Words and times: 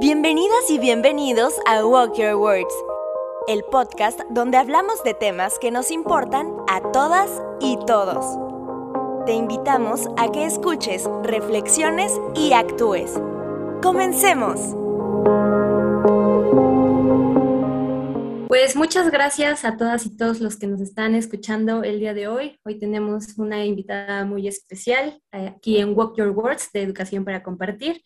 Bienvenidas 0.00 0.70
y 0.70 0.78
bienvenidos 0.78 1.52
a 1.66 1.84
Walk 1.84 2.16
Your 2.16 2.36
Words, 2.36 2.72
el 3.48 3.62
podcast 3.64 4.18
donde 4.30 4.56
hablamos 4.56 5.04
de 5.04 5.12
temas 5.12 5.58
que 5.58 5.70
nos 5.70 5.90
importan 5.90 6.56
a 6.70 6.80
todas 6.90 7.30
y 7.60 7.76
todos. 7.86 8.24
Te 9.26 9.34
invitamos 9.34 10.06
a 10.16 10.32
que 10.32 10.46
escuches, 10.46 11.04
reflexiones 11.22 12.18
y 12.34 12.54
actúes. 12.54 13.12
¡Comencemos! 13.82 14.74
Pues 18.48 18.76
muchas 18.76 19.10
gracias 19.10 19.66
a 19.66 19.76
todas 19.76 20.06
y 20.06 20.16
todos 20.16 20.40
los 20.40 20.56
que 20.56 20.66
nos 20.66 20.80
están 20.80 21.14
escuchando 21.14 21.82
el 21.82 22.00
día 22.00 22.14
de 22.14 22.26
hoy. 22.26 22.58
Hoy 22.64 22.78
tenemos 22.78 23.36
una 23.36 23.66
invitada 23.66 24.24
muy 24.24 24.48
especial 24.48 25.20
eh, 25.32 25.52
aquí 25.56 25.76
en 25.76 25.94
Walk 25.94 26.16
Your 26.16 26.30
Words 26.30 26.72
de 26.72 26.84
Educación 26.84 27.26
para 27.26 27.42
Compartir. 27.42 28.02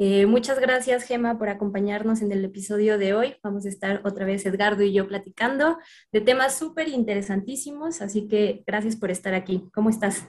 Eh, 0.00 0.26
muchas 0.26 0.60
gracias, 0.60 1.02
Gema, 1.02 1.38
por 1.38 1.48
acompañarnos 1.48 2.22
en 2.22 2.30
el 2.30 2.44
episodio 2.44 2.98
de 2.98 3.14
hoy. 3.14 3.34
Vamos 3.42 3.66
a 3.66 3.68
estar 3.68 4.00
otra 4.04 4.24
vez 4.24 4.46
Edgardo 4.46 4.84
y 4.84 4.92
yo 4.92 5.08
platicando 5.08 5.76
de 6.12 6.20
temas 6.20 6.56
súper 6.56 6.86
interesantísimos, 6.88 8.00
así 8.00 8.28
que 8.28 8.62
gracias 8.64 8.94
por 8.94 9.10
estar 9.10 9.34
aquí. 9.34 9.68
¿Cómo 9.74 9.90
estás? 9.90 10.28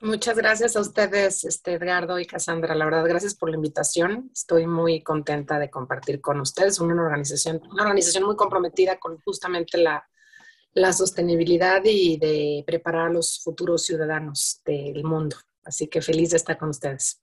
Muchas 0.00 0.36
gracias 0.36 0.74
a 0.76 0.80
ustedes, 0.80 1.44
este, 1.44 1.74
Edgardo 1.74 2.18
y 2.18 2.26
Cassandra. 2.26 2.74
La 2.74 2.84
verdad, 2.84 3.06
gracias 3.06 3.36
por 3.36 3.48
la 3.48 3.56
invitación. 3.56 4.28
Estoy 4.34 4.66
muy 4.66 5.00
contenta 5.02 5.60
de 5.60 5.70
compartir 5.70 6.20
con 6.20 6.40
ustedes 6.40 6.80
una 6.80 7.00
organización, 7.00 7.62
una 7.70 7.84
organización 7.84 8.24
muy 8.24 8.34
comprometida 8.34 8.98
con 8.98 9.18
justamente 9.20 9.78
la, 9.78 10.04
la 10.74 10.92
sostenibilidad 10.92 11.80
y 11.84 12.18
de 12.18 12.64
preparar 12.66 13.06
a 13.06 13.12
los 13.12 13.40
futuros 13.42 13.84
ciudadanos 13.84 14.60
del 14.64 15.04
mundo. 15.04 15.36
Así 15.64 15.86
que 15.86 16.02
feliz 16.02 16.30
de 16.30 16.38
estar 16.38 16.58
con 16.58 16.70
ustedes. 16.70 17.22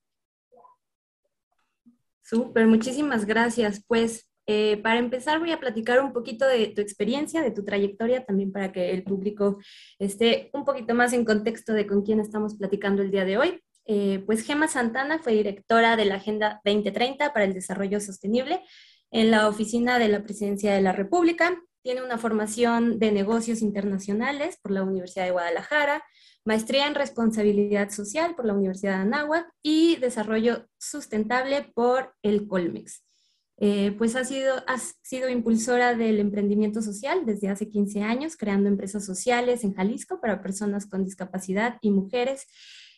Súper, 2.34 2.66
muchísimas 2.66 3.26
gracias. 3.26 3.84
Pues 3.86 4.28
eh, 4.48 4.78
para 4.78 4.98
empezar 4.98 5.38
voy 5.38 5.52
a 5.52 5.60
platicar 5.60 6.02
un 6.02 6.14
poquito 6.14 6.48
de 6.48 6.66
tu 6.70 6.82
experiencia, 6.82 7.44
de 7.44 7.52
tu 7.52 7.64
trayectoria, 7.64 8.26
también 8.26 8.52
para 8.52 8.72
que 8.72 8.90
el 8.90 9.04
público 9.04 9.60
esté 10.00 10.50
un 10.52 10.66
poquito 10.66 10.96
más 10.96 11.14
en 11.14 11.26
contexto 11.26 11.74
de 11.74 11.86
con 11.86 12.02
quién 12.02 12.20
estamos 12.20 12.56
platicando 12.56 13.04
el 13.04 13.12
día 13.12 13.24
de 13.24 13.38
hoy. 13.38 13.62
Eh, 13.86 14.24
pues 14.26 14.42
Gema 14.42 14.68
Santana 14.68 15.20
fue 15.20 15.34
directora 15.34 15.96
de 15.96 16.06
la 16.06 16.16
Agenda 16.16 16.60
2030 16.66 17.34
para 17.34 17.46
el 17.46 17.54
Desarrollo 17.54 18.00
Sostenible 18.00 18.64
en 19.12 19.30
la 19.30 19.48
oficina 19.48 20.00
de 20.00 20.08
la 20.08 20.24
Presidencia 20.24 20.74
de 20.74 20.82
la 20.82 20.92
República. 20.92 21.62
Tiene 21.84 22.02
una 22.02 22.18
formación 22.18 22.98
de 22.98 23.12
negocios 23.12 23.62
internacionales 23.62 24.58
por 24.60 24.72
la 24.72 24.82
Universidad 24.82 25.26
de 25.26 25.32
Guadalajara, 25.34 26.04
maestría 26.46 26.88
en 26.88 26.96
responsabilidad 26.96 27.90
social 27.90 28.36
por 28.36 28.46
la 28.46 28.54
Universidad 28.54 28.98
de 28.98 29.02
Anáhuac 29.02 29.50
y 29.62 29.96
desarrollo 29.98 30.68
sustentable 30.78 31.72
por 31.74 32.14
el 32.22 32.48
Colmex. 32.48 33.04
Eh, 33.58 33.94
pues 33.98 34.16
ha 34.16 34.26
sido, 34.26 34.56
ha 34.68 34.78
sido 35.04 35.30
impulsora 35.30 35.96
del 35.96 36.20
emprendimiento 36.20 36.82
social 36.82 37.26
desde 37.26 37.50
hace 37.50 37.70
15 37.70 38.02
años, 38.02 38.36
creando 38.36 38.68
empresas 38.68 39.06
sociales 39.06 39.64
en 39.64 39.74
Jalisco 39.74 40.20
para 40.20 40.42
personas 40.42 40.86
con 40.86 41.06
discapacidad 41.06 41.78
y 41.82 41.92
mujeres 41.92 42.48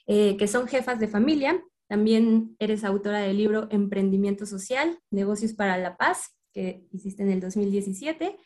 eh, 0.07 0.37
que 0.37 0.47
son 0.47 0.67
jefas 0.67 0.99
de 0.99 1.07
familia. 1.07 1.61
También 1.87 2.55
eres 2.57 2.83
autora 2.83 3.19
del 3.19 3.37
libro 3.37 3.67
Emprendimiento 3.69 4.45
Social, 4.45 4.97
Negocios 5.11 5.53
para 5.53 5.77
la 5.77 5.97
Paz, 5.97 6.35
que 6.53 6.87
hiciste 6.91 7.21
en 7.21 7.31
el 7.31 7.41
2017, 7.41 8.37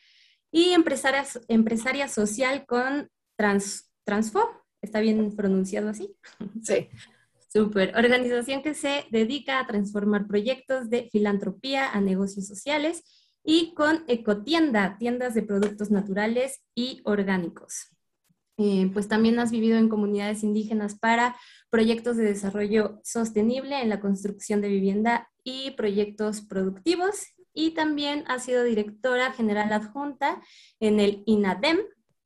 y 0.51 0.69
empresaria, 0.69 1.25
empresaria 1.47 2.07
social 2.07 2.65
con 2.65 3.09
Trans, 3.37 3.91
Transfo, 4.03 4.49
¿Está 4.81 4.99
bien 4.99 5.35
pronunciado 5.35 5.89
así? 5.89 6.15
Sí. 6.63 6.89
Súper. 7.51 7.95
Organización 7.97 8.61
que 8.61 8.75
se 8.75 9.05
dedica 9.09 9.59
a 9.59 9.65
transformar 9.65 10.27
proyectos 10.27 10.91
de 10.91 11.09
filantropía 11.11 11.91
a 11.91 11.99
negocios 11.99 12.45
sociales 12.45 13.03
y 13.43 13.73
con 13.73 14.03
Ecotienda, 14.07 14.97
tiendas 14.99 15.33
de 15.33 15.41
productos 15.41 15.89
naturales 15.89 16.61
y 16.75 17.01
orgánicos. 17.05 17.87
Eh, 18.57 18.91
pues 18.93 19.07
también 19.07 19.39
has 19.39 19.51
vivido 19.51 19.77
en 19.77 19.89
comunidades 19.89 20.43
indígenas 20.43 20.99
para 20.99 21.35
proyectos 21.71 22.17
de 22.17 22.25
desarrollo 22.25 22.99
sostenible 23.03 23.81
en 23.81 23.89
la 23.89 23.99
construcción 23.99 24.61
de 24.61 24.67
vivienda 24.67 25.31
y 25.43 25.71
proyectos 25.71 26.41
productivos. 26.41 27.27
Y 27.53 27.71
también 27.71 28.25
has 28.27 28.43
sido 28.43 28.63
directora 28.63 29.31
general 29.33 29.73
adjunta 29.73 30.41
en 30.79 30.99
el 30.99 31.23
INADEM, 31.25 31.79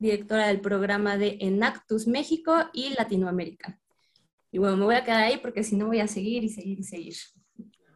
directora 0.04 0.48
del 0.48 0.60
programa 0.60 1.18
de 1.18 1.38
Enactus 1.40 2.08
México 2.08 2.70
y 2.74 2.94
Latinoamérica. 2.94 3.80
Y 4.52 4.58
bueno, 4.58 4.76
me 4.76 4.84
voy 4.84 4.96
a 4.96 5.04
quedar 5.06 5.24
ahí 5.24 5.38
porque 5.38 5.64
si 5.64 5.78
no 5.78 5.88
voy 5.88 6.02
a 6.02 6.08
seguir 6.08 6.44
y 6.44 6.50
seguir 6.50 6.80
y 6.80 6.84
seguir. 6.84 7.16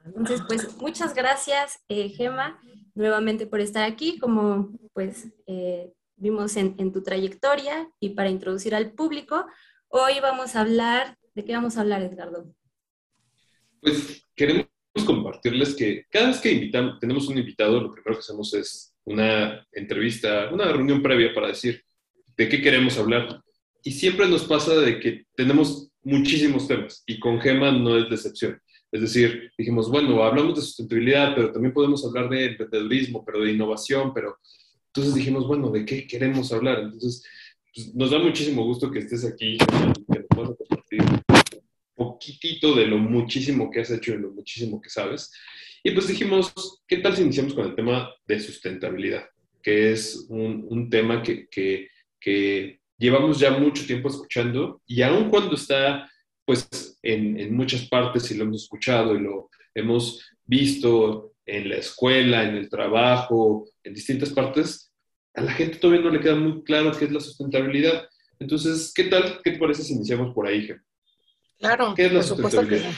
Entonces, 0.06 0.42
pues 0.48 0.78
muchas 0.78 1.14
gracias, 1.14 1.84
eh, 1.90 2.08
Gema, 2.10 2.62
nuevamente 2.96 3.46
por 3.46 3.60
estar 3.60 3.84
aquí, 3.84 4.20
como 4.20 4.72
pues 4.94 5.28
eh, 5.48 5.92
vimos 6.16 6.56
en, 6.56 6.76
en, 6.78 6.94
tu 6.94 7.04
trayectoria 7.04 7.90
y 8.00 8.12
para 8.12 8.30
introducir 8.30 8.74
al 8.74 8.94
público. 8.94 9.46
Hoy 9.90 10.14
vamos 10.22 10.56
a 10.56 10.62
hablar, 10.62 11.18
¿de 11.36 11.44
qué 11.44 11.52
vamos 11.52 11.78
a 11.78 11.82
hablar, 11.82 12.02
Edgardo? 12.02 12.56
Pues 13.82 14.26
queremos 14.34 14.70
compartirles 15.06 15.76
que 15.76 16.06
cada 16.10 16.30
vez 16.30 16.40
que 16.40 16.54
invitamos, 16.54 17.00
tenemos 17.02 17.28
un 17.28 17.38
invitado, 17.38 17.82
lo 17.82 17.92
primero 17.92 18.16
que 18.16 18.20
hacemos 18.20 18.54
es 18.54 18.96
una 19.04 19.68
entrevista, 19.74 20.50
una 20.54 20.72
reunión 20.72 21.04
previa 21.04 21.34
para 21.34 21.48
decir 21.50 21.84
de 22.38 22.50
qué 22.50 22.62
queremos 22.62 22.98
hablar. 22.98 23.42
Y 23.84 23.92
siempre 23.92 24.28
nos 24.28 24.44
pasa 24.44 24.76
de 24.76 25.00
que 25.00 25.26
tenemos 25.36 25.90
muchísimos 26.04 26.68
temas 26.68 27.04
y 27.06 27.20
con 27.20 27.42
Gema 27.42 27.72
no 27.72 27.98
es 27.98 28.10
decepción. 28.10 28.62
Es 28.92 29.02
decir, 29.02 29.52
dijimos, 29.58 29.90
bueno, 29.90 30.24
hablamos 30.24 30.56
de 30.56 30.62
sustentabilidad, 30.62 31.36
pero 31.36 31.52
también 31.52 31.74
podemos 31.74 32.06
hablar 32.06 32.30
de 32.30 32.46
emprendedurismo, 32.46 33.26
pero 33.26 33.42
de 33.42 33.52
innovación, 33.52 34.14
pero 34.14 34.38
entonces 34.88 35.14
dijimos, 35.14 35.46
bueno, 35.46 35.70
¿de 35.70 35.86
qué 35.86 36.08
queremos 36.08 36.52
hablar? 36.54 36.80
Entonces, 36.80 37.24
pues, 37.76 37.94
nos 37.94 38.12
da 38.12 38.20
muchísimo 38.20 38.64
gusto 38.64 38.90
que 38.90 39.00
estés 39.00 39.26
aquí, 39.26 39.58
que 39.58 40.20
nos 40.20 40.28
puedas 40.30 40.58
compartir 40.58 41.02
un 41.02 41.22
poquitito 41.96 42.76
de 42.76 42.88
lo 42.88 42.98
muchísimo 42.98 43.70
que 43.70 43.82
has 43.82 43.92
hecho 43.92 44.14
y 44.14 44.18
lo 44.18 44.32
muchísimo 44.32 44.82
que 44.82 44.90
sabes. 44.90 45.32
Y 45.84 45.92
pues 45.92 46.08
dijimos, 46.08 46.54
¿qué 46.88 46.98
tal 46.98 47.16
si 47.16 47.24
iniciamos 47.24 47.54
con 47.54 47.66
el 47.66 47.76
tema 47.76 48.10
de 48.26 48.40
sustentabilidad? 48.40 49.26
Que 49.62 49.92
es 49.92 50.26
un, 50.30 50.66
un 50.70 50.90
tema 50.90 51.22
que, 51.22 51.48
que 51.50 51.90
que 52.20 52.80
llevamos 52.98 53.40
ya 53.40 53.52
mucho 53.52 53.86
tiempo 53.86 54.10
escuchando 54.10 54.82
y 54.86 55.02
aun 55.02 55.30
cuando 55.30 55.56
está 55.56 56.10
pues 56.46 56.98
en, 57.04 57.40
en, 57.40 57.56
muchas 57.56 57.88
partes 57.88 58.32
y 58.32 58.36
lo 58.36 58.46
hemos 58.46 58.64
escuchado 58.64 59.16
y 59.16 59.20
lo 59.20 59.50
hemos 59.76 60.26
visto 60.46 61.34
en 61.46 61.70
la 61.70 61.78
escuela, 61.78 62.44
en 62.44 62.56
el 62.56 62.70
trabajo, 62.70 63.70
en 63.84 63.94
distintas 63.94 64.30
partes, 64.30 64.92
a 65.34 65.42
la 65.42 65.52
gente 65.52 65.78
todavía 65.78 66.04
no 66.04 66.10
le 66.10 66.20
queda 66.20 66.36
muy 66.36 66.64
claro 66.64 66.92
qué 66.98 67.06
es 67.06 67.12
la 67.12 67.20
sustentabilidad. 67.20 68.08
Entonces, 68.40 68.92
¿qué 68.94 69.06
tal? 69.06 69.40
¿Qué 69.44 69.52
te 69.52 69.60
parece 69.60 69.84
si 69.84 69.94
iniciamos 69.94 70.34
por 70.34 70.48
ahí, 70.48 70.66
Gem? 70.66 70.82
Claro, 71.60 71.94
¿Qué 71.96 72.08
es 72.08 72.14
la 72.14 72.24
sustentabilidad? 72.24 72.92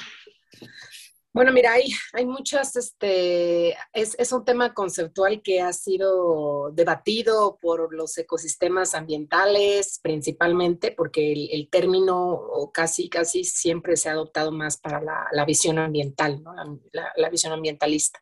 Bueno, 1.32 1.52
mira, 1.54 1.74
hay, 1.74 1.92
hay 2.14 2.26
muchas, 2.26 2.76
este, 2.76 3.70
es, 3.94 4.16
es, 4.18 4.32
un 4.32 4.44
tema 4.44 4.74
conceptual 4.74 5.44
que 5.44 5.62
ha 5.62 5.72
sido 5.74 6.72
debatido 6.72 7.60
por 7.62 7.94
los 7.94 8.18
ecosistemas 8.18 8.96
ambientales 8.96 10.00
principalmente, 10.02 10.92
porque 10.92 11.32
el, 11.32 11.50
el 11.52 11.70
término 11.70 12.42
casi, 12.74 13.10
casi 13.10 13.44
siempre 13.44 13.96
se 13.96 14.10
ha 14.10 14.14
adoptado 14.14 14.52
más 14.52 14.78
para 14.78 15.02
la, 15.02 15.28
la 15.32 15.46
visión 15.46 15.78
ambiental, 15.78 16.42
¿no? 16.42 16.56
la, 16.94 17.14
la, 17.16 17.30
visión 17.30 17.54
ambientalista. 17.54 18.20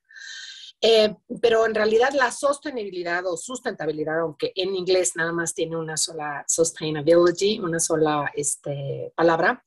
Eh, 0.79 1.15
pero 1.41 1.65
en 1.65 1.73
realidad 1.73 2.11
la 2.13 2.31
sostenibilidad 2.31 3.25
o 3.25 3.35
sustentabilidad, 3.35 4.19
aunque 4.19 4.51
en 4.55 4.75
inglés 4.75 5.13
nada 5.15 5.31
más 5.31 5.55
tiene 5.55 5.75
una 5.75 5.97
sola 5.97 6.45
sustainability, 6.47 7.59
una 7.59 7.79
sola 7.79 8.31
este, 8.35 9.11
palabra, 9.15 9.63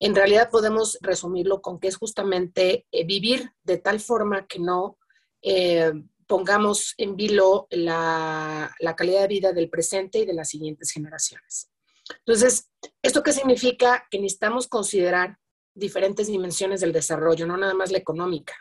en 0.00 0.14
realidad 0.14 0.50
podemos 0.50 0.98
resumirlo 1.02 1.60
con 1.60 1.78
que 1.78 1.88
es 1.88 1.96
justamente 1.96 2.86
eh, 2.90 3.04
vivir 3.04 3.52
de 3.62 3.78
tal 3.78 4.00
forma 4.00 4.46
que 4.46 4.58
no 4.58 4.98
eh, 5.42 5.92
pongamos 6.26 6.94
en 6.96 7.16
vilo 7.16 7.66
la, 7.70 8.74
la, 8.80 8.96
calidad 8.96 9.20
de 9.20 9.28
vida 9.28 9.52
del 9.52 9.68
presente 9.68 10.20
y 10.20 10.26
de 10.26 10.32
las 10.32 10.48
siguientes 10.48 10.90
generaciones. 10.90 11.70
Entonces, 12.20 12.70
¿esto 13.02 13.22
qué 13.22 13.32
significa? 13.32 14.06
Que 14.10 14.18
necesitamos 14.18 14.66
considerar 14.66 15.38
diferentes 15.74 16.28
dimensiones 16.28 16.80
del 16.80 16.92
desarrollo, 16.92 17.46
no 17.46 17.56
nada 17.56 17.74
más 17.74 17.90
la 17.90 17.98
económica, 17.98 18.54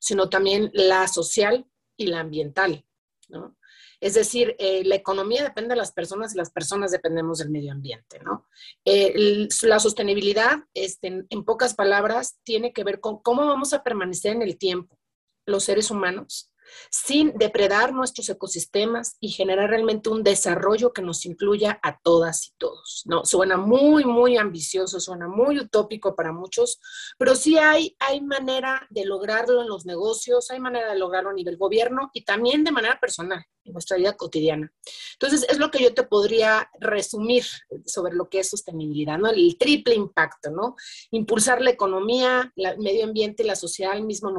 sino 0.00 0.28
también 0.28 0.70
la 0.74 1.08
social 1.08 1.66
y 1.96 2.06
la 2.06 2.20
ambiental. 2.20 2.84
¿no? 3.28 3.56
Es 4.00 4.14
decir, 4.14 4.54
eh, 4.58 4.84
la 4.84 4.94
economía 4.94 5.42
depende 5.42 5.70
de 5.70 5.76
las 5.76 5.92
personas 5.92 6.34
y 6.34 6.38
las 6.38 6.50
personas 6.50 6.90
dependemos 6.90 7.38
del 7.38 7.50
medio 7.50 7.72
ambiente, 7.72 8.20
¿no? 8.20 8.46
Eh, 8.84 9.48
la 9.62 9.78
sostenibilidad, 9.78 10.58
este, 10.74 11.24
en 11.28 11.44
pocas 11.44 11.74
palabras, 11.74 12.38
tiene 12.44 12.72
que 12.72 12.84
ver 12.84 13.00
con 13.00 13.22
cómo 13.22 13.46
vamos 13.46 13.72
a 13.72 13.82
permanecer 13.82 14.32
en 14.32 14.42
el 14.42 14.58
tiempo 14.58 14.98
los 15.46 15.64
seres 15.64 15.90
humanos 15.90 16.50
sin 16.90 17.32
depredar 17.36 17.92
nuestros 17.92 18.28
ecosistemas 18.28 19.16
y 19.20 19.30
generar 19.30 19.70
realmente 19.70 20.10
un 20.10 20.22
desarrollo 20.22 20.92
que 20.92 21.02
nos 21.02 21.26
incluya 21.26 21.78
a 21.82 21.98
todas 21.98 22.48
y 22.48 22.52
todos. 22.58 23.02
No, 23.06 23.24
suena 23.24 23.56
muy, 23.56 24.04
muy 24.04 24.36
ambicioso, 24.36 25.00
suena 25.00 25.28
muy 25.28 25.58
utópico 25.58 26.14
para 26.14 26.32
muchos, 26.32 26.80
pero 27.18 27.34
sí 27.34 27.58
hay, 27.58 27.96
hay 27.98 28.20
manera 28.20 28.86
de 28.90 29.04
lograrlo 29.04 29.62
en 29.62 29.68
los 29.68 29.86
negocios, 29.86 30.50
hay 30.50 30.60
manera 30.60 30.92
de 30.92 30.98
lograrlo 30.98 31.30
a 31.30 31.34
nivel 31.34 31.56
gobierno 31.56 32.10
y 32.12 32.24
también 32.24 32.64
de 32.64 32.72
manera 32.72 32.98
personal 33.00 33.44
en 33.66 33.72
nuestra 33.72 33.96
vida 33.96 34.16
cotidiana. 34.16 34.72
Entonces, 35.14 35.46
es 35.48 35.58
lo 35.58 35.70
que 35.70 35.82
yo 35.82 35.94
te 35.94 36.04
podría 36.04 36.70
resumir 36.80 37.44
sobre 37.84 38.14
lo 38.14 38.28
que 38.28 38.40
es 38.40 38.50
sostenibilidad, 38.50 39.18
¿no? 39.18 39.28
El 39.28 39.56
triple 39.58 39.94
impacto, 39.94 40.50
¿no? 40.50 40.76
Impulsar 41.10 41.60
la 41.60 41.70
economía, 41.70 42.52
el 42.56 42.78
medio 42.78 43.04
ambiente 43.04 43.42
y 43.42 43.46
la 43.46 43.56
sociedad 43.56 43.92
al 43.92 44.04
mismo 44.04 44.32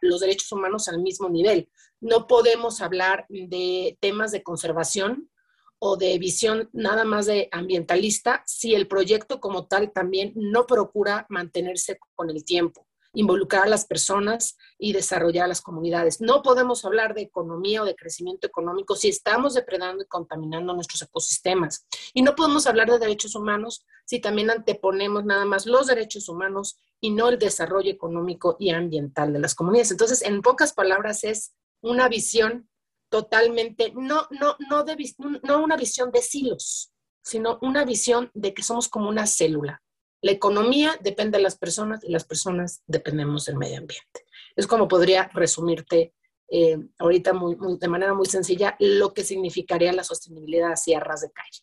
los 0.00 0.20
derechos 0.20 0.50
humanos 0.52 0.88
al 0.88 1.00
mismo 1.00 1.28
nivel. 1.28 1.68
No 2.00 2.26
podemos 2.26 2.80
hablar 2.80 3.26
de 3.28 3.96
temas 4.00 4.32
de 4.32 4.42
conservación 4.42 5.30
o 5.78 5.96
de 5.96 6.18
visión 6.18 6.70
nada 6.72 7.04
más 7.04 7.26
de 7.26 7.48
ambientalista 7.52 8.42
si 8.46 8.74
el 8.74 8.88
proyecto 8.88 9.40
como 9.40 9.66
tal 9.66 9.92
también 9.92 10.32
no 10.34 10.66
procura 10.66 11.26
mantenerse 11.28 11.98
con 12.14 12.30
el 12.30 12.44
tiempo 12.44 12.86
involucrar 13.14 13.64
a 13.64 13.68
las 13.68 13.86
personas 13.86 14.56
y 14.78 14.92
desarrollar 14.92 15.44
a 15.44 15.48
las 15.48 15.60
comunidades. 15.60 16.20
No 16.20 16.42
podemos 16.42 16.84
hablar 16.84 17.14
de 17.14 17.22
economía 17.22 17.82
o 17.82 17.84
de 17.84 17.94
crecimiento 17.94 18.46
económico 18.46 18.96
si 18.96 19.08
estamos 19.08 19.54
depredando 19.54 20.02
y 20.02 20.06
contaminando 20.06 20.74
nuestros 20.74 21.02
ecosistemas. 21.02 21.86
Y 22.12 22.22
no 22.22 22.34
podemos 22.34 22.66
hablar 22.66 22.90
de 22.90 22.98
derechos 22.98 23.34
humanos 23.34 23.86
si 24.04 24.20
también 24.20 24.50
anteponemos 24.50 25.24
nada 25.24 25.44
más 25.44 25.66
los 25.66 25.86
derechos 25.86 26.28
humanos 26.28 26.78
y 27.00 27.10
no 27.10 27.28
el 27.28 27.38
desarrollo 27.38 27.90
económico 27.90 28.56
y 28.58 28.70
ambiental 28.70 29.32
de 29.32 29.38
las 29.38 29.54
comunidades. 29.54 29.90
Entonces, 29.90 30.22
en 30.22 30.42
pocas 30.42 30.72
palabras, 30.72 31.24
es 31.24 31.54
una 31.80 32.08
visión 32.08 32.68
totalmente, 33.10 33.92
no, 33.94 34.26
no, 34.30 34.56
no, 34.68 34.82
de, 34.84 34.96
no 35.42 35.62
una 35.62 35.76
visión 35.76 36.10
de 36.10 36.22
silos, 36.22 36.92
sino 37.22 37.58
una 37.62 37.84
visión 37.84 38.30
de 38.34 38.52
que 38.52 38.62
somos 38.62 38.88
como 38.88 39.08
una 39.08 39.26
célula 39.26 39.83
la 40.24 40.32
economía 40.32 40.98
depende 41.02 41.36
de 41.36 41.42
las 41.42 41.58
personas 41.58 42.02
y 42.02 42.10
las 42.10 42.24
personas 42.24 42.82
dependemos 42.86 43.44
del 43.44 43.58
medio 43.58 43.76
ambiente. 43.76 44.24
Es 44.56 44.66
como 44.66 44.88
podría 44.88 45.30
resumirte 45.34 46.14
eh, 46.48 46.78
ahorita 46.98 47.32
de 47.78 47.88
manera 47.88 48.14
muy 48.14 48.24
sencilla 48.24 48.74
lo 48.80 49.12
que 49.12 49.22
significaría 49.22 49.92
la 49.92 50.02
sostenibilidad 50.02 50.72
hacia 50.72 50.98
ras 50.98 51.20
de 51.20 51.30
calle. 51.30 51.60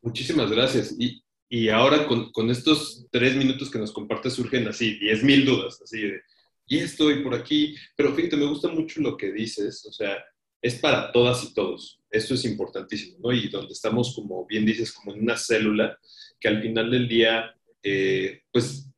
Muchísimas 0.00 0.50
gracias. 0.50 0.96
Y, 0.98 1.22
y 1.48 1.68
ahora 1.68 2.08
con, 2.08 2.32
con, 2.32 2.50
estos 2.50 3.06
tres 3.12 3.36
minutos 3.36 3.70
que 3.70 3.78
nos 3.78 3.92
compartes 3.92 4.32
surgen 4.32 4.66
así, 4.66 4.98
diez 4.98 5.22
mil 5.22 5.46
dudas, 5.46 5.80
así 5.80 6.00
de, 6.00 6.22
y 6.66 6.78
estoy 6.78 7.22
por 7.22 7.36
aquí, 7.36 7.76
pero 7.94 8.12
fíjate, 8.14 8.36
me 8.36 8.46
gusta 8.46 8.66
mucho 8.66 9.00
lo 9.00 9.16
que 9.16 9.30
dices, 9.30 9.86
o 9.86 9.92
sea, 9.92 10.16
es 10.62 10.76
para 10.76 11.10
todas 11.10 11.44
y 11.44 11.52
todos. 11.52 12.00
Esto 12.10 12.34
es 12.34 12.44
importantísimo, 12.44 13.18
¿no? 13.20 13.32
Y 13.32 13.48
donde 13.48 13.72
estamos, 13.72 14.14
como 14.14 14.46
bien 14.46 14.64
dices, 14.64 14.92
como 14.92 15.14
en 15.14 15.22
una 15.22 15.36
célula, 15.36 15.98
que 16.38 16.48
al 16.48 16.62
final 16.62 16.90
del 16.90 17.08
día, 17.08 17.54
eh, 17.82 18.42
pues 18.52 18.88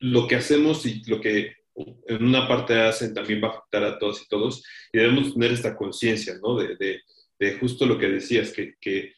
lo 0.00 0.26
que 0.26 0.36
hacemos 0.36 0.84
y 0.84 1.02
lo 1.06 1.20
que 1.20 1.52
en 2.08 2.24
una 2.24 2.48
parte 2.48 2.74
hacen 2.74 3.14
también 3.14 3.42
va 3.42 3.48
a 3.48 3.50
afectar 3.52 3.84
a 3.84 3.98
todos 3.98 4.22
y 4.22 4.28
todos, 4.28 4.64
y 4.92 4.98
debemos 4.98 5.34
tener 5.34 5.52
esta 5.52 5.76
conciencia, 5.76 6.36
¿no? 6.42 6.56
De, 6.56 6.76
de, 6.76 7.00
de, 7.38 7.58
justo 7.58 7.86
lo 7.86 7.98
que 7.98 8.08
decías, 8.08 8.50
que, 8.50 8.74
que, 8.80 9.12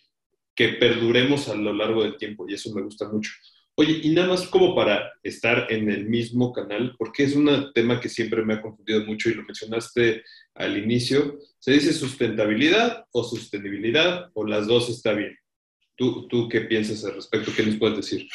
que 0.54 0.68
perduremos 0.74 1.48
a 1.48 1.54
lo 1.54 1.72
largo 1.72 2.02
del 2.02 2.18
tiempo, 2.18 2.46
y 2.46 2.54
eso 2.54 2.74
me 2.74 2.82
gusta 2.82 3.08
mucho. 3.08 3.30
Oye, 3.80 3.98
y 4.02 4.10
nada 4.10 4.28
más 4.28 4.46
como 4.46 4.74
para 4.74 5.10
estar 5.22 5.72
en 5.72 5.90
el 5.90 6.04
mismo 6.04 6.52
canal, 6.52 6.94
porque 6.98 7.24
es 7.24 7.34
un 7.34 7.72
tema 7.72 7.98
que 7.98 8.10
siempre 8.10 8.44
me 8.44 8.52
ha 8.52 8.60
confundido 8.60 9.06
mucho 9.06 9.30
y 9.30 9.34
lo 9.34 9.42
mencionaste 9.42 10.22
al 10.54 10.76
inicio, 10.76 11.38
¿se 11.58 11.72
dice 11.72 11.94
sustentabilidad 11.94 13.06
o 13.10 13.24
sostenibilidad 13.24 14.30
o 14.34 14.44
las 14.44 14.66
dos 14.66 14.90
está 14.90 15.14
bien? 15.14 15.34
¿Tú, 15.96 16.28
tú 16.28 16.46
qué 16.46 16.60
piensas 16.60 17.02
al 17.06 17.14
respecto? 17.14 17.52
¿Qué 17.56 17.62
nos 17.62 17.76
puedes 17.76 17.96
decir? 17.96 18.28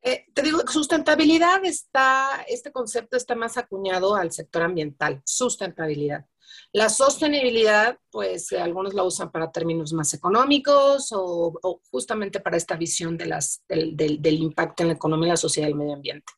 Eh, 0.00 0.26
te 0.32 0.42
digo, 0.42 0.62
sustentabilidad 0.68 1.64
está, 1.64 2.44
este 2.46 2.70
concepto 2.70 3.16
está 3.16 3.34
más 3.34 3.56
acuñado 3.56 4.14
al 4.14 4.30
sector 4.30 4.62
ambiental, 4.62 5.20
sustentabilidad. 5.24 6.24
La 6.72 6.88
sostenibilidad, 6.88 7.98
pues 8.10 8.50
eh, 8.52 8.60
algunos 8.60 8.94
la 8.94 9.02
usan 9.02 9.30
para 9.30 9.50
términos 9.50 9.92
más 9.92 10.12
económicos 10.14 11.08
o, 11.12 11.80
justamente 11.90 12.40
para 12.40 12.56
esta 12.56 12.76
visión 12.76 13.16
de 13.16 13.26
las, 13.26 13.62
del, 13.68 13.96
del, 13.96 14.34
impacto 14.34 14.82
en 14.82 14.88
la 14.88 14.94
economía, 14.94 15.30
la 15.30 15.36
sociedad 15.36 15.68
y 15.68 15.72
el 15.72 15.76
medio 15.76 15.94
ambiente. 15.94 16.32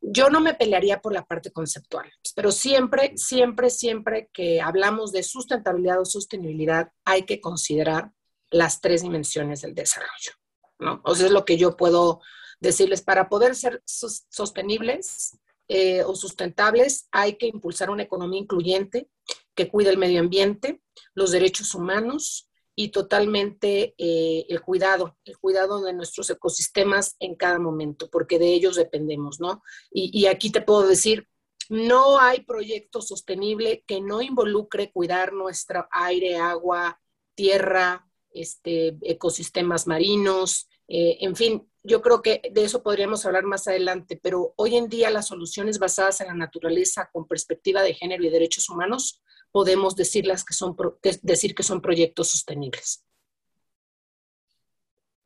Yo 0.00 0.30
no 0.30 0.40
me 0.40 0.54
pelearía 0.54 1.00
por 1.00 1.12
la 1.12 1.24
parte 1.24 1.52
conceptual, 1.52 2.10
pero 2.34 2.50
siempre, 2.50 3.12
siempre, 3.16 3.70
siempre 3.70 4.30
que 4.32 4.60
hablamos 4.60 5.12
de 5.12 5.22
sustentabilidad 5.22 6.00
o 6.00 6.04
sostenibilidad, 6.04 6.90
hay 7.04 7.22
que 7.22 7.40
considerar 7.40 8.10
las 8.50 8.80
tres 8.80 9.02
dimensiones 9.02 9.62
del 9.62 9.74
desarrollo. 9.74 10.32
¿no? 10.80 11.00
O 11.04 11.14
sea, 11.14 11.26
es 11.26 11.32
lo 11.32 11.44
que 11.44 11.56
yo 11.56 11.76
puedo 11.76 12.20
decirles, 12.62 13.02
para 13.02 13.28
poder 13.28 13.54
ser 13.54 13.82
sostenibles 13.84 15.38
eh, 15.68 16.02
o 16.04 16.14
sustentables, 16.14 17.08
hay 17.10 17.36
que 17.36 17.46
impulsar 17.46 17.90
una 17.90 18.04
economía 18.04 18.40
incluyente 18.40 19.08
que 19.54 19.68
cuide 19.68 19.90
el 19.90 19.98
medio 19.98 20.20
ambiente, 20.20 20.82
los 21.14 21.30
derechos 21.30 21.74
humanos 21.74 22.48
y 22.74 22.88
totalmente 22.88 23.94
eh, 23.98 24.46
el 24.48 24.62
cuidado, 24.62 25.16
el 25.24 25.36
cuidado 25.38 25.82
de 25.82 25.92
nuestros 25.92 26.30
ecosistemas 26.30 27.16
en 27.20 27.34
cada 27.34 27.58
momento, 27.58 28.08
porque 28.10 28.38
de 28.38 28.54
ellos 28.54 28.76
dependemos, 28.76 29.40
¿no? 29.40 29.62
Y, 29.90 30.10
y 30.18 30.26
aquí 30.26 30.50
te 30.50 30.62
puedo 30.62 30.86
decir, 30.86 31.28
no 31.68 32.18
hay 32.18 32.42
proyecto 32.42 33.00
sostenible 33.00 33.84
que 33.86 34.00
no 34.00 34.22
involucre 34.22 34.90
cuidar 34.90 35.32
nuestro 35.32 35.86
aire, 35.90 36.36
agua, 36.36 37.00
tierra, 37.34 38.06
este, 38.30 38.96
ecosistemas 39.02 39.86
marinos, 39.86 40.68
eh, 40.88 41.18
en 41.20 41.36
fin, 41.36 41.71
yo 41.82 42.00
creo 42.00 42.22
que 42.22 42.42
de 42.52 42.64
eso 42.64 42.82
podríamos 42.82 43.26
hablar 43.26 43.44
más 43.44 43.66
adelante, 43.66 44.18
pero 44.22 44.54
hoy 44.56 44.76
en 44.76 44.88
día 44.88 45.10
las 45.10 45.28
soluciones 45.28 45.78
basadas 45.78 46.20
en 46.20 46.28
la 46.28 46.34
naturaleza 46.34 47.10
con 47.12 47.26
perspectiva 47.26 47.82
de 47.82 47.94
género 47.94 48.24
y 48.24 48.30
derechos 48.30 48.68
humanos 48.68 49.22
podemos 49.50 49.96
decirlas 49.96 50.44
que 50.44 50.54
son, 50.54 50.76
decir 51.22 51.54
que 51.54 51.62
son 51.62 51.80
proyectos 51.80 52.28
sostenibles. 52.30 53.04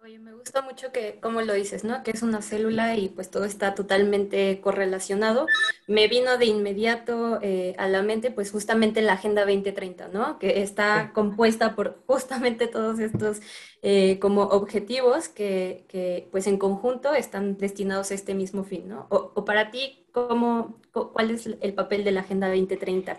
Oye, 0.07 0.21
me 0.21 0.35
gusta 0.35 0.63
mucho 0.63 0.93
que, 0.93 1.19
como 1.21 1.41
lo 1.43 1.53
dices, 1.53 1.83
¿no? 1.83 2.05
Que 2.05 2.13
es 2.13 2.23
una 2.23 2.41
célula 2.41 2.97
y 2.97 3.09
pues 3.09 3.29
todo 3.29 3.45
está 3.45 3.75
totalmente 3.75 4.61
correlacionado. 4.61 5.49
Me 5.89 6.07
vino 6.07 6.39
de 6.39 6.47
inmediato 6.47 7.41
eh, 7.43 7.75
a 7.77 7.89
la 7.89 8.03
mente 8.03 8.31
pues 8.31 8.53
justamente 8.53 9.03
la 9.03 9.15
Agenda 9.15 9.43
2030, 9.43 10.07
¿no? 10.07 10.39
Que 10.39 10.63
está 10.63 11.11
compuesta 11.13 11.75
por 11.75 12.05
justamente 12.07 12.69
todos 12.69 13.01
estos 13.01 13.41
eh, 13.83 14.21
como 14.21 14.43
objetivos 14.43 15.29
que, 15.29 15.85
que, 15.89 16.29
pues 16.31 16.47
en 16.47 16.59
conjunto 16.59 17.13
están 17.13 17.57
destinados 17.57 18.13
a 18.13 18.15
este 18.15 18.37
mismo 18.37 18.63
fin, 18.63 18.87
¿no? 18.87 19.09
O, 19.11 19.33
o 19.35 19.45
para 19.45 19.73
ti, 19.73 20.07
¿cómo, 20.13 20.81
¿cuál 20.93 21.33
es 21.33 21.47
el 21.61 21.75
papel 21.75 22.05
de 22.05 22.13
la 22.13 22.21
Agenda 22.21 22.47
2030? 22.47 23.11
A 23.11 23.19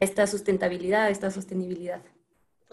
esta 0.00 0.26
sustentabilidad, 0.26 1.10
esta 1.10 1.30
sostenibilidad. 1.30 2.02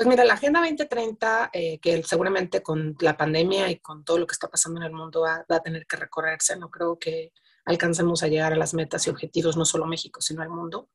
Pues 0.02 0.10
mira, 0.10 0.26
la 0.26 0.34
Agenda 0.34 0.62
2030, 0.62 1.52
eh, 1.54 1.78
que 1.78 2.02
seguramente 2.02 2.64
con 2.64 2.96
la 3.02 3.16
pandemia 3.16 3.70
y 3.70 3.78
con 3.78 4.04
todo 4.04 4.18
lo 4.18 4.26
que 4.26 4.34
está 4.34 4.48
pasando 4.50 4.80
en 4.80 4.88
el 4.88 4.94
mundo 4.94 5.22
va, 5.22 5.46
a 5.48 5.60
tener 5.60 5.86
que 5.86 5.96
recorrerse, 5.96 6.56
no 6.58 6.72
creo 6.72 6.98
que 6.98 7.34
alcancemos 7.66 8.24
a 8.24 8.28
llegar 8.28 8.52
a 8.52 8.56
las 8.56 8.74
metas 8.74 9.06
y 9.06 9.12
objetivos, 9.12 9.58
no 9.58 9.64
solo 9.64 9.86
México, 9.86 10.20
sino 10.20 10.42
el 10.42 10.50
mundo, 10.50 10.90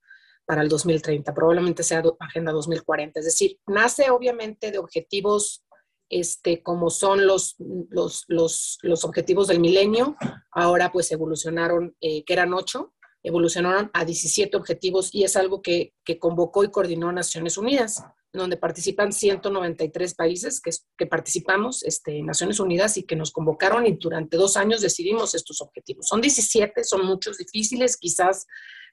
para 0.45 0.61
el 0.61 0.69
2030. 0.69 1.33
Probablemente 1.33 1.85
sea 1.85 2.03
Agenda 2.19 2.51
2040. 2.51 3.21
Es 3.21 3.27
decir, 3.27 3.61
nace 3.69 4.11
obviamente 4.11 4.73
de 4.73 4.79
objetivos 4.79 5.65
este, 6.09 6.65
como 6.65 6.91
son 6.91 7.29
los, 7.29 7.55
los, 7.61 8.25
los, 8.27 8.79
los 8.83 9.05
objetivos 9.05 9.47
del 9.47 9.61
milenio, 9.61 10.17
ahora 10.51 10.91
pues 10.91 11.13
evolucionaron, 11.13 11.95
eh, 12.01 12.25
que 12.25 12.33
eran 12.33 12.53
ocho, 12.53 12.93
evolucionaron 13.23 13.89
a 13.93 14.05
17 14.05 14.57
objetivos 14.57 15.15
y 15.15 15.23
es 15.23 15.37
algo 15.37 15.63
que, 15.63 15.95
que 16.05 16.19
convocó 16.19 16.65
y 16.65 16.73
coordinó 16.73 17.13
Naciones 17.13 17.57
Unidas 17.57 18.03
donde 18.37 18.57
participan 18.57 19.13
193 19.13 20.15
países 20.15 20.61
que, 20.61 20.71
que 20.97 21.07
participamos, 21.07 21.83
este, 21.83 22.23
Naciones 22.23 22.61
Unidas, 22.61 22.97
y 22.97 23.05
que 23.05 23.17
nos 23.17 23.33
convocaron 23.33 23.87
y 23.87 23.93
durante 23.93 24.37
dos 24.37 24.57
años 24.57 24.81
decidimos 24.81 25.35
estos 25.35 25.61
objetivos. 25.61 26.07
Son 26.09 26.21
17, 26.21 26.85
son 26.85 27.07
muchos, 27.07 27.39
difíciles 27.39 27.97
quizás 27.97 28.47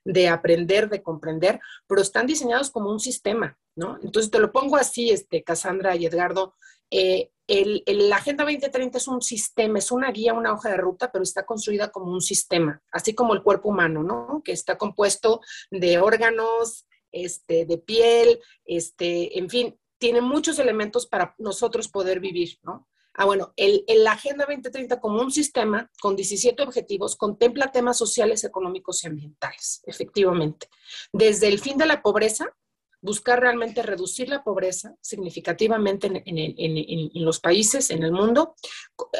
de 0.06 0.28
aprender, 0.28 0.90
de 0.90 1.02
comprender, 1.02 1.60
pero 1.88 2.02
están 2.02 2.28
diseñados 2.28 2.72
como 2.72 2.92
un 2.92 3.00
sistema, 3.00 3.58
¿no? 3.76 3.98
Entonces 4.04 4.32
te 4.32 4.40
lo 4.40 4.52
pongo 4.52 4.76
así, 4.76 5.10
este, 5.10 5.44
Cassandra 5.44 5.96
y 5.96 6.06
Edgardo, 6.06 6.56
eh, 6.92 7.32
el, 7.48 7.84
la 7.88 8.18
Agenda 8.18 8.44
2030 8.44 8.98
es 8.98 9.08
un 9.08 9.22
sistema, 9.22 9.80
es 9.80 9.92
una 9.92 10.12
guía, 10.12 10.34
una 10.34 10.54
hoja 10.54 10.70
de 10.70 10.78
ruta, 10.78 11.12
pero 11.12 11.24
está 11.24 11.46
construida 11.46 11.92
como 11.92 12.12
un 12.12 12.22
sistema, 12.22 12.82
así 12.92 13.14
como 13.14 13.34
el 13.34 13.44
cuerpo 13.44 13.70
humano, 13.70 14.04
¿no? 14.04 14.42
Que 14.44 14.54
está 14.54 14.78
compuesto 14.78 15.42
de 15.70 15.98
órganos, 15.98 16.86
este, 17.14 17.66
de 17.66 17.78
piel, 17.78 18.42
este, 18.66 19.40
en 19.40 19.50
fin, 19.50 19.80
tiene 19.98 20.20
muchos 20.20 20.60
elementos 20.60 21.08
para 21.08 21.34
nosotros 21.38 21.88
poder 21.88 22.20
vivir, 22.20 22.60
¿no? 22.64 22.90
Ah, 23.16 23.26
bueno, 23.26 23.54
el, 23.58 23.86
la 23.88 24.14
Agenda 24.14 24.46
2030 24.46 25.00
como 25.00 25.22
un 25.22 25.32
sistema 25.32 25.90
con 26.02 26.16
17 26.16 26.64
objetivos 26.64 27.16
contempla 27.16 27.72
temas 27.72 27.98
sociales, 27.98 28.44
económicos 28.44 29.04
y 29.04 29.08
ambientales, 29.08 29.82
efectivamente. 29.86 30.68
Desde 31.12 31.48
el 31.48 31.60
fin 31.60 31.78
de 31.78 31.86
la 31.86 32.02
pobreza, 32.02 32.56
buscar 33.02 33.40
realmente 33.40 33.84
reducir 33.84 34.30
la 34.30 34.44
pobreza 34.44 34.96
significativamente 35.00 36.24
en, 36.26 37.24
los 37.24 37.40
países, 37.40 37.92
en 37.92 38.02
el 38.02 38.14
mundo, 38.14 38.56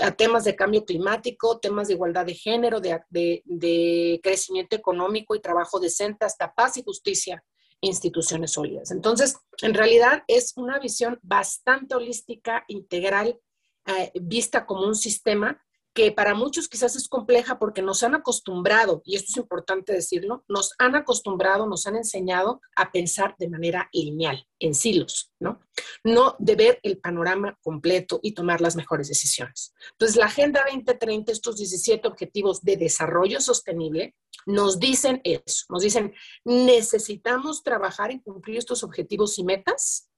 a 0.02 0.12
temas 0.12 0.46
de 0.46 0.56
cambio 0.56 0.86
climático, 0.86 1.60
temas 1.60 1.90
de 1.90 1.94
igualdad 1.94 2.26
de 2.26 2.34
género, 2.34 2.82
de 2.82 4.20
crecimiento 4.24 4.76
económico 4.76 5.36
y 5.36 5.42
trabajo 5.42 5.80
decente, 5.80 6.26
hasta 6.26 6.54
paz 6.54 6.78
y 6.78 6.84
justicia 6.84 7.44
instituciones 7.84 8.52
sólidas. 8.52 8.92
Entonces, 8.92 9.38
en 9.62 9.74
realidad 9.74 10.24
es 10.28 10.54
una 10.56 10.80
visión 10.80 11.20
bastante 11.22 11.96
holística, 11.96 12.64
integral, 12.68 13.40
eh, 13.86 14.12
vista 14.16 14.66
como 14.66 14.88
un 14.88 14.96
sistema 14.96 15.62
que 15.94 16.12
para 16.12 16.34
muchos 16.34 16.68
quizás 16.68 16.96
es 16.96 17.08
compleja 17.08 17.60
porque 17.60 17.82
nos 17.82 18.04
han 18.04 18.16
acostumbrado, 18.16 19.02
y 19.06 19.16
esto 19.16 19.28
es 19.32 19.38
importante 19.38 19.94
decirlo, 19.94 20.44
nos 20.48 20.74
han 20.80 20.96
acostumbrado, 20.96 21.68
nos 21.68 21.86
han 21.86 21.96
enseñado 21.96 22.62
a 22.76 22.92
pensar 22.92 23.36
de 23.38 23.50
manera 23.50 23.90
lineal, 23.94 24.48
en 24.60 24.74
silos, 24.74 25.32
¿no? 25.40 25.62
No 26.04 26.36
de 26.40 26.56
ver 26.56 26.80
el 26.84 26.98
panorama 26.98 27.58
completo 27.62 28.20
y 28.24 28.34
tomar 28.34 28.60
las 28.62 28.76
mejores 28.76 29.08
decisiones. 29.08 29.74
Entonces, 29.92 30.18
la 30.18 30.26
Agenda 30.26 30.64
2030, 30.66 31.32
estos 31.32 31.58
17 31.58 32.08
objetivos 32.08 32.62
de 32.62 32.78
desarrollo 32.78 33.40
sostenible, 33.40 34.16
nos 34.46 34.80
dicen 34.80 35.22
eso, 35.24 35.66
nos 35.70 35.84
dicen, 35.84 36.14
necesitamos 36.44 37.64
trabajar 37.64 38.12
en 38.12 38.20
cumplir 38.20 38.58
estos 38.58 38.84
objetivos 38.84 39.38
y 39.38 39.44
metas 39.44 40.10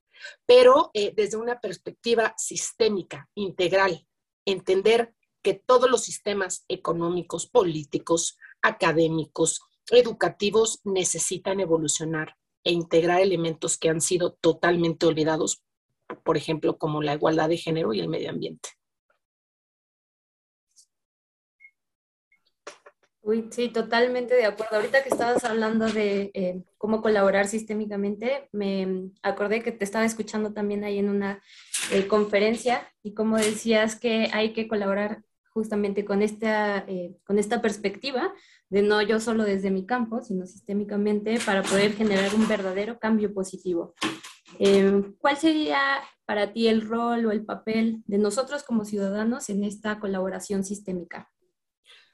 pero 0.45 0.91
eh, 0.93 1.13
desde 1.15 1.37
una 1.37 1.59
perspectiva 1.59 2.33
sistémica, 2.37 3.29
integral, 3.35 4.07
entender 4.45 5.13
que 5.45 5.53
todos 5.53 5.91
los 5.91 6.01
sistemas 6.01 6.65
económicos, 6.67 7.45
políticos, 7.45 8.35
académicos, 8.63 9.61
educativos 9.91 10.81
necesitan 10.83 11.59
evolucionar 11.59 12.35
e 12.63 12.71
integrar 12.71 13.21
elementos 13.21 13.77
que 13.77 13.89
han 13.89 14.01
sido 14.01 14.33
totalmente 14.41 15.05
olvidados, 15.05 15.63
por 16.23 16.35
ejemplo, 16.35 16.79
como 16.79 17.03
la 17.03 17.13
igualdad 17.13 17.47
de 17.47 17.57
género 17.57 17.93
y 17.93 17.99
el 17.99 18.07
medio 18.07 18.31
ambiente. 18.31 18.69
Uy, 23.21 23.47
sí, 23.51 23.69
totalmente 23.69 24.33
de 24.33 24.45
acuerdo. 24.45 24.77
Ahorita 24.77 25.03
que 25.03 25.09
estabas 25.09 25.43
hablando 25.43 25.85
de 25.85 26.31
eh, 26.33 26.63
cómo 26.79 27.03
colaborar 27.03 27.47
sistémicamente, 27.47 28.49
me 28.51 29.11
acordé 29.21 29.61
que 29.61 29.71
te 29.71 29.83
estaba 29.83 30.05
escuchando 30.05 30.53
también 30.53 30.83
ahí 30.83 30.97
en 30.97 31.09
una 31.09 31.43
eh, 31.91 32.07
conferencia 32.07 32.91
y 33.03 33.13
como 33.13 33.37
decías 33.37 33.95
que 33.95 34.29
hay 34.33 34.53
que 34.53 34.67
colaborar 34.67 35.23
justamente 35.55 36.03
con 36.03 36.21
esta, 36.21 36.79
eh, 36.79 37.15
con 37.23 37.39
esta 37.39 37.61
perspectiva 37.61 38.33
de 38.69 38.81
no 38.81 39.01
yo 39.01 39.21
solo 39.21 39.45
desde 39.45 39.71
mi 39.71 39.85
campo, 39.85 40.21
sino 40.21 40.45
sistémicamente 40.45 41.39
para 41.45 41.63
poder 41.63 41.93
generar 41.93 42.35
un 42.35 42.45
verdadero 42.45 42.99
cambio 42.99 43.33
positivo. 43.33 43.95
¿Cuál 45.17 45.37
sería 45.37 45.79
para 46.25 46.51
ti 46.51 46.67
el 46.67 46.81
rol 46.87 47.25
o 47.25 47.31
el 47.31 47.45
papel 47.45 48.03
de 48.05 48.17
nosotros 48.17 48.63
como 48.63 48.83
ciudadanos 48.83 49.49
en 49.49 49.63
esta 49.63 49.97
colaboración 49.99 50.65
sistémica? 50.65 51.31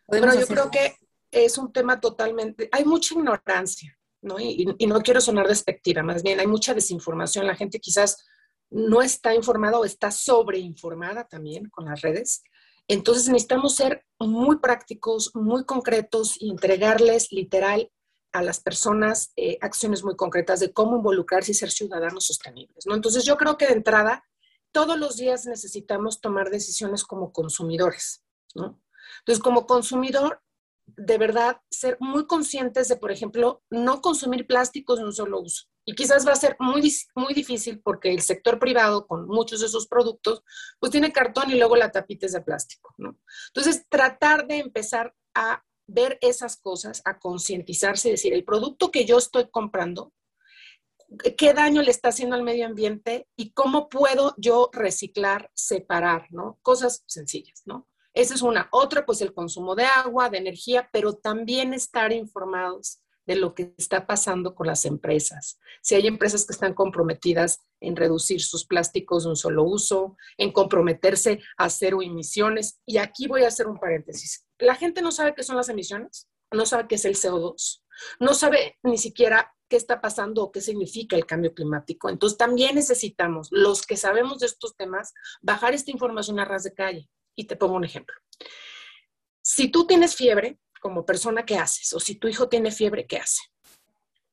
Bueno, 0.07 0.33
yo 0.39 0.45
creo 0.45 0.69
que 0.69 0.95
es 1.31 1.57
un 1.57 1.73
tema 1.73 1.99
totalmente, 1.99 2.69
hay 2.71 2.85
mucha 2.85 3.15
ignorancia, 3.15 3.97
¿no? 4.21 4.39
Y, 4.39 4.65
no 4.87 5.01
quiero 5.01 5.19
sonar 5.19 5.47
despectiva, 5.47 6.03
más 6.03 6.21
bien 6.21 6.39
hay 6.39 6.47
mucha 6.47 6.75
desinformación, 6.75 7.47
la 7.47 7.55
gente 7.55 7.79
quizás 7.79 8.23
no 8.69 9.01
está 9.01 9.33
informada 9.33 9.79
o 9.79 9.85
está 9.85 10.11
sobreinformada 10.11 11.27
también 11.27 11.69
con 11.69 11.85
las 11.85 12.01
redes. 12.01 12.43
Entonces 12.87 13.27
necesitamos 13.29 13.75
ser 13.75 14.05
muy 14.19 14.57
prácticos, 14.59 15.31
muy 15.33 15.65
concretos 15.65 16.35
y 16.39 16.49
entregarles 16.49 17.31
literal 17.31 17.91
a 18.33 18.41
las 18.41 18.59
personas 18.59 19.33
eh, 19.35 19.57
acciones 19.61 20.03
muy 20.03 20.15
concretas 20.15 20.59
de 20.59 20.71
cómo 20.71 20.97
involucrarse 20.97 21.51
y 21.51 21.55
ser 21.55 21.71
ciudadanos 21.71 22.27
sostenibles, 22.27 22.85
¿no? 22.85 22.95
Entonces 22.95 23.25
yo 23.25 23.37
creo 23.37 23.57
que 23.57 23.67
de 23.67 23.73
entrada 23.73 24.23
todos 24.71 24.97
los 24.97 25.17
días 25.17 25.45
necesitamos 25.45 26.21
tomar 26.21 26.49
decisiones 26.49 27.03
como 27.03 27.33
consumidores, 27.33 28.23
¿no? 28.55 28.81
Entonces, 29.19 29.43
como 29.43 29.65
consumidor, 29.65 30.41
de 30.85 31.17
verdad, 31.17 31.61
ser 31.69 31.97
muy 31.99 32.25
conscientes 32.25 32.87
de, 32.87 32.97
por 32.97 33.11
ejemplo, 33.11 33.63
no 33.69 34.01
consumir 34.01 34.47
plásticos 34.47 34.99
de 34.99 35.05
un 35.05 35.13
solo 35.13 35.41
uso. 35.41 35.65
Y 35.91 35.93
quizás 35.93 36.25
va 36.25 36.31
a 36.31 36.37
ser 36.37 36.55
muy, 36.57 36.89
muy 37.15 37.33
difícil 37.33 37.81
porque 37.81 38.13
el 38.13 38.21
sector 38.21 38.57
privado, 38.59 39.05
con 39.07 39.27
muchos 39.27 39.59
de 39.59 39.67
sus 39.67 39.87
productos, 39.87 40.41
pues 40.79 40.89
tiene 40.89 41.11
cartón 41.11 41.51
y 41.51 41.55
luego 41.55 41.75
la 41.75 41.91
tapita 41.91 42.27
es 42.27 42.31
de 42.31 42.39
plástico, 42.39 42.95
¿no? 42.97 43.19
Entonces, 43.47 43.85
tratar 43.89 44.47
de 44.47 44.59
empezar 44.59 45.13
a 45.35 45.65
ver 45.87 46.17
esas 46.21 46.55
cosas, 46.55 47.01
a 47.03 47.19
concientizarse 47.19 48.09
decir, 48.09 48.33
el 48.33 48.45
producto 48.45 48.89
que 48.89 49.03
yo 49.03 49.17
estoy 49.17 49.49
comprando, 49.51 50.13
qué 51.37 51.53
daño 51.53 51.81
le 51.81 51.91
está 51.91 52.07
haciendo 52.07 52.37
al 52.37 52.43
medio 52.43 52.67
ambiente 52.67 53.27
y 53.35 53.51
cómo 53.51 53.89
puedo 53.89 54.33
yo 54.37 54.69
reciclar, 54.71 55.51
separar, 55.53 56.27
¿no? 56.29 56.57
Cosas 56.61 57.03
sencillas, 57.05 57.63
¿no? 57.65 57.89
Esa 58.13 58.35
es 58.35 58.41
una. 58.41 58.69
Otra, 58.71 59.05
pues 59.05 59.19
el 59.19 59.33
consumo 59.33 59.75
de 59.75 59.83
agua, 59.83 60.29
de 60.29 60.37
energía, 60.37 60.89
pero 60.93 61.11
también 61.17 61.73
estar 61.73 62.13
informados 62.13 63.00
de 63.25 63.35
lo 63.35 63.53
que 63.53 63.73
está 63.77 64.07
pasando 64.07 64.55
con 64.55 64.67
las 64.67 64.85
empresas. 64.85 65.59
Si 65.81 65.95
hay 65.95 66.07
empresas 66.07 66.45
que 66.45 66.53
están 66.53 66.73
comprometidas 66.73 67.59
en 67.79 67.95
reducir 67.95 68.41
sus 68.41 68.65
plásticos 68.65 69.23
de 69.23 69.29
un 69.29 69.35
solo 69.35 69.63
uso, 69.63 70.15
en 70.37 70.51
comprometerse 70.51 71.41
a 71.57 71.69
cero 71.69 72.01
emisiones. 72.01 72.79
Y 72.85 72.97
aquí 72.97 73.27
voy 73.27 73.43
a 73.43 73.47
hacer 73.47 73.67
un 73.67 73.79
paréntesis. 73.79 74.45
La 74.59 74.75
gente 74.75 75.01
no 75.01 75.11
sabe 75.11 75.33
qué 75.35 75.43
son 75.43 75.57
las 75.57 75.69
emisiones, 75.69 76.27
no 76.51 76.65
sabe 76.65 76.87
qué 76.87 76.95
es 76.95 77.05
el 77.05 77.15
CO2, 77.15 77.83
no 78.19 78.33
sabe 78.33 78.77
ni 78.83 78.97
siquiera 78.97 79.53
qué 79.67 79.77
está 79.77 80.01
pasando 80.01 80.43
o 80.43 80.51
qué 80.51 80.61
significa 80.61 81.15
el 81.15 81.25
cambio 81.25 81.53
climático. 81.53 82.09
Entonces 82.09 82.37
también 82.37 82.75
necesitamos, 82.75 83.47
los 83.51 83.85
que 83.85 83.97
sabemos 83.97 84.39
de 84.39 84.47
estos 84.47 84.75
temas, 84.75 85.13
bajar 85.41 85.73
esta 85.73 85.91
información 85.91 86.39
a 86.39 86.45
ras 86.45 86.63
de 86.63 86.73
calle. 86.73 87.09
Y 87.35 87.45
te 87.45 87.55
pongo 87.55 87.75
un 87.75 87.85
ejemplo. 87.85 88.15
Si 89.41 89.69
tú 89.69 89.87
tienes 89.87 90.15
fiebre, 90.15 90.59
como 90.81 91.05
persona, 91.05 91.45
¿qué 91.45 91.57
haces? 91.57 91.93
O 91.93 91.99
si 91.99 92.15
tu 92.15 92.27
hijo 92.27 92.49
tiene 92.49 92.71
fiebre, 92.71 93.05
¿qué 93.05 93.17
hace? 93.17 93.41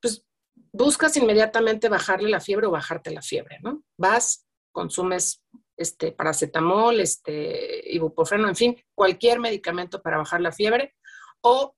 Pues 0.01 0.25
buscas 0.73 1.17
inmediatamente 1.17 1.89
bajarle 1.89 2.31
la 2.31 2.41
fiebre 2.41 2.67
o 2.67 2.73
bajarte 2.73 3.11
la 3.11 3.23
fiebre, 3.23 3.59
¿no? 3.63 3.85
Vas, 3.97 4.49
consumes 4.73 5.45
este 5.77 6.11
paracetamol, 6.11 7.01
este 7.01 7.83
ibuprofeno, 7.93 8.49
en 8.49 8.57
fin, 8.57 8.85
cualquier 8.95 9.39
medicamento 9.39 10.03
para 10.03 10.17
bajar 10.17 10.41
la 10.41 10.51
fiebre 10.51 10.97
o 11.43 11.77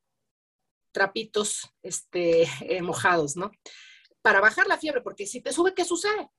trapitos 0.92 1.68
este, 1.82 2.42
eh, 2.62 2.80
mojados, 2.80 3.36
¿no? 3.36 3.50
Para 4.22 4.40
bajar 4.40 4.66
la 4.68 4.78
fiebre, 4.78 5.00
porque 5.00 5.26
si 5.26 5.40
te 5.40 5.52
sube, 5.52 5.74
¿qué 5.74 5.84
sucede? 5.84 6.30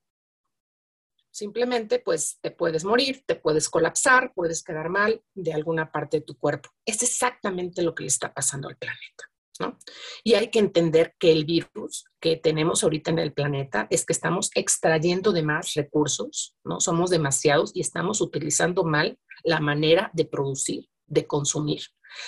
Simplemente, 1.31 1.99
pues 1.99 2.39
te 2.41 2.51
puedes 2.51 2.83
morir, 2.83 3.23
te 3.25 3.35
puedes 3.35 3.69
colapsar, 3.69 4.33
puedes 4.35 4.63
quedar 4.63 4.89
mal 4.89 5.23
de 5.33 5.53
alguna 5.53 5.89
parte 5.89 6.17
de 6.17 6.25
tu 6.25 6.37
cuerpo. 6.37 6.69
Es 6.85 7.01
exactamente 7.03 7.81
lo 7.81 7.95
que 7.95 8.03
le 8.03 8.09
está 8.09 8.33
pasando 8.33 8.67
al 8.67 8.75
planeta. 8.75 9.31
¿no? 9.59 9.77
Y 10.23 10.33
hay 10.33 10.49
que 10.49 10.59
entender 10.59 11.15
que 11.19 11.31
el 11.31 11.45
virus 11.45 12.05
que 12.19 12.35
tenemos 12.35 12.83
ahorita 12.83 13.11
en 13.11 13.19
el 13.19 13.31
planeta 13.31 13.87
es 13.89 14.05
que 14.05 14.13
estamos 14.13 14.49
extrayendo 14.55 15.31
de 15.31 15.43
más 15.43 15.73
recursos, 15.75 16.55
¿no? 16.63 16.79
Somos 16.79 17.09
demasiados 17.11 17.71
y 17.75 17.81
estamos 17.81 18.21
utilizando 18.21 18.83
mal 18.83 19.19
la 19.43 19.59
manera 19.59 20.09
de 20.13 20.25
producir, 20.25 20.89
de 21.05 21.27
consumir. 21.27 21.83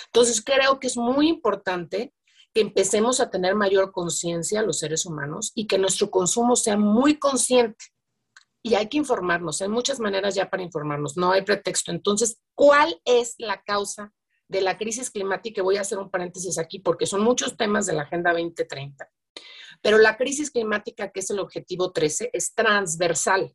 Entonces, 0.06 0.42
creo 0.42 0.78
que 0.78 0.86
es 0.86 0.96
muy 0.96 1.28
importante 1.28 2.14
que 2.54 2.60
empecemos 2.60 3.20
a 3.20 3.30
tener 3.30 3.56
mayor 3.56 3.90
conciencia 3.90 4.62
los 4.62 4.78
seres 4.78 5.04
humanos 5.04 5.50
y 5.56 5.66
que 5.66 5.76
nuestro 5.76 6.10
consumo 6.10 6.54
sea 6.54 6.76
muy 6.76 7.18
consciente 7.18 7.86
y 8.66 8.74
hay 8.76 8.88
que 8.88 8.96
informarnos. 8.96 9.60
Hay 9.60 9.68
muchas 9.68 10.00
maneras 10.00 10.34
ya 10.34 10.48
para 10.48 10.62
informarnos, 10.62 11.18
no 11.18 11.32
hay 11.32 11.42
pretexto. 11.42 11.92
Entonces, 11.92 12.40
¿cuál 12.54 12.98
es 13.04 13.34
la 13.36 13.62
causa 13.62 14.14
de 14.48 14.62
la 14.62 14.78
crisis 14.78 15.10
climática? 15.10 15.62
Voy 15.62 15.76
a 15.76 15.82
hacer 15.82 15.98
un 15.98 16.10
paréntesis 16.10 16.56
aquí 16.56 16.78
porque 16.78 17.04
son 17.04 17.20
muchos 17.20 17.58
temas 17.58 17.84
de 17.84 17.92
la 17.92 18.02
Agenda 18.02 18.32
2030. 18.32 19.06
Pero 19.82 19.98
la 19.98 20.16
crisis 20.16 20.50
climática, 20.50 21.12
que 21.12 21.20
es 21.20 21.28
el 21.28 21.40
objetivo 21.40 21.92
13, 21.92 22.30
es 22.32 22.54
transversal 22.54 23.54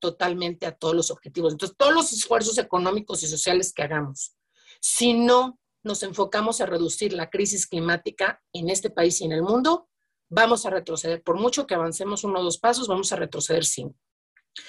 totalmente 0.00 0.66
a 0.66 0.76
todos 0.76 0.96
los 0.96 1.12
objetivos. 1.12 1.52
Entonces, 1.52 1.76
todos 1.78 1.94
los 1.94 2.12
esfuerzos 2.12 2.58
económicos 2.58 3.22
y 3.22 3.28
sociales 3.28 3.72
que 3.72 3.84
hagamos, 3.84 4.36
si 4.80 5.14
no 5.14 5.60
nos 5.84 6.02
enfocamos 6.02 6.60
a 6.60 6.66
reducir 6.66 7.12
la 7.12 7.30
crisis 7.30 7.68
climática 7.68 8.42
en 8.52 8.68
este 8.68 8.90
país 8.90 9.20
y 9.20 9.26
en 9.26 9.32
el 9.32 9.42
mundo, 9.42 9.88
vamos 10.28 10.66
a 10.66 10.70
retroceder. 10.70 11.22
Por 11.22 11.38
mucho 11.38 11.68
que 11.68 11.76
avancemos 11.76 12.24
uno 12.24 12.40
o 12.40 12.42
dos 12.42 12.58
pasos, 12.58 12.88
vamos 12.88 13.12
a 13.12 13.16
retroceder 13.16 13.64
cinco. 13.64 13.96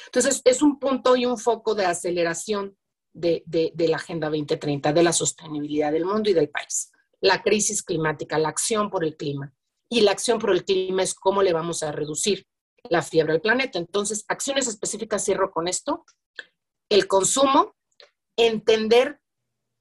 Entonces, 0.07 0.41
es 0.45 0.61
un 0.61 0.79
punto 0.79 1.15
y 1.15 1.25
un 1.25 1.37
foco 1.37 1.75
de 1.75 1.85
aceleración 1.85 2.77
de, 3.13 3.43
la 3.77 3.95
Agenda 3.95 4.27
2030, 4.27 4.93
de 4.93 5.03
la 5.03 5.13
sostenibilidad 5.13 5.91
del 5.91 6.05
mundo 6.05 6.29
y 6.29 6.33
del 6.33 6.49
país. 6.49 6.91
La 7.21 7.41
crisis 7.41 7.81
climática, 7.81 8.37
la 8.37 8.49
acción 8.49 8.89
por 8.89 9.03
el 9.03 9.15
clima. 9.15 9.53
Y 9.89 10.01
la 10.01 10.11
acción 10.11 10.39
por 10.39 10.51
el 10.51 10.65
clima 10.65 11.03
es 11.03 11.13
cómo 11.13 11.41
le 11.41 11.53
vamos 11.53 11.83
a 11.83 11.91
reducir 11.91 12.45
la 12.89 13.01
fiebre 13.01 13.33
al 13.33 13.41
planeta. 13.41 13.79
Entonces, 13.79 14.25
acciones 14.27 14.67
específicas, 14.67 15.23
cierro 15.23 15.51
con 15.51 15.67
esto. 15.67 16.05
el 16.89 17.07
consumo, 17.07 17.75
entender 18.37 19.19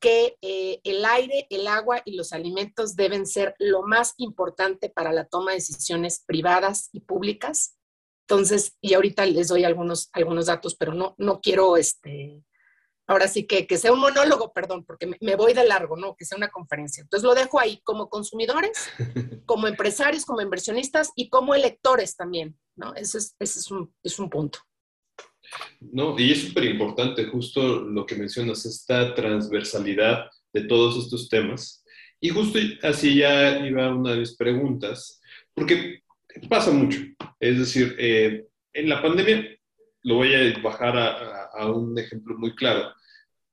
que 0.00 0.36
eh, 0.42 0.80
el 0.84 1.04
aire, 1.04 1.46
el 1.50 1.66
agua 1.66 2.02
y 2.04 2.14
los 2.14 2.32
alimentos 2.32 2.94
deben 2.94 3.26
ser 3.26 3.54
lo 3.58 3.82
más 3.82 4.14
importante 4.18 4.90
para 4.90 5.12
la 5.12 5.24
toma 5.24 5.52
de 5.52 5.58
decisiones 5.58 6.22
privadas 6.26 6.90
y 6.92 7.00
públicas. 7.00 7.76
Entonces, 8.26 8.76
y 8.80 8.94
ahorita 8.94 9.26
les 9.26 9.48
doy 9.48 9.64
algunos, 9.64 10.08
algunos 10.12 10.46
datos, 10.46 10.74
pero 10.76 10.94
no, 10.94 11.14
no 11.18 11.40
quiero, 11.40 11.76
este, 11.76 12.42
ahora 13.06 13.28
sí 13.28 13.46
que, 13.46 13.66
que 13.66 13.76
sea 13.76 13.92
un 13.92 14.00
monólogo, 14.00 14.52
perdón, 14.52 14.84
porque 14.84 15.06
me, 15.20 15.36
voy 15.36 15.52
de 15.52 15.66
largo, 15.66 15.96
¿no? 15.96 16.16
Que 16.16 16.24
sea 16.24 16.38
una 16.38 16.48
conferencia. 16.48 17.02
Entonces 17.02 17.24
lo 17.24 17.34
dejo 17.34 17.60
ahí 17.60 17.80
como 17.84 18.08
consumidores, 18.08 18.88
como 19.46 19.68
empresarios, 19.68 20.24
como 20.24 20.40
inversionistas 20.40 21.12
y 21.14 21.28
como 21.28 21.54
electores 21.54 22.16
también, 22.16 22.58
¿no? 22.76 22.94
Ese 22.94 23.18
es, 23.18 23.36
ese 23.38 23.58
es, 23.58 23.70
un, 23.70 23.92
es 24.02 24.18
un 24.18 24.30
punto. 24.30 24.58
No, 25.80 26.18
y 26.18 26.32
es 26.32 26.48
súper 26.48 26.64
importante 26.64 27.26
justo 27.26 27.80
lo 27.82 28.06
que 28.06 28.16
mencionas, 28.16 28.64
esta 28.64 29.14
transversalidad 29.14 30.30
de 30.52 30.62
todos 30.62 31.04
estos 31.04 31.28
temas. 31.28 31.84
Y 32.20 32.30
justo 32.30 32.58
así 32.82 33.16
ya 33.16 33.58
iba 33.66 33.94
una 33.94 34.12
de 34.12 34.20
mis 34.20 34.34
preguntas, 34.34 35.20
porque 35.52 36.03
pasa 36.48 36.70
mucho. 36.70 37.00
Es 37.40 37.58
decir, 37.58 37.94
eh, 37.98 38.46
en 38.72 38.88
la 38.88 39.02
pandemia, 39.02 39.56
lo 40.02 40.16
voy 40.16 40.34
a 40.34 40.58
bajar 40.60 40.96
a, 40.96 41.70
un 41.70 41.98
ejemplo 41.98 42.36
muy 42.36 42.54
claro, 42.54 42.92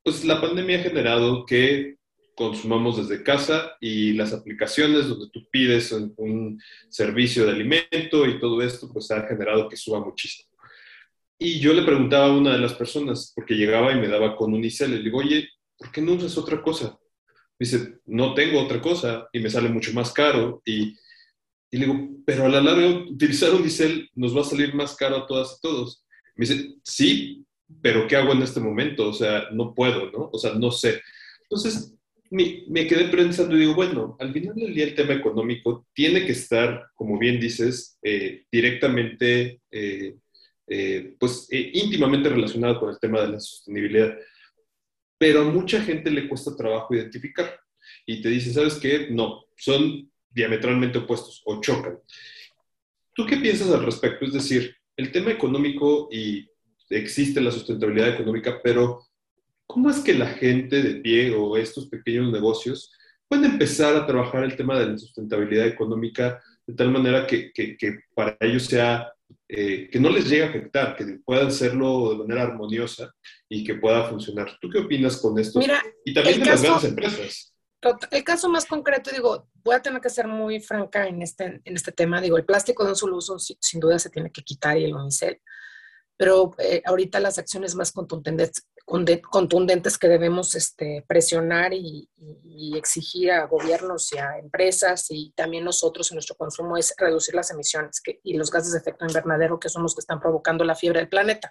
pues 0.03 0.25
la 0.25 0.41
pandemia 0.41 0.79
ha 0.79 0.83
generado 0.83 1.45
que 1.45 1.95
consumamos 2.35 2.97
desde 2.97 3.23
casa 3.23 3.77
y 3.79 4.13
las 4.13 4.33
aplicaciones 4.33 5.07
donde 5.07 5.29
tú 5.31 5.47
pides 5.51 5.91
un, 5.91 6.59
servicio 6.89 7.45
de 7.45 7.51
alimento 7.51 8.25
y 8.25 8.39
todo 8.39 8.61
esto, 8.61 8.89
pues 8.91 9.11
ha 9.11 9.27
generado 9.27 9.69
que 9.69 9.77
suba 9.77 10.00
muchísimo. 10.00 10.50
Y 11.38 11.59
yo 11.59 11.73
le 11.73 11.83
preguntaba 11.83 12.25
a 12.25 12.33
una 12.33 12.53
de 12.53 12.59
las 12.59 12.73
personas, 12.73 13.31
porque 13.35 13.55
llegaba 13.55 13.91
y 13.93 14.00
me 14.00 14.07
daba 14.07 14.35
con 14.35 14.53
un 14.53 14.63
ICEL, 14.63 14.91
le 14.91 15.03
digo, 15.03 15.19
oye, 15.19 15.50
¿por 15.77 15.91
qué 15.91 16.01
no 16.01 16.13
usas 16.13 16.38
otra 16.38 16.61
cosa? 16.61 16.97
dice, 17.61 18.00
no 18.07 18.33
tengo 18.33 18.59
otra 18.59 18.81
cosa 18.81 19.29
y 19.31 19.39
me 19.39 19.50
sale 19.50 19.69
mucho 19.69 19.93
más 19.93 20.11
caro. 20.11 20.63
Y, 20.65 20.95
y 21.71 21.77
le 21.77 21.85
digo, 21.85 22.09
pero 22.25 22.45
a 22.45 22.49
la 22.49 22.61
larga 22.61 22.87
utilizar 23.09 23.53
un 23.53 23.65
ICEL 23.65 24.09
nos 24.15 24.35
va 24.35 24.41
a 24.41 24.45
salir 24.45 24.75
más 24.75 24.95
caro 24.95 25.17
a 25.17 25.27
todas 25.27 25.57
y 25.57 25.61
todos. 25.61 26.05
Me 26.35 26.45
dice, 26.45 26.75
sí, 26.83 27.45
pero 27.81 28.07
¿qué 28.07 28.17
hago 28.17 28.33
en 28.33 28.41
este 28.41 28.59
momento? 28.59 29.09
O 29.09 29.13
sea, 29.13 29.45
no 29.51 29.73
puedo, 29.73 30.11
¿no? 30.11 30.29
O 30.31 30.37
sea, 30.37 30.53
no 30.53 30.69
sé. 30.71 31.01
Entonces, 31.43 31.93
me, 32.29 32.63
me, 32.67 32.87
quedé 32.87 33.05
pensando 33.05 33.55
y 33.55 33.61
digo, 33.61 33.73
bueno, 33.73 34.15
al 34.19 34.31
final 34.33 34.55
del 34.55 34.73
día 34.73 34.85
el 34.85 34.95
tema 34.95 35.13
económico 35.13 35.87
tiene 35.93 36.25
que 36.25 36.33
estar, 36.33 36.87
como 36.93 37.17
bien 37.17 37.39
dices, 37.39 37.97
eh, 38.03 38.45
directamente 38.51 39.61
eh, 39.71 40.15
eh, 40.73 41.15
pues 41.19 41.47
eh, 41.51 41.71
íntimamente 41.73 42.29
relacionado 42.29 42.79
con 42.79 42.89
el 42.89 42.99
tema 42.99 43.21
de 43.21 43.27
la 43.27 43.39
sostenibilidad. 43.39 44.17
Pero 45.17 45.41
a 45.41 45.51
mucha 45.51 45.81
gente 45.81 46.09
le 46.09 46.29
cuesta 46.29 46.55
trabajo 46.55 46.95
identificar 46.95 47.59
y 48.05 48.21
te 48.21 48.29
dice, 48.29 48.53
¿sabes 48.53 48.75
qué? 48.75 49.09
No, 49.11 49.43
son 49.57 50.11
diametralmente 50.31 51.00
opuestos 51.00 51.41
o 51.45 51.61
chocan. 51.61 52.00
¿Tú 53.13 53.25
qué 53.25 53.38
piensas 53.38 53.69
al 53.71 53.85
respecto? 53.85 54.25
Es 54.25 54.33
decir, 54.33 54.75
el 54.95 55.11
tema 55.11 55.31
económico 55.31 56.07
y 56.11 56.47
existe 56.89 57.41
la 57.41 57.51
sustentabilidad 57.51 58.09
económica, 58.09 58.59
pero 58.63 59.07
¿cómo 59.65 59.89
es 59.89 60.00
que 60.00 60.13
la 60.13 60.27
gente 60.27 60.81
de 60.81 60.95
pie 60.95 61.33
o 61.33 61.57
estos 61.57 61.88
pequeños 61.88 62.31
negocios 62.31 62.91
pueden 63.27 63.51
empezar 63.51 63.95
a 63.95 64.05
trabajar 64.05 64.43
el 64.43 64.55
tema 64.55 64.77
de 64.77 64.88
la 64.88 64.97
sustentabilidad 64.97 65.67
económica 65.67 66.41
de 66.67 66.73
tal 66.73 66.91
manera 66.91 67.25
que, 67.25 67.51
que, 67.53 67.77
que 67.77 68.00
para 68.13 68.38
ellos 68.41 68.65
sea 68.65 69.11
eh, 69.47 69.89
que 69.91 70.00
no 70.00 70.09
les 70.09 70.29
llegue 70.29 70.43
a 70.43 70.50
afectar, 70.50 70.95
que 70.95 71.05
puedan 71.25 71.47
hacerlo 71.47 72.11
de 72.11 72.17
manera 72.19 72.43
armoniosa 72.43 73.13
y 73.50 73.63
que 73.63 73.75
pueda 73.75 74.05
funcionar. 74.05 74.57
¿Tú 74.61 74.69
qué 74.69 74.79
opinas 74.79 75.17
con 75.17 75.38
esto? 75.39 75.59
Mira, 75.59 75.83
y 76.05 76.13
también 76.13 76.39
de 76.39 76.45
las 76.45 76.61
grandes 76.61 76.89
empresas. 76.89 77.50
El 78.11 78.23
caso 78.23 78.47
más 78.47 78.65
concreto, 78.65 79.09
digo, 79.11 79.47
voy 79.63 79.75
a 79.75 79.81
tener 79.81 80.01
que 80.01 80.09
ser 80.09 80.27
muy 80.27 80.59
franca 80.59 81.07
en 81.07 81.21
este, 81.21 81.61
en 81.63 81.75
este 81.75 81.91
tema. 81.91 82.21
Digo, 82.21 82.38
el 82.38 82.45
plástico 82.45 82.83
de 82.83 82.91
un 82.91 82.95
solo 82.95 83.17
uso 83.17 83.38
sin 83.39 83.79
duda 83.79 83.97
se 83.97 84.09
tiene 84.09 84.31
que 84.31 84.43
quitar 84.43 84.77
y 84.77 84.85
el 84.85 84.95
unicel, 84.95 85.41
pero 86.15 86.53
eh, 86.59 86.83
ahorita 86.85 87.19
las 87.19 87.39
acciones 87.39 87.73
más 87.73 87.91
contundentes, 87.91 88.67
contundentes 89.31 89.97
que 89.97 90.07
debemos 90.07 90.53
este, 90.53 91.03
presionar 91.07 91.73
y, 91.73 92.07
exigir 92.75 93.31
a 93.31 93.47
gobiernos 93.47 94.13
y 94.13 94.19
a 94.19 94.38
empresas 94.38 95.07
y 95.09 95.33
también 95.35 95.63
nosotros 95.63 96.11
en 96.11 96.15
nuestro 96.15 96.35
consumo 96.35 96.77
es 96.77 96.93
reducir 96.97 97.33
las 97.33 97.50
emisiones 97.51 98.01
y 98.23 98.38
los 98.38 98.51
gases 98.51 98.71
de 98.71 98.79
efecto 98.79 99.05
invernadero 99.05 99.59
que 99.59 99.67
son 99.67 99.83
los 99.83 99.95
que 99.95 100.01
están 100.01 100.19
provocando 100.19 100.63
la 100.63 100.75
fiebre 100.75 100.99
del 100.99 101.10
planeta. 101.10 101.49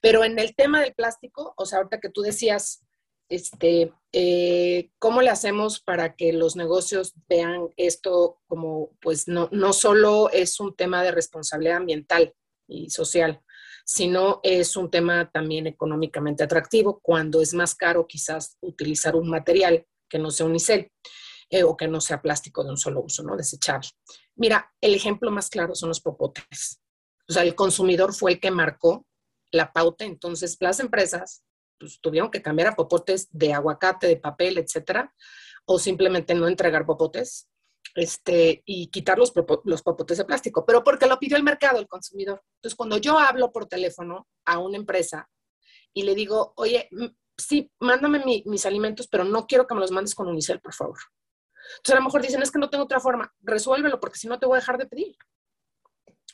Pero 0.00 0.24
en 0.24 0.38
el 0.38 0.54
tema 0.54 0.80
del 0.80 0.94
plástico, 0.94 1.52
o 1.56 1.66
sea, 1.66 1.78
ahorita 1.78 2.00
que 2.00 2.08
tú 2.08 2.22
decías, 2.22 2.82
este, 3.30 3.94
eh, 4.12 4.90
¿cómo 4.98 5.22
le 5.22 5.30
hacemos 5.30 5.80
para 5.80 6.16
que 6.16 6.32
los 6.32 6.56
negocios 6.56 7.14
vean 7.28 7.68
esto 7.76 8.40
como, 8.48 8.90
pues 9.00 9.28
no, 9.28 9.48
no 9.52 9.72
solo 9.72 10.28
es 10.30 10.58
un 10.60 10.74
tema 10.74 11.02
de 11.02 11.12
responsabilidad 11.12 11.78
ambiental 11.78 12.34
y 12.66 12.90
social, 12.90 13.40
sino 13.86 14.40
es 14.42 14.76
un 14.76 14.90
tema 14.90 15.30
también 15.30 15.66
económicamente 15.66 16.42
atractivo 16.42 17.00
cuando 17.00 17.40
es 17.40 17.54
más 17.54 17.74
caro 17.74 18.06
quizás 18.06 18.58
utilizar 18.60 19.14
un 19.16 19.30
material 19.30 19.86
que 20.08 20.18
no 20.18 20.30
sea 20.30 20.46
unicel 20.46 20.90
eh, 21.48 21.62
o 21.62 21.76
que 21.76 21.88
no 21.88 22.00
sea 22.00 22.20
plástico 22.20 22.64
de 22.64 22.70
un 22.70 22.76
solo 22.76 23.02
uso, 23.02 23.22
¿no? 23.22 23.36
Desechable. 23.36 23.88
Mira, 24.34 24.72
el 24.80 24.94
ejemplo 24.94 25.30
más 25.30 25.48
claro 25.48 25.74
son 25.74 25.88
los 25.88 26.00
popotes. 26.00 26.80
O 27.28 27.32
sea, 27.32 27.42
el 27.42 27.54
consumidor 27.54 28.12
fue 28.12 28.32
el 28.32 28.40
que 28.40 28.50
marcó 28.50 29.06
la 29.52 29.72
pauta, 29.72 30.04
entonces 30.04 30.56
las 30.60 30.80
empresas 30.80 31.44
pues, 31.80 31.98
tuvieron 32.00 32.30
que 32.30 32.42
cambiar 32.42 32.68
a 32.68 32.76
popotes 32.76 33.28
de 33.32 33.54
aguacate, 33.54 34.06
de 34.06 34.18
papel, 34.18 34.58
etcétera, 34.58 35.12
o 35.64 35.78
simplemente 35.78 36.34
no 36.34 36.46
entregar 36.46 36.84
popotes 36.84 37.48
este, 37.94 38.62
y 38.66 38.88
quitar 38.88 39.18
los, 39.18 39.32
los 39.64 39.82
popotes 39.82 40.18
de 40.18 40.24
plástico, 40.26 40.64
pero 40.66 40.84
porque 40.84 41.06
lo 41.06 41.18
pidió 41.18 41.38
el 41.38 41.42
mercado, 41.42 41.78
el 41.78 41.88
consumidor. 41.88 42.42
Entonces, 42.56 42.76
cuando 42.76 42.98
yo 42.98 43.18
hablo 43.18 43.50
por 43.50 43.66
teléfono 43.66 44.28
a 44.44 44.58
una 44.58 44.76
empresa 44.76 45.28
y 45.94 46.02
le 46.02 46.14
digo, 46.14 46.52
oye, 46.56 46.88
sí, 47.36 47.72
mándame 47.80 48.22
mis 48.44 48.66
alimentos, 48.66 49.08
pero 49.08 49.24
no 49.24 49.46
quiero 49.46 49.66
que 49.66 49.74
me 49.74 49.80
los 49.80 49.90
mandes 49.90 50.14
con 50.14 50.28
unicel, 50.28 50.60
por 50.60 50.74
favor. 50.74 50.98
Entonces, 51.78 51.94
a 51.94 51.98
lo 51.98 52.04
mejor 52.04 52.22
dicen, 52.22 52.42
es 52.42 52.50
que 52.50 52.58
no 52.58 52.68
tengo 52.68 52.84
otra 52.84 53.00
forma, 53.00 53.32
resuélvelo, 53.40 53.98
porque 54.00 54.18
si 54.18 54.28
no 54.28 54.38
te 54.38 54.46
voy 54.46 54.56
a 54.56 54.60
dejar 54.60 54.76
de 54.76 54.86
pedir. 54.86 55.16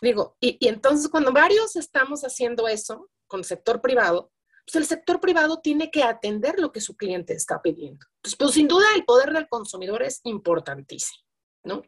Digo, 0.02 0.36
y, 0.40 0.58
y 0.60 0.68
entonces 0.68 1.08
cuando 1.08 1.32
varios 1.32 1.76
estamos 1.76 2.22
haciendo 2.22 2.68
eso 2.68 3.08
con 3.28 3.40
el 3.40 3.44
sector 3.44 3.80
privado, 3.80 4.30
pues 4.66 4.76
el 4.76 4.84
sector 4.84 5.20
privado 5.20 5.60
tiene 5.60 5.90
que 5.90 6.02
atender 6.02 6.58
lo 6.58 6.72
que 6.72 6.80
su 6.80 6.96
cliente 6.96 7.34
está 7.34 7.62
pidiendo. 7.62 8.04
Pues 8.20 8.52
sin 8.52 8.66
duda 8.66 8.86
el 8.96 9.04
poder 9.04 9.32
del 9.32 9.48
consumidor 9.48 10.02
es 10.02 10.20
importantísimo. 10.24 11.24
¿no? 11.62 11.82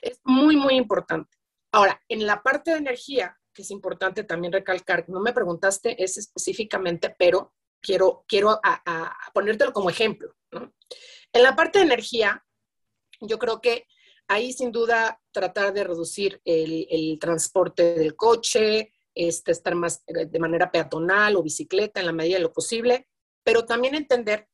Es 0.00 0.20
muy, 0.24 0.56
muy 0.56 0.74
importante. 0.74 1.36
Ahora, 1.72 2.00
en 2.08 2.26
la 2.26 2.42
parte 2.42 2.70
de 2.70 2.78
energía, 2.78 3.36
que 3.52 3.62
es 3.62 3.70
importante 3.70 4.24
también 4.24 4.52
recalcar, 4.52 5.08
no 5.08 5.20
me 5.20 5.32
preguntaste 5.32 6.02
es 6.02 6.16
específicamente, 6.16 7.14
pero 7.18 7.54
quiero, 7.80 8.24
quiero 8.28 8.60
ponértelo 9.32 9.72
como 9.72 9.90
ejemplo, 9.90 10.34
En 11.32 11.42
la 11.42 11.56
parte 11.56 11.78
de 11.78 11.84
energía, 11.84 12.44
yo 13.20 13.38
creo 13.38 13.60
que 13.60 13.86
ahí 14.28 14.52
sin 14.52 14.72
duda 14.72 15.20
tratar 15.32 15.72
de 15.72 15.84
reducir 15.84 16.40
el, 16.44 17.18
transporte 17.20 17.94
del 17.94 18.16
coche, 18.16 18.93
este, 19.14 19.52
estar 19.52 19.74
más 19.74 20.02
eh, 20.06 20.26
de 20.26 20.38
manera 20.38 20.70
peatonal 20.70 21.36
o 21.36 21.42
bicicleta 21.42 22.00
en 22.00 22.06
la 22.06 22.12
medida 22.12 22.36
de 22.36 22.42
lo 22.42 22.52
posible, 22.52 23.08
pero 23.42 23.64
también 23.64 23.94
entender 23.94 24.48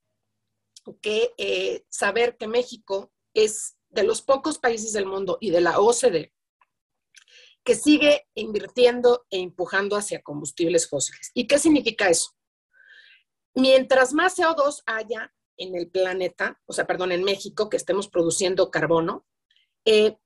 que 1.00 1.32
eh, 1.36 1.84
saber 1.88 2.36
que 2.36 2.46
México 2.46 3.12
es 3.34 3.76
de 3.88 4.02
los 4.02 4.22
pocos 4.22 4.58
países 4.58 4.92
del 4.92 5.06
mundo 5.06 5.38
y 5.40 5.50
de 5.50 5.60
la 5.60 5.78
OCDE 5.80 6.32
que 7.64 7.74
sigue 7.74 8.26
invirtiendo 8.34 9.26
e 9.30 9.38
empujando 9.38 9.96
hacia 9.96 10.22
combustibles 10.22 10.88
fósiles. 10.88 11.30
¿Y 11.34 11.46
qué 11.46 11.58
significa 11.58 12.08
eso? 12.08 12.30
Mientras 13.54 14.14
más 14.14 14.38
CO2 14.38 14.82
haya 14.86 15.32
en 15.56 15.76
el 15.76 15.90
planeta, 15.90 16.60
o 16.66 16.72
sea, 16.72 16.86
perdón, 16.86 17.12
en 17.12 17.22
México, 17.22 17.68
que 17.68 17.76
estemos 17.76 18.08
produciendo 18.08 18.70
carbono, 18.70 19.26
eh, 19.84 20.16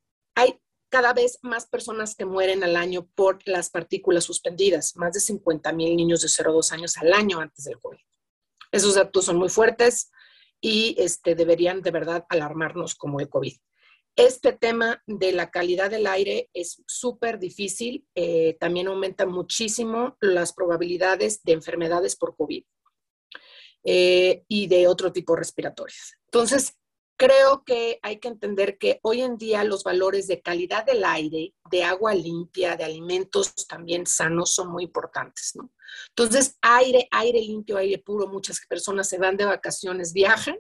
cada 0.94 1.12
vez 1.12 1.40
más 1.42 1.66
personas 1.66 2.14
que 2.14 2.24
mueren 2.24 2.62
al 2.62 2.76
año 2.76 3.08
por 3.16 3.40
las 3.48 3.68
partículas 3.68 4.22
suspendidas, 4.22 4.94
más 4.94 5.12
de 5.12 5.18
50 5.18 5.72
mil 5.72 5.96
niños 5.96 6.20
de 6.20 6.28
0 6.28 6.50
a 6.50 6.52
2 6.52 6.70
años 6.70 6.96
al 6.98 7.12
año 7.12 7.40
antes 7.40 7.64
del 7.64 7.80
COVID. 7.80 7.98
Esos 8.70 8.94
datos 8.94 9.24
son 9.24 9.36
muy 9.36 9.48
fuertes, 9.48 10.12
y 10.60 10.94
este, 10.96 11.34
deberían 11.34 11.82
de 11.82 11.90
verdad 11.90 12.26
alarmarnos 12.28 12.94
como 12.94 13.18
el 13.18 13.28
COVID. 13.28 13.56
Este 14.14 14.52
tema 14.52 15.02
de 15.08 15.32
la 15.32 15.50
calidad 15.50 15.90
del 15.90 16.06
aire 16.06 16.48
es 16.54 16.80
súper 16.86 17.40
difícil, 17.40 18.06
eh, 18.14 18.56
también 18.60 18.86
aumenta 18.86 19.26
muchísimo 19.26 20.16
las 20.20 20.52
probabilidades 20.52 21.42
de 21.42 21.54
enfermedades 21.54 22.14
por 22.14 22.36
COVID 22.36 22.62
eh, 23.82 24.44
y 24.46 24.68
de 24.68 24.86
otro 24.86 25.12
tipo 25.12 25.34
respiratorias. 25.34 26.14
Entonces, 26.26 26.76
creo 27.16 27.64
que 27.64 27.98
hay 28.02 28.18
que 28.18 28.28
entender 28.28 28.78
que 28.78 28.98
hoy 29.02 29.22
en 29.22 29.36
día 29.36 29.64
los 29.64 29.84
valores 29.84 30.26
de 30.26 30.42
calidad 30.42 30.84
del 30.84 31.04
aire, 31.04 31.54
de 31.70 31.84
agua 31.84 32.14
limpia, 32.14 32.76
de 32.76 32.84
alimentos 32.84 33.54
también 33.66 34.06
sanos 34.06 34.54
son 34.54 34.70
muy 34.70 34.84
importantes, 34.84 35.52
¿no? 35.54 35.70
Entonces, 36.10 36.58
aire, 36.62 37.08
aire 37.10 37.40
limpio, 37.40 37.76
aire 37.76 37.98
puro, 37.98 38.26
muchas 38.26 38.60
personas 38.68 39.08
se 39.08 39.18
van 39.18 39.36
de 39.36 39.44
vacaciones, 39.44 40.12
viajan 40.12 40.58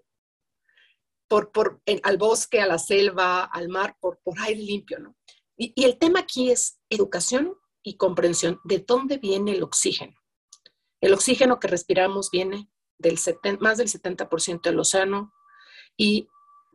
por, 1.28 1.50
por, 1.50 1.80
al 2.02 2.16
bosque, 2.18 2.60
a 2.60 2.66
la 2.66 2.78
selva, 2.78 3.44
al 3.44 3.68
mar, 3.68 3.96
por, 4.00 4.20
por 4.22 4.38
aire 4.40 4.60
limpio, 4.60 4.98
¿no? 4.98 5.16
Y, 5.56 5.72
y 5.74 5.84
el 5.84 5.98
tema 5.98 6.20
aquí 6.20 6.50
es 6.50 6.78
educación 6.88 7.56
y 7.82 7.96
comprensión 7.96 8.60
de 8.64 8.78
dónde 8.78 9.18
viene 9.18 9.52
el 9.52 9.62
oxígeno. 9.62 10.14
El 11.00 11.12
oxígeno 11.12 11.60
que 11.60 11.68
respiramos 11.68 12.30
viene 12.30 12.70
del 12.98 13.18
más 13.60 13.78
del 13.78 13.88
70% 13.88 14.62
del 14.62 14.78
océano 14.78 15.34
y 15.96 16.28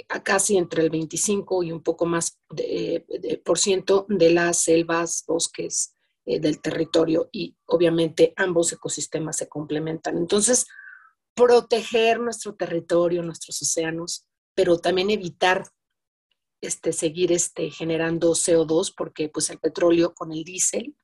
a 0.08 0.24
casi 0.24 0.58
entre 0.58 0.84
el 0.84 0.90
25 0.90 1.64
y 1.64 1.72
un 1.72 1.82
poco 1.82 2.06
más 2.06 2.40
de, 2.50 3.42
por 3.44 3.60
ciento 3.60 4.06
de 4.10 4.32
las 4.32 4.62
selvas, 4.62 5.24
bosques 5.28 5.94
eh, 6.26 6.40
del 6.40 6.62
territorio 6.62 7.30
y 7.32 7.56
obviamente 7.66 8.34
ambos 8.38 8.72
ecosistemas 8.72 9.38
se 9.38 9.50
complementan. 9.50 10.18
Entonces, 10.18 10.68
proteger 11.36 12.20
nuestro 12.20 12.56
territorio, 12.56 13.24
nuestros 13.24 13.62
océanos, 13.62 14.26
pero 14.54 14.78
también 14.80 15.10
evitar 15.10 15.68
este, 16.62 16.92
seguir 16.94 17.32
este, 17.32 17.70
generando 17.70 18.32
CO2 18.32 18.94
porque 18.96 19.30
pues 19.30 19.50
el 19.50 19.60
petróleo 19.60 20.14
con 20.14 20.32
el 20.32 20.44
diésel, 20.44 20.96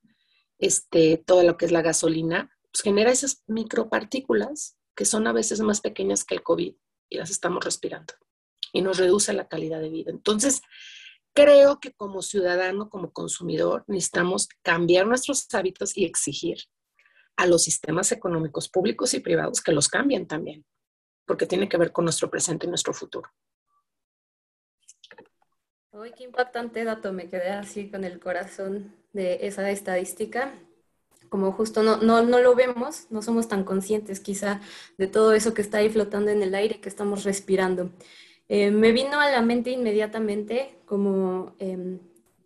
este, 0.58 1.18
todo 1.18 1.42
lo 1.42 1.56
que 1.56 1.66
es 1.66 1.72
la 1.72 1.82
gasolina, 1.82 2.50
pues, 2.70 2.82
genera 2.82 3.10
esas 3.10 3.42
micropartículas 3.46 4.76
que 4.94 5.04
son 5.04 5.26
a 5.26 5.32
veces 5.32 5.60
más 5.60 5.80
pequeñas 5.80 6.24
que 6.24 6.34
el 6.34 6.42
COVID 6.42 6.74
y 7.08 7.16
las 7.16 7.30
estamos 7.30 7.64
respirando 7.64 8.14
y 8.72 8.82
nos 8.82 8.98
reduce 8.98 9.32
la 9.32 9.48
calidad 9.48 9.80
de 9.80 9.90
vida. 9.90 10.10
Entonces, 10.10 10.62
creo 11.34 11.80
que 11.80 11.92
como 11.92 12.22
ciudadano, 12.22 12.88
como 12.88 13.12
consumidor, 13.12 13.84
necesitamos 13.86 14.48
cambiar 14.62 15.06
nuestros 15.06 15.46
hábitos 15.54 15.96
y 15.96 16.04
exigir 16.04 16.58
a 17.36 17.46
los 17.46 17.64
sistemas 17.64 18.12
económicos 18.12 18.68
públicos 18.68 19.12
y 19.14 19.20
privados 19.20 19.60
que 19.60 19.72
los 19.72 19.88
cambien 19.88 20.26
también, 20.26 20.64
porque 21.26 21.46
tiene 21.46 21.68
que 21.68 21.76
ver 21.76 21.92
con 21.92 22.04
nuestro 22.04 22.30
presente 22.30 22.66
y 22.66 22.68
nuestro 22.70 22.94
futuro. 22.94 23.30
Uy, 25.92 26.12
qué 26.16 26.24
impactante 26.24 26.84
dato, 26.84 27.12
me 27.12 27.28
quedé 27.28 27.50
así 27.50 27.90
con 27.90 28.04
el 28.04 28.20
corazón 28.20 28.94
de 29.12 29.46
esa 29.46 29.70
estadística 29.70 30.52
como 31.28 31.52
justo 31.52 31.82
no, 31.82 31.98
no, 31.98 32.22
no, 32.22 32.40
lo 32.40 32.54
vemos, 32.54 33.06
no 33.10 33.22
somos 33.22 33.48
tan 33.48 33.64
conscientes 33.64 34.20
quizá 34.20 34.60
de 34.98 35.06
todo 35.06 35.32
eso 35.32 35.54
que 35.54 35.62
está 35.62 35.78
ahí 35.78 35.88
flotando 35.88 36.30
en 36.30 36.42
el 36.42 36.54
aire 36.54 36.80
que 36.80 36.88
estamos 36.88 37.24
respirando. 37.24 37.90
Eh, 38.48 38.70
me 38.70 38.92
vino 38.92 39.20
a 39.20 39.30
la 39.30 39.42
mente 39.42 39.70
inmediatamente 39.70 40.78
como 40.84 41.54
em, 41.58 41.98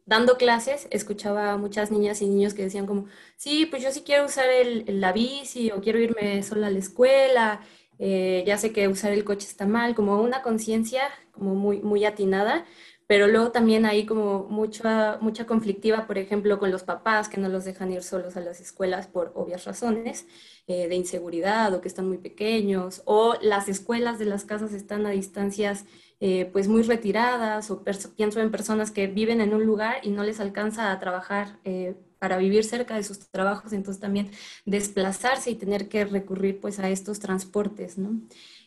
dando 0.07 0.37
clases, 0.37 0.89
escuchaba 0.91 1.53
a 1.53 1.57
muchas 1.57 1.91
niñas 1.91 2.23
y 2.23 2.27
niños 2.27 2.55
que 2.55 2.63
decían 2.63 2.87
como, 2.87 3.07
sí, 3.37 3.67
pues 3.67 3.83
yo 3.83 3.93
sí 3.93 4.03
quiero 4.03 4.25
usar 4.25 4.49
el, 4.49 4.85
la 5.01 5.13
bici 5.13 5.71
o 5.71 5.81
quiero 5.81 5.99
irme 5.99 6.43
sola 6.43 6.69
a 6.69 6.71
la 6.71 6.79
escuela, 6.79 7.61
eh, 7.99 8.43
ya 8.47 8.57
sé 8.59 8.73
que 8.73 8.89
usar 8.89 9.13
el 9.13 9.25
coche 9.25 9.47
está 9.47 9.67
mal, 9.67 9.95
como 9.95 10.21
una 10.21 10.43
conciencia 10.43 11.03
como 11.33 11.55
muy, 11.55 11.81
muy 11.81 12.05
atinada 12.05 12.65
pero 13.11 13.27
luego 13.27 13.51
también 13.51 13.87
hay 13.87 14.07
como 14.07 14.47
mucha, 14.51 15.19
mucha 15.21 15.45
conflictiva, 15.45 16.07
por 16.07 16.17
ejemplo, 16.17 16.61
con 16.61 16.71
los 16.71 16.85
papás 16.85 17.29
que 17.29 17.41
no 17.41 17.49
los 17.49 17.65
dejan 17.65 17.91
ir 17.91 18.05
solos 18.05 18.37
a 18.37 18.41
las 18.41 18.61
escuelas 18.61 19.09
por 19.09 19.33
obvias 19.35 19.65
razones 19.65 20.29
eh, 20.69 20.87
de 20.87 20.95
inseguridad 20.95 21.75
o 21.75 21.81
que 21.81 21.89
están 21.89 22.07
muy 22.07 22.19
pequeños, 22.19 23.03
o 23.07 23.35
las 23.43 23.69
escuelas 23.69 24.21
de 24.21 24.27
las 24.27 24.45
casas 24.45 24.73
están 24.73 25.07
a 25.07 25.11
distancias 25.11 25.87
eh, 26.21 26.49
pues 26.53 26.69
muy 26.69 26.83
retiradas, 26.83 27.73
o 27.73 27.83
pienso 28.17 28.41
en 28.41 28.53
personas 28.53 28.93
que 28.93 29.09
viven 29.09 29.41
en 29.41 29.55
un 29.55 29.67
lugar 29.67 29.97
y 30.05 30.11
no 30.11 30.23
les 30.23 30.39
alcanza 30.39 30.93
a 30.93 30.99
trabajar. 31.01 31.59
Eh, 31.65 31.97
para 32.21 32.37
vivir 32.37 32.65
cerca 32.65 32.97
de 32.97 33.03
sus 33.03 33.19
trabajos, 33.31 33.73
entonces 33.73 33.99
también 33.99 34.31
desplazarse 34.67 35.51
y 35.51 35.55
tener 35.55 35.89
que 35.89 36.05
recurrir 36.05 36.61
pues 36.61 36.79
a 36.79 36.91
estos 36.91 37.19
transportes, 37.19 37.97
¿no? 37.97 38.21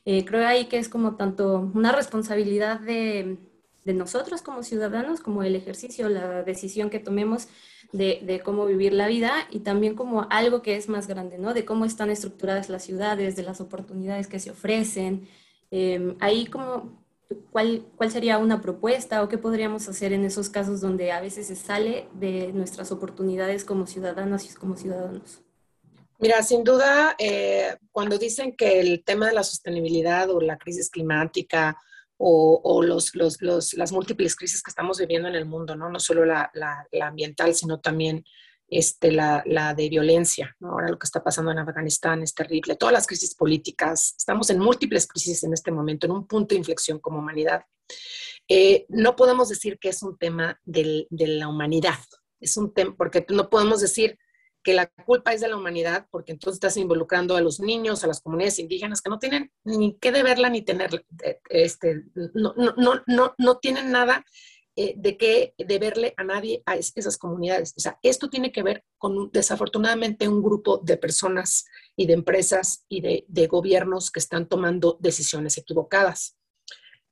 creo 0.04 0.48
ahí 0.48 0.66
que 0.66 0.80
es 0.80 0.90
como 0.90 1.16
tanto 1.18 1.72
una 1.76 1.92
responsabilidad 1.92 2.80
de, 2.80 3.38
de 3.86 3.94
nosotros 3.94 4.42
como 4.42 4.64
ciudadanos, 4.64 5.20
como 5.20 5.44
el 5.44 5.56
ejercicio, 5.56 6.10
la 6.10 6.44
decisión 6.44 6.90
que 6.90 7.00
tomemos 7.00 7.48
de, 7.92 8.42
cómo 8.44 8.66
vivir 8.66 8.94
la 8.94 9.08
vida 9.08 9.48
y 9.52 9.60
también 9.60 9.96
como 9.96 10.26
algo 10.30 10.62
que 10.62 10.76
es 10.76 10.90
más 10.90 11.08
grande, 11.08 11.38
¿no? 11.38 11.54
De 11.54 11.64
cómo 11.64 11.86
están 11.86 12.10
estructuradas 12.10 12.70
las 12.70 12.84
ciudades, 12.84 13.36
de 13.36 13.44
las 13.44 13.62
oportunidades 13.62 14.28
que 14.28 14.40
se 14.40 14.52
ofrecen. 14.52 15.28
Em, 15.70 16.16
ahí 16.20 16.48
como, 16.48 17.04
¿cuál, 17.52 17.86
¿cuál 17.96 18.12
sería 18.12 18.40
una 18.40 18.62
propuesta 18.62 19.22
o 19.22 19.30
qué 19.30 19.38
podríamos 19.38 19.88
hacer 19.88 20.12
en 20.12 20.26
esos 20.26 20.50
casos 20.50 20.82
donde 20.82 21.12
a 21.12 21.22
veces 21.22 21.48
se 21.48 21.56
sale 21.56 22.08
de 22.14 22.52
nuestras 22.52 22.92
oportunidades 22.92 23.64
como 23.64 23.86
ciudadanas 23.86 24.50
y 24.50 24.56
como 24.56 24.76
ciudadanos? 24.76 25.44
Mira, 26.18 26.42
sin 26.42 26.64
duda, 26.64 27.16
eh, 27.20 27.76
cuando 27.92 28.18
dicen 28.18 28.56
que 28.56 28.80
el 28.80 29.04
tema 29.04 29.28
de 29.28 29.34
la 29.34 29.44
sostenibilidad 29.44 30.30
o 30.30 30.40
la 30.40 30.58
crisis 30.58 30.90
climática 30.90 31.78
o, 32.26 32.82
los, 32.82 33.14
las 33.74 33.92
múltiples 33.92 34.36
crisis 34.36 34.64
que 34.64 34.72
estamos 34.72 34.98
viviendo 34.98 35.28
en 35.28 35.36
el 35.36 35.46
mundo, 35.46 35.76
¿no? 35.76 35.90
No 35.90 36.00
solo 36.00 36.24
la, 36.24 36.50
ambiental, 37.02 37.54
sino 37.54 37.82
también 37.82 38.24
este, 38.70 39.12
la, 39.12 39.74
de 39.76 39.90
violencia. 39.90 40.56
Ahora 40.62 40.88
lo 40.88 40.98
que 40.98 41.06
está 41.06 41.22
pasando 41.22 41.52
en 41.52 41.60
Afganistán 41.60 42.24
es 42.24 42.34
terrible. 42.34 42.78
Todas 42.78 42.94
las 42.94 43.08
crisis 43.08 43.36
políticas, 43.36 44.16
estamos 44.18 44.50
en 44.50 44.60
múltiples 44.60 45.06
crisis 45.06 45.44
en 45.44 45.52
este 45.52 45.72
momento, 45.72 46.06
en 46.06 46.14
un 46.14 46.26
punto 46.26 46.56
de 46.56 46.60
inflexión 46.60 47.00
como 47.00 47.20
humanidad. 47.20 47.66
Eh, 48.48 48.86
no 48.88 49.18
podemos 49.18 49.50
decir 49.50 49.78
que 49.78 49.90
es 49.90 50.02
un 50.02 50.18
tema 50.18 50.62
de 50.64 51.08
la 51.10 51.50
humanidad, 51.50 52.00
es 52.40 52.56
un 52.56 52.74
tema, 52.74 52.96
porque 52.98 53.26
no 53.30 53.50
podemos 53.50 53.82
decir 53.82 54.18
que 54.64 54.74
la 54.74 54.88
culpa 54.88 55.34
es 55.34 55.42
de 55.42 55.50
la 55.50 55.58
humanidad, 55.58 56.08
porque 56.10 56.32
entonces 56.32 56.56
estás 56.56 56.78
involucrando 56.78 57.36
a 57.36 57.42
los 57.42 57.60
niños, 57.60 58.04
a 58.04 58.08
las 58.08 58.22
comunidades 58.22 58.60
indígenas 58.60 59.02
que 59.02 59.10
no 59.10 59.20
tienen 59.20 59.52
ni 59.64 59.98
qué 60.00 60.12
deberla 60.12 60.50
ni 60.50 60.62
tener, 60.62 61.06
este, 61.50 62.04
no, 62.34 62.54
no, 62.56 63.04
no, 63.06 63.36
no 63.38 63.58
tienen 63.58 63.92
nada 63.92 64.26
eh, 64.76 64.96
de 64.98 65.18
qué 65.18 65.54
deberle 65.60 66.16
a 66.18 66.24
nadie 66.24 66.64
a 66.66 66.76
esas 66.78 67.18
comunidades. 67.18 67.76
O 67.78 67.80
sea, 67.80 68.00
esto 68.02 68.30
tiene 68.32 68.52
que 68.52 68.64
ver 68.64 68.84
con, 68.98 69.30
desafortunadamente, 69.32 70.28
un 70.28 70.42
grupo 70.42 70.80
de 70.80 70.98
personas 70.98 71.66
y 71.96 72.08
de 72.08 72.14
empresas 72.14 72.84
y 72.90 73.02
de, 73.02 73.48
gobiernos 73.48 74.10
que 74.10 74.20
están 74.20 74.48
tomando 74.50 74.98
decisiones 75.00 75.60
equivocadas. 75.60 76.38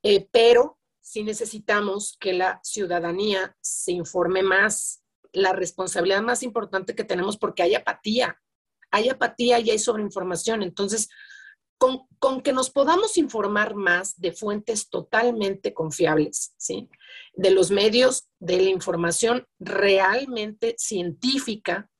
Eh, 0.02 0.26
pero 0.32 0.80
sí 1.00 1.22
necesitamos 1.22 2.16
que 2.18 2.32
la 2.32 2.58
ciudadanía 2.64 3.56
se 3.60 3.92
informe 3.92 4.42
más 4.42 5.01
la 5.32 5.52
responsabilidad 5.52 6.22
más 6.22 6.42
importante 6.42 6.94
que 6.94 7.04
tenemos 7.04 7.36
porque 7.36 7.62
hay 7.62 7.74
apatía, 7.74 8.40
hay 8.90 9.08
apatía 9.08 9.58
y 9.60 9.70
hay 9.70 9.78
sobreinformación. 9.78 10.62
Entonces, 10.62 11.08
con, 11.78 12.06
con, 12.18 12.42
que 12.42 12.52
nos 12.52 12.70
podamos 12.70 13.16
informar 13.18 13.74
más 13.74 14.20
de 14.20 14.32
fuentes 14.32 14.88
totalmente 14.88 15.74
confiables, 15.74 16.54
¿sí? 16.56 16.88
De 17.34 17.50
los 17.50 17.70
medios, 17.70 18.28
de 18.38 18.58
la 18.58 18.70
información 18.70 19.46
realmente 19.58 20.76
científica. 20.78 21.90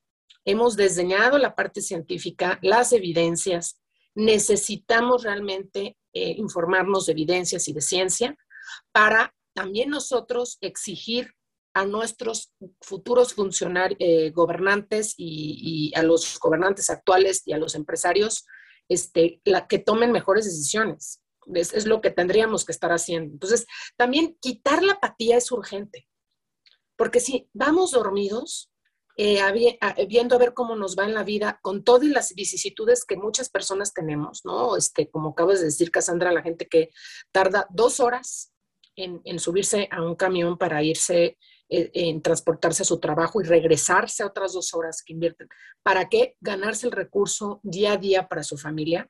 Hemos 0.45 0.75
desdeñado 0.75 1.37
la 1.37 1.55
parte 1.55 1.81
científica, 1.81 2.59
las 2.61 2.93
evidencias. 2.93 3.81
Necesitamos 4.15 5.23
realmente 5.23 5.97
eh, 6.13 6.35
informarnos 6.37 7.07
de 7.07 7.13
evidencias 7.13 7.67
y 7.67 7.73
de 7.73 7.81
ciencia 7.81 8.37
para 8.91 9.33
también 9.53 9.89
nosotros 9.89 10.57
exigir 10.61 11.33
a 11.73 11.85
nuestros 11.85 12.53
futuros 12.81 13.33
funcionarios, 13.33 13.97
eh, 13.99 14.31
gobernantes 14.31 15.15
y, 15.17 15.91
a 15.95 16.03
los 16.03 16.39
gobernantes 16.39 16.89
actuales 16.89 17.41
y 17.45 17.53
a 17.53 17.57
los 17.57 17.75
empresarios 17.75 18.45
este, 18.89 19.41
que 19.67 19.79
tomen 19.79 20.11
mejores 20.11 20.45
decisiones. 20.45 21.21
Es, 21.53 21.85
lo 21.85 21.99
que 22.01 22.11
tendríamos 22.11 22.65
que 22.65 22.71
estar 22.71 22.91
haciendo. 22.91 23.33
Entonces, 23.33 23.65
también 23.97 24.37
quitar 24.39 24.83
la 24.83 24.93
apatía 24.93 25.37
es 25.37 25.51
urgente, 25.51 26.07
porque 26.95 27.19
si 27.19 27.49
vamos 27.53 27.91
dormidos, 27.91 28.71
eh, 29.17 29.39
viendo 30.07 30.35
a 30.35 30.39
ver 30.39 30.53
cómo 30.53 30.75
nos 30.75 30.97
va 30.97 31.03
en 31.03 31.13
la 31.13 31.23
vida, 31.23 31.59
con 31.61 31.83
todas 31.83 32.07
las 32.07 32.33
vicisitudes 32.33 33.05
que 33.05 33.17
muchas 33.17 33.49
personas 33.49 33.93
tenemos, 33.93 34.41
¿no? 34.45 34.77
Este, 34.77 35.09
como 35.09 35.29
acabas 35.29 35.59
de 35.59 35.65
decir, 35.65 35.91
Cassandra, 35.91 36.31
la 36.31 36.41
gente 36.41 36.67
que 36.67 36.89
tarda 37.31 37.67
dos 37.69 37.99
horas 37.99 38.53
en, 38.95 39.39
subirse 39.39 39.87
a 39.91 40.01
un 40.01 40.15
camión 40.15 40.57
para 40.57 40.83
irse 40.83 41.37
en 41.73 42.21
transportarse 42.21 42.83
a 42.83 42.85
su 42.85 42.99
trabajo 42.99 43.41
y 43.41 43.45
regresarse 43.45 44.21
a 44.21 44.27
otras 44.27 44.53
dos 44.53 44.73
horas 44.73 45.01
que 45.03 45.13
invierten. 45.13 45.49
¿Para 45.81 46.07
qué? 46.07 46.35
Ganarse 46.39 46.85
el 46.85 46.91
recurso 46.91 47.59
día 47.63 47.93
a 47.93 47.97
día 47.97 48.27
para 48.27 48.43
su 48.43 48.57
familia. 48.57 49.09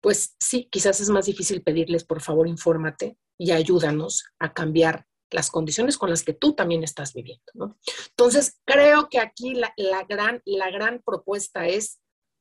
Pues 0.00 0.34
sí, 0.40 0.68
quizás 0.70 1.00
es 1.00 1.10
más 1.10 1.26
difícil 1.26 1.62
pedirles, 1.62 2.04
por 2.04 2.22
favor, 2.22 2.48
infórmate 2.48 3.18
y 3.38 3.50
ayúdanos 3.50 4.24
a 4.38 4.52
cambiar 4.52 5.06
las 5.30 5.50
condiciones 5.50 5.96
con 5.98 6.10
las 6.10 6.22
que 6.22 6.32
tú 6.32 6.54
también 6.54 6.82
estás 6.82 7.12
viviendo. 7.14 7.76
Entonces, 8.08 8.60
creo 8.64 9.08
que 9.08 9.18
aquí 9.18 9.54
la, 9.54 9.72
gran, 10.08 10.42
la 10.44 10.70
gran 10.70 11.02
propuesta 11.04 11.66
es, 11.66 12.00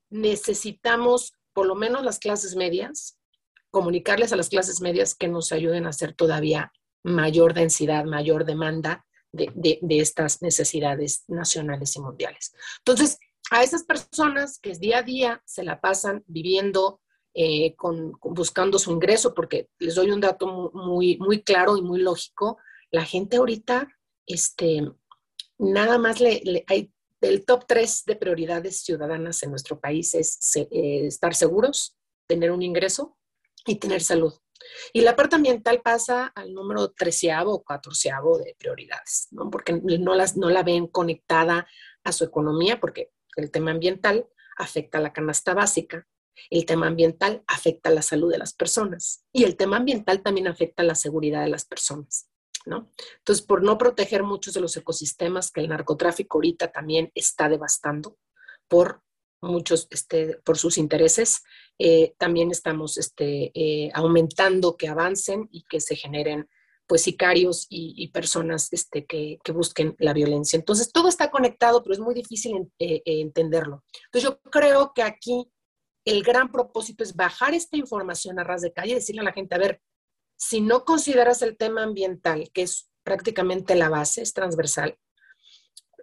necesitamos, 0.10 1.34
por 1.54 1.68
lo 1.68 1.76
menos 1.76 2.04
las 2.04 2.20
clases 2.20 2.56
medias, 2.56 3.18
comunicarles 3.72 4.34
a 4.34 4.36
las 4.36 4.50
clases 4.50 4.82
medias 4.82 5.16
que 5.16 5.28
nos 5.28 5.52
ayuden 5.52 5.86
a 5.86 5.90
hacer 5.90 6.14
todavía 6.14 6.72
mayor 7.04 7.54
densidad, 7.54 8.06
mayor 8.06 8.46
demanda 8.46 9.06
de, 9.32 9.80
estas 9.90 10.42
necesidades 10.42 11.24
nacionales 11.28 11.96
y 11.96 12.02
mundiales. 12.02 12.54
Entonces, 12.80 13.18
a 13.50 13.64
esas 13.64 13.84
personas 13.84 14.60
que 14.60 14.74
día 14.74 15.00
a 15.00 15.04
día 15.04 15.42
se 15.46 15.64
la 15.64 15.80
pasan 15.80 16.24
viviendo, 16.28 17.02
eh, 17.34 17.76
con, 17.76 18.14
buscando 18.22 18.78
su 18.78 18.92
ingreso, 18.92 19.34
porque 19.34 19.70
les 19.80 19.96
doy 19.96 20.12
un 20.12 20.22
dato 20.22 20.72
muy, 20.74 21.18
muy 21.18 21.44
claro 21.44 21.78
y 21.78 21.82
muy 21.82 22.02
lógico, 22.02 22.58
la 22.92 23.06
gente 23.06 23.38
ahorita, 23.38 23.88
este, 24.26 24.92
nada 25.58 25.98
más 25.98 26.20
le, 26.20 26.64
hay 26.68 26.92
el 27.22 27.46
top 27.46 27.66
tres 27.68 28.04
de 28.06 28.16
prioridades 28.16 28.82
ciudadanas 28.82 29.44
en 29.44 29.52
nuestro 29.52 29.80
país 29.80 30.16
es 30.16 30.40
eh, 30.56 31.06
estar 31.06 31.36
seguros, 31.36 31.96
tener 32.28 32.52
un 32.52 32.64
ingreso 32.64 33.18
y 33.66 33.76
tener 33.76 34.02
salud. 34.02 34.34
Y 34.94 35.02
la 35.02 35.16
parte 35.16 35.36
ambiental 35.36 35.82
pasa 35.82 36.28
al 36.28 36.54
número 36.54 36.92
treceavo 36.92 37.54
o 37.54 37.64
catorceavo 37.64 38.40
de 38.40 38.56
prioridades, 38.58 39.28
¿no? 39.32 39.50
porque 39.50 39.74
no, 39.74 40.16
las, 40.16 40.38
no 40.38 40.50
la 40.50 40.64
ven 40.64 40.88
conectada 40.88 41.68
a 42.04 42.12
su 42.12 42.24
economía, 42.24 42.80
porque 42.80 43.12
el 43.36 43.52
tema 43.52 43.72
ambiental 43.72 44.28
afecta 44.58 44.98
a 44.98 45.02
la 45.02 45.14
canasta 45.14 45.54
básica, 45.54 46.08
el 46.50 46.66
tema 46.66 46.88
ambiental 46.88 47.44
afecta 47.48 47.90
a 47.90 47.94
la 47.94 48.02
salud 48.02 48.32
de 48.32 48.38
las 48.38 48.54
personas 48.54 49.26
y 49.32 49.44
el 49.44 49.56
tema 49.58 49.78
ambiental 49.78 50.22
también 50.22 50.48
afecta 50.48 50.84
a 50.84 50.86
la 50.86 50.96
seguridad 50.96 51.42
de 51.42 51.50
las 51.50 51.66
personas. 51.66 52.28
¿no? 52.66 52.90
Entonces, 53.18 53.46
por 53.46 53.64
no 53.64 53.78
proteger 53.78 54.24
muchos 54.24 54.54
de 54.54 54.62
los 54.62 54.76
ecosistemas 54.78 55.52
que 55.52 55.62
el 55.62 55.70
narcotráfico 55.70 56.38
ahorita 56.38 56.72
también 56.72 57.12
está 57.16 57.50
devastando 57.50 58.18
por 58.68 59.02
muchos, 59.42 59.88
este, 59.92 60.38
por 60.44 60.58
sus 60.58 60.78
intereses, 60.78 61.44
eh, 61.80 62.14
también 62.18 62.52
estamos 62.52 62.98
este, 62.98 63.52
eh, 63.54 63.92
aumentando 63.94 64.78
que 64.78 64.88
avancen 64.88 65.50
y 65.52 65.64
que 65.64 65.80
se 65.80 65.96
generen 65.96 66.48
pues 66.88 67.04
sicarios 67.04 67.68
y, 67.70 68.10
personas 68.10 68.68
este, 68.74 69.06
que, 69.06 69.40
busquen 69.54 69.96
la 69.98 70.12
violencia. 70.12 70.58
Entonces, 70.58 70.92
todo 70.92 71.08
está 71.08 71.32
conectado, 71.32 71.82
pero 71.82 71.94
es 71.94 72.02
muy 72.02 72.14
difícil 72.14 72.70
eh, 72.80 73.02
entenderlo. 73.06 73.86
Entonces, 74.06 74.30
yo 74.30 74.42
creo 74.52 74.92
que 74.94 75.02
aquí 75.02 75.50
el 76.04 76.22
gran 76.22 76.52
propósito 76.52 77.04
es 77.04 77.16
bajar 77.16 77.54
esta 77.54 77.78
información 77.78 78.40
a 78.40 78.44
ras 78.44 78.62
de 78.62 78.74
calle 78.74 78.92
y 78.92 78.96
decirle 78.96 79.22
a 79.22 79.26
la 79.26 79.32
gente, 79.32 79.56
a 79.56 79.60
ver, 79.60 79.82
si 80.38 80.60
no 80.60 80.84
consideras 80.84 81.42
el 81.44 81.56
tema 81.56 81.84
ambiental, 81.84 82.50
que 82.52 82.64
es 82.64 82.90
prácticamente 83.04 83.76
la 83.76 83.90
base, 83.90 84.22
es 84.22 84.34
transversal, 84.34 84.98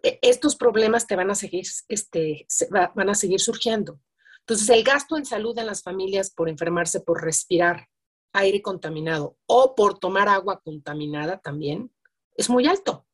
estos 0.03 0.57
problemas 0.57 1.07
te 1.07 1.17
van 1.17 1.31
a 1.31 1.35
seguir, 1.35 1.67
este, 1.89 2.47
van 2.95 3.11
a 3.11 3.15
seguir 3.15 3.41
surgiendo. 3.41 4.01
Entonces, 4.41 4.69
el 4.71 4.83
gasto 4.83 5.17
en 5.17 5.25
salud 5.25 5.59
en 5.59 5.67
las 5.67 5.83
familias 5.83 6.31
por 6.31 6.49
enfermarse, 6.49 7.01
por 7.01 7.23
respirar 7.23 7.89
aire 8.33 8.63
contaminado 8.63 9.37
o 9.47 9.75
por 9.75 9.99
tomar 9.99 10.29
agua 10.29 10.61
contaminada 10.61 11.39
también 11.39 11.93
es 12.37 12.49
muy 12.49 12.67
alto, 12.67 13.07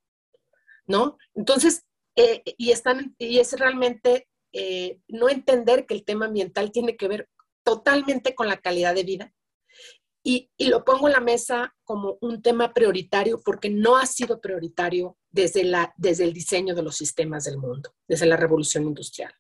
¿no? 0.87 1.17
Entonces, 1.35 1.85
eh, 2.17 2.43
y, 2.59 2.71
están, 2.71 3.15
y 3.19 3.39
es 3.39 3.59
realmente 3.59 4.29
eh, 4.53 5.01
no 5.09 5.29
entender 5.29 5.87
que 5.87 5.95
el 5.95 6.05
tema 6.05 6.27
ambiental 6.27 6.71
tiene 6.71 6.97
que 6.97 7.09
ver 7.09 7.29
totalmente 7.65 8.35
con 8.35 8.47
la 8.47 8.59
calidad 8.59 8.95
de 8.95 9.03
vida 9.03 9.35
y, 10.23 10.51
lo 10.59 10.85
pongo 10.85 11.07
en 11.07 11.13
la 11.13 11.21
mesa 11.21 11.75
como 11.85 12.17
un 12.21 12.41
tema 12.41 12.73
prioritario 12.73 13.41
porque 13.45 13.69
no 13.69 13.97
ha 13.97 14.07
sido 14.07 14.41
prioritario 14.41 15.19
desde, 15.35 15.65
la, 15.65 15.93
desde 15.97 16.23
el 16.23 16.33
diseño 16.33 16.77
de 16.77 16.83
los 16.83 16.97
sistemas 16.97 17.45
del 17.45 17.59
mundo, 17.59 17.93
desde 18.07 18.25
la 18.25 18.37
revolución 18.37 18.85
industrial. 18.85 19.35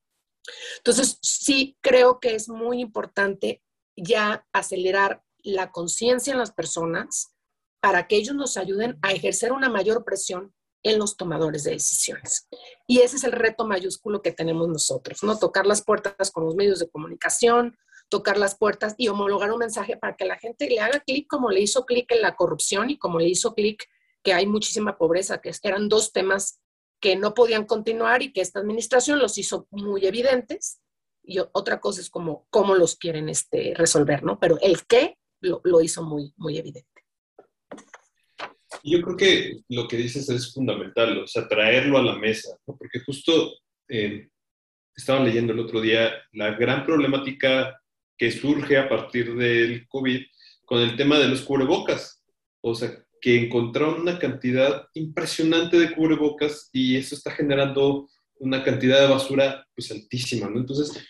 Entonces, 0.78 1.18
sí 1.22 1.78
creo 1.80 2.18
que 2.18 2.34
es 2.34 2.48
muy 2.48 2.80
importante 2.80 3.62
ya 3.96 4.44
acelerar 4.52 5.22
la 5.44 5.70
conciencia 5.70 6.32
en 6.32 6.40
las 6.40 6.50
personas 6.50 7.32
para 7.80 8.08
que 8.08 8.16
ellos 8.16 8.34
nos 8.34 8.56
ayuden 8.56 8.98
a 9.02 9.12
ejercer 9.12 9.52
una 9.52 9.68
mayor 9.68 10.04
presión 10.04 10.52
en 10.82 10.98
los 10.98 11.16
tomadores 11.16 11.62
de 11.62 11.70
decisiones. 11.70 12.48
Y 12.88 12.98
ese 13.00 13.16
es 13.16 13.24
el 13.24 13.32
reto 13.32 13.64
mayúsculo 13.64 14.20
que 14.20 14.32
tenemos 14.32 14.68
nosotros, 14.68 15.22
¿no? 15.22 15.38
Tocar 15.38 15.64
las 15.64 15.84
puertas 15.84 16.32
con 16.32 16.44
los 16.44 16.56
medios 16.56 16.80
de 16.80 16.90
comunicación, 16.90 17.78
tocar 18.08 18.36
las 18.36 18.56
puertas 18.56 18.96
y 18.98 19.06
homologar 19.06 19.52
un 19.52 19.60
mensaje 19.60 19.96
para 19.96 20.16
que 20.16 20.24
la 20.24 20.38
gente 20.38 20.68
le 20.68 20.80
haga 20.80 21.00
clic 21.00 21.28
como 21.28 21.50
le 21.50 21.60
hizo 21.60 21.86
clic 21.86 22.10
en 22.10 22.20
la 22.20 22.34
corrupción 22.34 22.90
y 22.90 22.98
como 22.98 23.20
le 23.20 23.28
hizo 23.28 23.54
clic 23.54 23.88
que 24.24 24.32
hay 24.32 24.46
muchísima 24.46 24.96
pobreza, 24.98 25.40
que 25.40 25.52
eran 25.62 25.88
dos 25.88 26.12
temas 26.12 26.60
que 27.00 27.14
no 27.14 27.34
podían 27.34 27.66
continuar 27.66 28.22
y 28.22 28.32
que 28.32 28.40
esta 28.40 28.58
administración 28.58 29.18
los 29.18 29.36
hizo 29.38 29.68
muy 29.70 30.06
evidentes. 30.06 30.80
Y 31.22 31.38
otra 31.38 31.78
cosa 31.78 32.00
es 32.00 32.10
como 32.10 32.46
cómo 32.50 32.74
los 32.74 32.96
quieren 32.96 33.28
este, 33.28 33.74
resolver, 33.76 34.24
¿no? 34.24 34.40
Pero 34.40 34.58
el 34.60 34.86
qué 34.86 35.16
lo, 35.40 35.60
lo 35.64 35.80
hizo 35.82 36.02
muy, 36.02 36.32
muy 36.36 36.58
evidente. 36.58 36.88
Yo 38.82 39.00
creo 39.02 39.16
que 39.16 39.60
lo 39.68 39.86
que 39.86 39.96
dices 39.96 40.28
es 40.28 40.52
fundamental, 40.52 41.18
o 41.18 41.26
sea, 41.26 41.46
traerlo 41.46 41.98
a 41.98 42.02
la 42.02 42.16
mesa, 42.16 42.56
¿no? 42.66 42.76
porque 42.76 43.00
justo 43.00 43.52
eh, 43.88 44.28
estaba 44.96 45.20
leyendo 45.20 45.52
el 45.52 45.60
otro 45.60 45.80
día 45.80 46.12
la 46.32 46.52
gran 46.52 46.84
problemática 46.84 47.80
que 48.16 48.30
surge 48.30 48.78
a 48.78 48.88
partir 48.88 49.34
del 49.36 49.86
COVID 49.88 50.22
con 50.64 50.80
el 50.80 50.96
tema 50.96 51.18
de 51.18 51.28
los 51.28 51.42
cubrebocas. 51.42 52.22
O 52.62 52.74
sea, 52.74 53.03
que 53.24 53.42
encontraron 53.42 54.02
una 54.02 54.18
cantidad 54.18 54.86
impresionante 54.92 55.78
de 55.78 55.94
cubrebocas 55.94 56.68
y 56.74 56.94
eso 56.98 57.14
está 57.14 57.30
generando 57.30 58.06
una 58.38 58.62
cantidad 58.62 59.00
de 59.00 59.08
basura 59.08 59.66
pues 59.74 59.90
altísima, 59.90 60.50
¿no? 60.50 60.58
Entonces, 60.58 61.02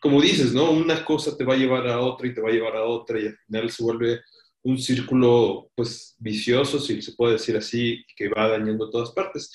como 0.00 0.22
dices, 0.22 0.52
¿no? 0.52 0.70
Una 0.70 1.04
cosa 1.04 1.36
te 1.36 1.42
va 1.42 1.54
a 1.54 1.56
llevar 1.56 1.88
a 1.88 1.98
otra 1.98 2.28
y 2.28 2.34
te 2.34 2.40
va 2.40 2.50
a 2.50 2.52
llevar 2.52 2.76
a 2.76 2.84
otra 2.84 3.20
y 3.20 3.26
al 3.26 3.36
final 3.48 3.68
se 3.72 3.82
vuelve 3.82 4.20
un 4.62 4.78
círculo 4.78 5.68
pues 5.74 6.14
vicioso, 6.20 6.78
si 6.78 7.02
se 7.02 7.14
puede 7.14 7.32
decir 7.32 7.56
así, 7.56 8.04
que 8.16 8.28
va 8.28 8.46
dañando 8.46 8.88
todas 8.88 9.10
partes. 9.10 9.52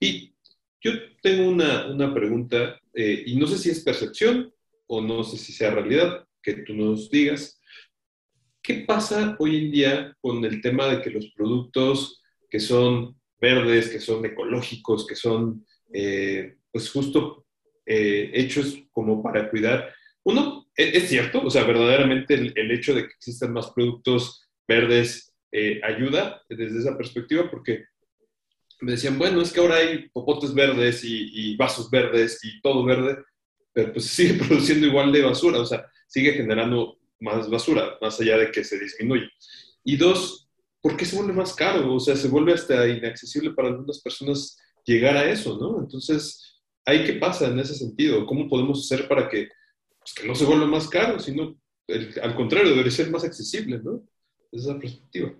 Y 0.00 0.34
yo 0.80 0.90
tengo 1.22 1.48
una, 1.48 1.86
una 1.86 2.12
pregunta, 2.12 2.76
eh, 2.92 3.22
y 3.24 3.36
no 3.36 3.46
sé 3.46 3.56
si 3.56 3.70
es 3.70 3.84
percepción 3.84 4.52
o 4.88 5.00
no 5.00 5.22
sé 5.22 5.36
si 5.36 5.52
sea 5.52 5.70
realidad, 5.70 6.26
que 6.42 6.54
tú 6.54 6.74
nos 6.74 7.08
digas. 7.08 7.61
¿Qué 8.62 8.84
pasa 8.86 9.34
hoy 9.40 9.56
en 9.56 9.72
día 9.72 10.16
con 10.20 10.44
el 10.44 10.60
tema 10.60 10.86
de 10.86 11.02
que 11.02 11.10
los 11.10 11.32
productos 11.32 12.22
que 12.48 12.60
son 12.60 13.20
verdes, 13.40 13.88
que 13.88 13.98
son 13.98 14.24
ecológicos, 14.24 15.04
que 15.04 15.16
son 15.16 15.66
eh, 15.92 16.58
pues 16.70 16.88
justo 16.88 17.44
eh, 17.84 18.30
hechos 18.32 18.78
como 18.92 19.20
para 19.20 19.50
cuidar? 19.50 19.92
Uno, 20.22 20.68
e-, 20.76 20.96
es, 20.96 21.08
cierto, 21.08 21.42
o 21.42 21.50
sea, 21.50 21.64
verdaderamente 21.64 22.34
el, 22.34 22.70
hecho 22.70 22.94
de 22.94 23.02
que 23.02 23.14
existan 23.14 23.52
más 23.52 23.72
productos 23.72 24.48
verdes 24.68 25.34
eh, 25.50 25.80
ayuda 25.82 26.40
desde 26.48 26.78
esa 26.78 26.96
perspectiva 26.96 27.50
porque 27.50 27.86
me 28.80 28.92
decían, 28.92 29.18
bueno, 29.18 29.42
es 29.42 29.52
que 29.52 29.58
ahora 29.58 29.76
hay 29.76 30.08
popotes 30.10 30.54
verdes 30.54 31.02
y, 31.02 31.30
y, 31.32 31.56
vasos 31.56 31.90
verdes 31.90 32.38
y 32.44 32.60
todo 32.60 32.84
verde, 32.84 33.24
pero 33.72 33.92
pues 33.92 34.04
sigue 34.06 34.34
produciendo 34.46 34.86
igual 34.86 35.10
de 35.10 35.22
basura, 35.22 35.58
o 35.58 35.66
sea, 35.66 35.84
sigue 36.06 36.32
generando 36.34 37.01
más 37.22 37.48
basura, 37.48 37.96
más 38.00 38.20
allá 38.20 38.36
de 38.36 38.50
que 38.50 38.64
se 38.64 38.78
disminuye. 38.78 39.28
Y 39.84 39.96
dos, 39.96 40.48
¿por 40.80 40.96
qué 40.96 41.04
se 41.04 41.16
vuelve 41.16 41.32
más 41.32 41.54
caro? 41.54 41.94
O 41.94 42.00
sea, 42.00 42.16
se 42.16 42.28
vuelve 42.28 42.52
hasta 42.52 42.86
inaccesible 42.86 43.52
para 43.52 43.68
algunas 43.68 44.00
personas 44.00 44.58
llegar 44.84 45.16
a 45.16 45.30
eso, 45.30 45.56
¿no? 45.58 45.80
Entonces, 45.80 46.60
¿ahí 46.84 47.04
qué 47.04 47.14
pasa 47.14 47.46
en 47.46 47.58
ese 47.58 47.74
sentido? 47.74 48.26
¿Cómo 48.26 48.48
podemos 48.48 48.84
hacer 48.84 49.08
para 49.08 49.28
que, 49.28 49.48
pues, 49.98 50.14
que 50.14 50.26
no 50.26 50.34
se 50.34 50.44
vuelva 50.44 50.66
más 50.66 50.88
caro, 50.88 51.18
sino 51.18 51.56
al 52.22 52.34
contrario, 52.34 52.70
debería 52.70 52.90
ser 52.90 53.10
más 53.10 53.24
accesible, 53.24 53.78
¿no? 53.82 54.02
Desde 54.50 54.70
esa 54.70 54.78
perspectiva. 54.78 55.34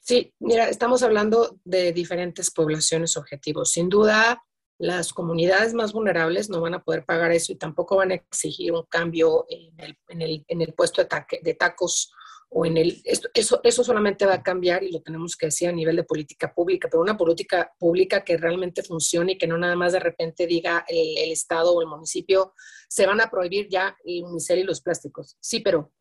Sí, 0.00 0.32
mira, 0.40 0.68
estamos 0.68 1.02
hablando 1.02 1.58
de 1.64 1.92
diferentes 1.92 2.50
poblaciones 2.50 3.16
objetivos. 3.16 3.70
Sin 3.70 3.88
duda, 3.88 4.42
las 4.82 5.12
comunidades 5.12 5.74
más 5.74 5.92
vulnerables 5.92 6.50
no 6.50 6.60
van 6.60 6.74
a 6.74 6.82
poder 6.82 7.04
pagar 7.04 7.30
eso 7.30 7.52
y 7.52 7.56
tampoco 7.56 7.94
van 7.94 8.10
a 8.10 8.14
exigir 8.14 8.72
un 8.72 8.82
cambio 8.88 9.46
en 9.48 9.78
el, 9.78 9.96
en 10.08 10.22
el, 10.22 10.44
en 10.48 10.60
el 10.60 10.74
puesto 10.74 11.00
de, 11.04 11.08
de, 11.40 11.54
tacos 11.54 12.12
o 12.48 12.66
en 12.66 12.76
el... 12.76 13.00
eso, 13.04 13.60
eso 13.62 13.84
solamente 13.84 14.26
va 14.26 14.34
a 14.34 14.42
cambiar 14.42 14.82
y 14.82 14.90
lo 14.90 15.00
tenemos 15.00 15.36
que 15.36 15.46
decir 15.46 15.68
a 15.68 15.72
nivel 15.72 15.94
de 15.94 16.02
política 16.02 16.52
pública, 16.52 16.88
pero 16.90 17.00
una 17.00 17.16
política 17.16 17.72
pública 17.78 18.24
que 18.24 18.36
realmente 18.36 18.82
funcione 18.82 19.32
y 19.32 19.38
que 19.38 19.46
no 19.46 19.56
nada 19.56 19.76
más 19.76 19.92
de 19.92 20.00
repente 20.00 20.48
diga 20.48 20.84
el, 20.88 21.16
el 21.16 21.30
Estado 21.30 21.72
o 21.72 21.80
el 21.80 21.86
municipio, 21.86 22.52
se 22.88 23.06
van 23.06 23.20
a 23.20 23.30
prohibir 23.30 23.68
ya 23.70 23.96
el 24.04 24.24
unicel 24.24 24.58
y 24.58 24.64
los 24.64 24.80
plásticos. 24.80 25.36
Sí, 25.38 25.60
pero 25.60 25.92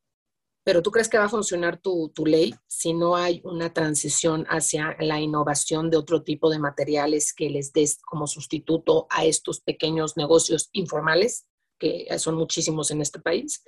pero 0.64 0.82
¿tú 0.82 0.92
crees 0.92 1.10
que 1.10 1.18
va 1.18 1.26
a 1.26 1.30
funcionar 1.30 1.80
tu, 1.80 2.12
ley 2.26 2.54
si 2.68 2.94
no 2.94 3.16
hay 3.16 3.42
una 3.44 3.74
transición 3.74 4.46
hacia 4.48 4.96
la 5.00 5.20
innovación 5.20 5.90
de 5.90 5.98
otro 5.98 6.24
tipo 6.24 6.50
de 6.50 6.60
materiales 6.60 7.34
que 7.34 7.50
les 7.50 7.74
des 7.74 8.00
como 8.02 8.28
sustituto 8.28 9.08
a 9.10 9.26
estos 9.26 9.62
pequeños 9.62 10.18
negocios 10.18 10.70
informales, 10.74 11.48
que 11.80 12.08
son 12.20 12.36
muchísimos 12.36 12.92
en 12.92 13.02
este 13.02 13.20
país? 13.20 13.64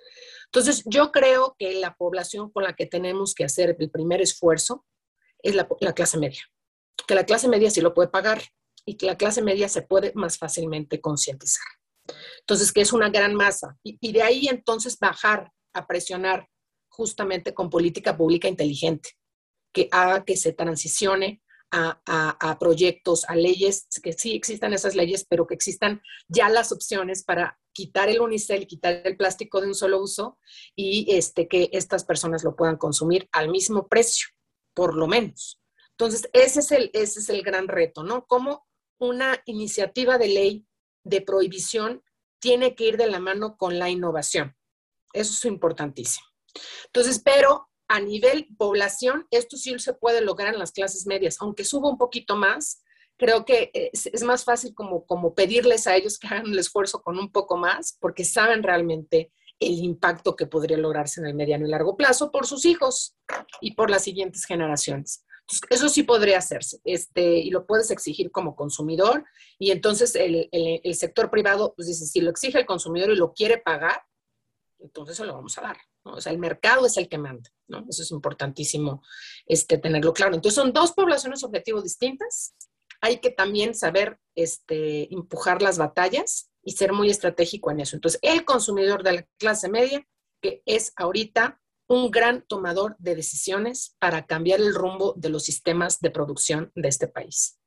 Entonces, 0.45 0.83
yo 0.85 1.11
creo 1.11 1.55
que 1.57 1.73
la 1.79 1.95
población 1.95 2.51
con 2.51 2.63
la 2.63 2.73
que 2.73 2.85
tenemos 2.85 3.33
que 3.33 3.43
hacer 3.43 3.75
el 3.79 3.89
primer 3.89 4.21
esfuerzo 4.21 4.85
es 5.39 5.55
la, 5.55 5.67
clase 5.95 6.19
media, 6.19 6.43
que 7.07 7.15
la 7.15 7.25
clase 7.25 7.47
media 7.47 7.71
sí 7.71 7.81
lo 7.81 7.95
puede 7.95 8.09
pagar 8.09 8.43
y 8.85 8.97
que 8.97 9.07
la 9.07 9.17
clase 9.17 9.41
media 9.41 9.67
se 9.67 9.81
puede 9.81 10.11
más 10.13 10.37
fácilmente 10.37 11.01
concientizar. 11.01 11.65
Entonces, 12.41 12.71
que 12.71 12.81
es 12.81 12.93
una 12.93 13.09
gran 13.09 13.33
masa. 13.33 13.77
y 13.83 14.11
de 14.11 14.21
ahí 14.21 14.47
entonces 14.47 14.99
bajar 14.99 15.51
a 15.73 15.87
presionar 15.87 16.47
justamente 16.93 17.53
con 17.53 17.69
política 17.69 18.15
pública 18.15 18.47
inteligente, 18.47 19.09
que 19.73 19.89
haga 19.91 20.23
que 20.23 20.37
se 20.37 20.53
transicione 20.53 21.41
a, 21.75 22.57
proyectos, 22.59 23.25
a 23.27 23.35
leyes, 23.35 23.87
que 24.03 24.13
sí 24.13 24.35
existan 24.35 24.73
esas 24.73 24.93
leyes, 24.93 25.25
pero 25.27 25.47
que 25.47 25.55
existan 25.55 26.03
ya 26.27 26.47
las 26.47 26.71
opciones 26.71 27.23
para 27.23 27.59
quitar 27.73 28.09
el 28.09 28.21
unicel, 28.21 28.67
quitar 28.67 29.01
el 29.05 29.17
plástico 29.17 29.59
de 29.59 29.67
un 29.67 29.73
solo 29.73 29.99
uso 29.99 30.37
y 30.75 31.07
este, 31.09 31.47
que 31.47 31.69
estas 31.73 32.05
personas 32.05 32.43
lo 32.43 32.55
puedan 32.55 32.77
consumir 32.77 33.27
al 33.31 33.49
mismo 33.49 33.87
precio, 33.87 34.27
por 34.75 34.95
lo 34.95 35.07
menos. 35.07 35.59
Entonces, 35.97 36.29
ese 36.33 36.59
es 36.59 36.71
el, 36.71 36.91
ese 36.93 37.19
es 37.21 37.29
el 37.29 37.41
gran 37.41 37.67
reto, 37.67 38.03
¿no? 38.03 38.27
Cómo 38.27 38.67
una 38.99 39.41
iniciativa 39.45 40.19
de 40.19 40.27
ley 40.27 40.67
de 41.03 41.21
prohibición 41.21 42.03
tiene 42.39 42.75
que 42.75 42.85
ir 42.85 42.97
de 42.97 43.09
la 43.09 43.19
mano 43.19 43.57
con 43.57 43.79
la 43.79 43.89
innovación. 43.89 44.55
Eso 45.11 45.33
es 45.33 45.45
importantísimo. 45.45 46.32
Entonces, 46.85 47.21
pero 47.23 47.69
a 47.87 47.99
nivel 47.99 48.47
población, 48.57 49.27
esto 49.31 49.57
sí 49.57 49.77
se 49.79 49.93
puede 49.93 50.21
lograr 50.21 50.53
en 50.53 50.59
las 50.59 50.71
clases 50.71 51.05
medias, 51.05 51.37
aunque 51.39 51.65
suba 51.65 51.89
un 51.89 51.97
poquito 51.97 52.35
más. 52.35 52.81
Creo 53.17 53.45
que 53.45 53.71
es, 53.73 54.23
más 54.23 54.43
fácil 54.43 54.73
como, 54.73 55.05
como 55.05 55.35
pedirles 55.35 55.85
a 55.85 55.95
ellos 55.95 56.17
que 56.17 56.27
hagan 56.27 56.47
el 56.47 56.59
esfuerzo 56.59 57.01
con 57.01 57.19
un 57.19 57.31
poco 57.31 57.57
más, 57.57 57.97
porque 57.99 58.25
saben 58.25 58.63
realmente 58.63 59.31
el 59.59 59.73
impacto 59.73 60.35
que 60.35 60.47
podría 60.47 60.77
lograrse 60.77 61.21
en 61.21 61.27
el 61.27 61.35
mediano 61.35 61.67
y 61.67 61.69
largo 61.69 61.95
plazo 61.95 62.31
por 62.31 62.47
sus 62.47 62.65
hijos 62.65 63.15
y 63.61 63.75
por 63.75 63.89
las 63.91 64.03
siguientes 64.03 64.45
generaciones. 64.45 65.23
eso 65.69 65.87
sí 65.89 66.03
podría 66.03 66.39
hacerse, 66.39 66.79
este, 66.83 67.37
y 67.37 67.51
lo 67.51 67.67
puedes 67.67 67.91
exigir 67.91 68.31
como 68.31 68.55
consumidor, 68.55 69.23
y 69.59 69.71
entonces 69.71 70.15
el, 70.15 70.49
el 70.51 70.95
sector 70.95 71.29
privado, 71.29 71.73
pues 71.75 71.87
dice, 71.87 72.05
si 72.07 72.21
lo 72.21 72.31
exige 72.31 72.57
el 72.57 72.65
consumidor 72.65 73.11
y 73.11 73.15
lo 73.15 73.33
quiere 73.33 73.59
pagar, 73.59 74.01
entonces 74.79 75.15
se 75.15 75.25
lo 75.25 75.33
vamos 75.33 75.57
a 75.57 75.61
dar. 75.61 75.77
O 76.03 76.19
sea, 76.19 76.31
el 76.31 76.37
mercado 76.37 76.85
es 76.85 76.97
el 76.97 77.07
que 77.07 77.17
manda, 77.17 77.49
¿no? 77.67 77.85
Eso 77.89 78.03
es 78.03 78.11
importantísimo 78.11 79.01
este, 79.45 79.77
tenerlo 79.77 80.13
claro. 80.13 80.35
Entonces, 80.35 80.55
son 80.55 80.73
dos 80.73 80.91
poblaciones 80.91 81.43
objetivos 81.43 81.83
distintas. 81.83 82.55
Hay 83.01 83.19
que 83.19 83.31
también 83.31 83.73
saber 83.73 84.19
este, 84.35 85.13
empujar 85.13 85.61
las 85.61 85.77
batallas 85.77 86.51
y 86.61 86.71
ser 86.73 86.93
muy 86.93 87.09
estratégico 87.09 87.71
en 87.71 87.81
eso. 87.81 87.95
Entonces, 87.95 88.19
el 88.21 88.45
consumidor 88.45 89.03
de 89.03 89.13
la 89.13 89.27
clase 89.37 89.69
media, 89.69 90.05
que 90.41 90.61
es 90.65 90.93
ahorita 90.95 91.61
un 91.87 92.11
gran 92.11 92.43
tomador 92.47 92.95
de 92.99 93.15
decisiones 93.15 93.95
para 93.99 94.25
cambiar 94.25 94.59
el 94.59 94.73
rumbo 94.73 95.13
de 95.17 95.29
los 95.29 95.43
sistemas 95.43 95.99
de 95.99 96.11
producción 96.11 96.71
de 96.75 96.87
este 96.87 97.07
país. 97.07 97.59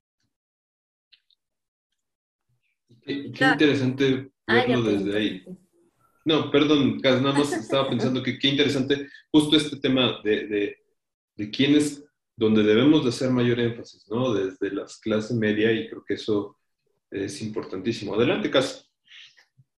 Qué, 3.04 3.12
interesante 3.28 4.32
ah, 4.46 4.54
verlo 4.54 4.82
desde 4.82 5.16
ahí. 5.16 5.44
No, 6.26 6.50
perdón, 6.50 6.98
nada 7.00 7.32
más 7.32 7.52
estaba 7.52 7.88
pensando 7.88 8.20
que 8.20 8.36
qué 8.36 8.48
interesante 8.48 9.08
justo 9.30 9.56
este 9.56 9.76
tema 9.76 10.20
de, 10.24 10.48
de, 10.48 10.76
de 11.36 11.50
quién 11.52 11.76
es 11.76 12.04
donde 12.36 12.64
debemos 12.64 13.04
de 13.04 13.10
hacer 13.10 13.30
mayor 13.30 13.60
énfasis, 13.60 14.08
¿no? 14.08 14.34
Desde 14.34 14.74
las 14.74 14.98
clases 14.98 15.36
media 15.36 15.70
y 15.70 15.88
creo 15.88 16.04
que 16.04 16.14
eso 16.14 16.58
es 17.12 17.40
importantísimo. 17.42 18.16
Adelante, 18.16 18.50
Cas. 18.50 18.90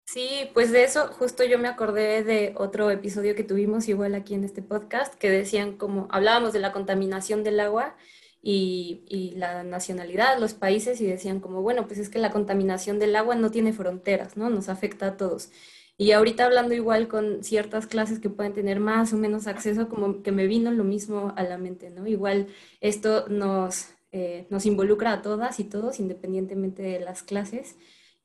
Sí, 0.05 0.49
pues 0.53 0.71
de 0.71 0.85
eso 0.85 1.07
justo 1.07 1.43
yo 1.43 1.59
me 1.59 1.67
acordé 1.67 2.23
de 2.23 2.53
otro 2.55 2.89
episodio 2.91 3.35
que 3.35 3.43
tuvimos 3.43 3.89
igual 3.89 4.15
aquí 4.15 4.33
en 4.33 4.45
este 4.45 4.61
podcast, 4.61 5.15
que 5.15 5.29
decían 5.29 5.75
como, 5.75 6.07
hablábamos 6.11 6.53
de 6.53 6.59
la 6.59 6.71
contaminación 6.71 7.43
del 7.43 7.59
agua 7.59 7.97
y, 8.41 9.03
y, 9.09 9.31
la 9.31 9.63
nacionalidad, 9.63 10.39
los 10.39 10.53
países, 10.53 11.01
y 11.01 11.07
decían 11.07 11.41
como, 11.41 11.61
bueno, 11.61 11.87
pues 11.87 11.99
es 11.99 12.07
que 12.07 12.19
la 12.19 12.31
contaminación 12.31 12.99
del 12.99 13.17
agua 13.17 13.35
no 13.35 13.51
tiene 13.51 13.73
fronteras, 13.73 14.37
¿no? 14.37 14.49
Nos 14.49 14.69
afecta 14.69 15.07
a 15.07 15.17
todos. 15.17 15.49
Y 15.97 16.11
ahorita 16.11 16.45
hablando 16.45 16.75
igual 16.75 17.07
con 17.07 17.43
ciertas 17.43 17.87
clases 17.87 18.19
que 18.19 18.29
pueden 18.29 18.53
tener 18.53 18.79
más 18.79 19.13
o 19.13 19.17
menos 19.17 19.47
acceso, 19.47 19.89
como 19.89 20.21
que 20.21 20.31
me 20.31 20.45
vino 20.45 20.71
lo 20.71 20.83
mismo 20.83 21.33
a 21.35 21.43
la 21.43 21.57
mente, 21.57 21.89
¿no? 21.89 22.05
Igual 22.05 22.47
esto 22.81 23.27
nos, 23.29 23.87
eh, 24.11 24.45
nos 24.51 24.67
involucra 24.67 25.13
a 25.13 25.21
todas 25.23 25.59
y 25.59 25.63
todos, 25.63 25.99
independientemente 25.99 26.83
de 26.83 26.99
las 26.99 27.23
clases. 27.23 27.77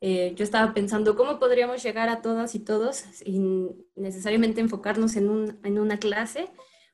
Eh, 0.03 0.35
yo 0.37 0.45
estaba 0.45 0.75
pensando 0.75 1.17
cómo 1.17 1.39
podríamos 1.39 1.83
llegar 1.83 2.09
a 2.11 2.21
todas 2.23 2.55
y 2.55 2.59
todos 2.61 2.97
sin 2.97 3.87
necesariamente 3.95 4.61
enfocarnos 4.61 5.17
en, 5.17 5.31
un, 5.31 5.59
en 5.65 5.79
una 5.79 5.99
clase, 5.99 6.51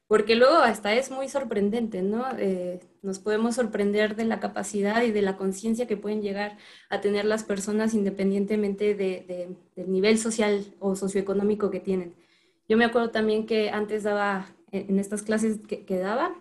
porque 0.09 0.37
luego 0.37 0.57
hasta 0.57 0.95
es 0.95 1.11
muy 1.11 1.29
sorprendente, 1.29 2.01
¿no? 2.01 2.25
Eh, 2.39 2.81
nos 3.03 3.19
podemos 3.19 3.57
sorprender 3.57 4.17
de 4.17 4.25
la 4.25 4.41
capacidad 4.41 5.03
y 5.03 5.13
de 5.13 5.21
la 5.21 5.37
conciencia 5.37 5.87
que 5.87 5.99
pueden 5.99 6.23
llegar 6.23 6.57
a 6.89 7.03
tener 7.03 7.27
las 7.27 7.45
personas 7.45 7.93
independientemente 7.93 8.95
de, 8.95 9.55
del 9.77 9.93
nivel 9.93 10.19
social 10.19 10.65
o 10.81 10.97
socioeconómico 10.97 11.71
que 11.71 11.81
tienen. 11.81 12.15
Yo 12.69 12.79
me 12.79 12.87
acuerdo 12.87 13.11
también 13.11 13.47
que 13.47 13.69
antes 13.71 14.03
daba, 14.03 14.47
en 14.73 14.99
estas 14.99 15.23
clases 15.23 15.59
que, 15.69 15.85
que 15.85 15.99
daba, 15.99 16.35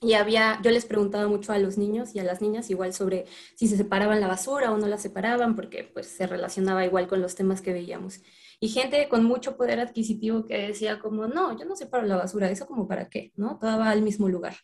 y 0.00 0.14
había, 0.14 0.60
yo 0.62 0.72
les 0.72 0.84
preguntaba 0.84 1.28
mucho 1.28 1.52
a 1.52 1.58
los 1.58 1.78
niños 1.78 2.14
y 2.14 2.18
a 2.18 2.24
las 2.24 2.42
niñas 2.42 2.68
igual 2.68 2.92
sobre 2.92 3.26
si 3.54 3.68
se 3.68 3.76
separaban 3.76 4.20
la 4.20 4.26
basura 4.26 4.72
o 4.72 4.76
no 4.76 4.88
la 4.88 4.98
separaban, 4.98 5.54
porque 5.54 5.84
pues 5.84 6.08
se 6.08 6.26
relacionaba 6.26 6.84
igual 6.84 7.06
con 7.06 7.22
los 7.22 7.36
temas 7.36 7.62
que 7.62 7.72
veíamos 7.72 8.20
y 8.60 8.68
gente 8.68 9.08
con 9.08 9.24
mucho 9.24 9.56
poder 9.56 9.80
adquisitivo 9.80 10.44
que 10.46 10.68
decía 10.68 10.98
como, 10.98 11.26
no, 11.26 11.56
yo 11.58 11.64
no 11.64 11.76
separo 11.76 12.06
la 12.06 12.16
basura, 12.16 12.50
eso 12.50 12.66
como 12.66 12.86
para 12.88 13.08
qué, 13.08 13.32
¿no? 13.36 13.58
Todo 13.58 13.78
va 13.78 13.90
al 13.90 14.02
mismo 14.02 14.28
lugar. 14.28 14.54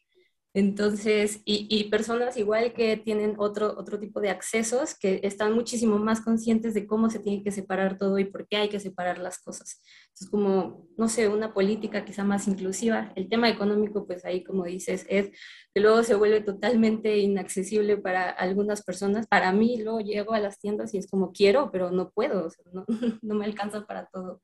Entonces, 0.52 1.42
y, 1.44 1.84
personas 1.90 2.36
igual 2.36 2.72
que 2.72 2.96
tienen 2.96 3.36
otro, 3.38 3.72
otro 3.78 4.00
tipo 4.00 4.20
de 4.20 4.30
accesos, 4.30 4.96
que 4.98 5.20
están 5.22 5.52
muchísimo 5.54 5.98
más 5.98 6.20
conscientes 6.20 6.74
de 6.74 6.88
cómo 6.88 7.08
se 7.08 7.20
tiene 7.20 7.44
que 7.44 7.52
separar 7.52 7.98
todo 7.98 8.18
y 8.18 8.24
por 8.24 8.48
qué 8.48 8.56
hay 8.56 8.68
que 8.68 8.80
separar 8.80 9.18
las 9.18 9.38
cosas. 9.40 9.80
Es 10.20 10.28
como, 10.28 10.88
no 10.96 11.08
sé, 11.08 11.28
una 11.28 11.54
política 11.54 12.04
quizá 12.04 12.24
más 12.24 12.48
inclusiva. 12.48 13.12
El 13.14 13.28
tema 13.28 13.48
económico, 13.48 14.06
pues 14.08 14.24
ahí, 14.24 14.42
como 14.42 14.64
dices, 14.64 15.06
es 15.08 15.30
que 15.72 15.80
luego 15.80 16.02
se 16.02 16.16
vuelve 16.16 16.40
totalmente 16.40 17.18
inaccesible 17.18 17.96
para 17.98 18.28
algunas 18.28 18.82
personas. 18.82 19.28
Para 19.28 19.52
mí, 19.52 19.80
luego 19.80 20.00
llego 20.00 20.34
a 20.34 20.40
las 20.40 20.58
tiendas 20.58 20.94
y 20.94 20.98
es 20.98 21.08
como 21.08 21.30
quiero, 21.30 21.70
pero 21.70 21.92
no 21.92 22.10
puedo, 22.10 22.48
no, 22.72 22.84
no 23.22 23.34
me 23.36 23.44
alcanza 23.44 23.86
para 23.86 24.06
todo. 24.06 24.42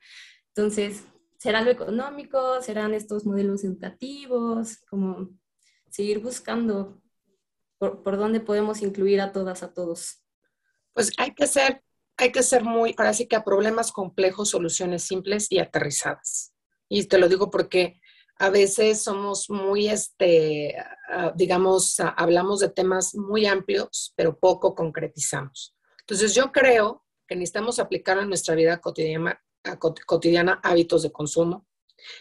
Entonces, 0.54 1.04
¿será 1.36 1.62
lo 1.62 1.70
económico? 1.72 2.62
¿Serán 2.62 2.94
estos 2.94 3.26
modelos 3.26 3.64
educativos? 3.64 4.78
Como 4.88 5.30
seguir 5.96 6.18
buscando 6.18 7.00
por, 7.78 8.18
dónde 8.18 8.40
podemos 8.40 8.82
incluir 8.82 9.20
a 9.22 9.32
todas, 9.32 9.62
a 9.62 9.72
todos. 9.72 10.22
Pues 10.92 11.10
hay 11.16 11.34
que 11.34 11.46
ser, 11.46 11.82
hay 12.18 12.32
que 12.32 12.42
ser 12.42 12.64
muy, 12.64 12.94
ahora 12.98 13.14
sí 13.14 13.26
que 13.26 13.36
a 13.36 13.44
problemas 13.44 13.92
complejos, 13.92 14.50
soluciones 14.50 15.04
simples 15.04 15.46
y 15.50 15.58
aterrizadas. 15.58 16.52
Y 16.90 17.04
te 17.04 17.16
lo 17.18 17.28
digo 17.28 17.50
porque 17.50 17.98
a 18.38 18.50
veces 18.50 19.02
somos 19.02 19.48
muy, 19.48 19.88
este, 19.88 20.76
ah, 21.08 21.32
digamos, 21.34 21.98
ah, 22.00 22.14
hablamos 22.18 22.60
de 22.60 22.68
temas 22.68 23.14
muy 23.14 23.46
amplios, 23.46 24.12
pero 24.16 24.38
poco 24.38 24.74
concretizamos. 24.74 25.74
Entonces 26.00 26.34
yo 26.34 26.52
creo 26.52 27.04
que 27.26 27.36
necesitamos 27.36 27.78
aplicar 27.78 28.18
en 28.18 28.28
nuestra 28.28 28.54
vida 28.54 28.80
cotidiana, 28.82 29.42
cotidiana 30.06 30.60
hábitos 30.62 31.02
de 31.02 31.10
consumo, 31.10 31.65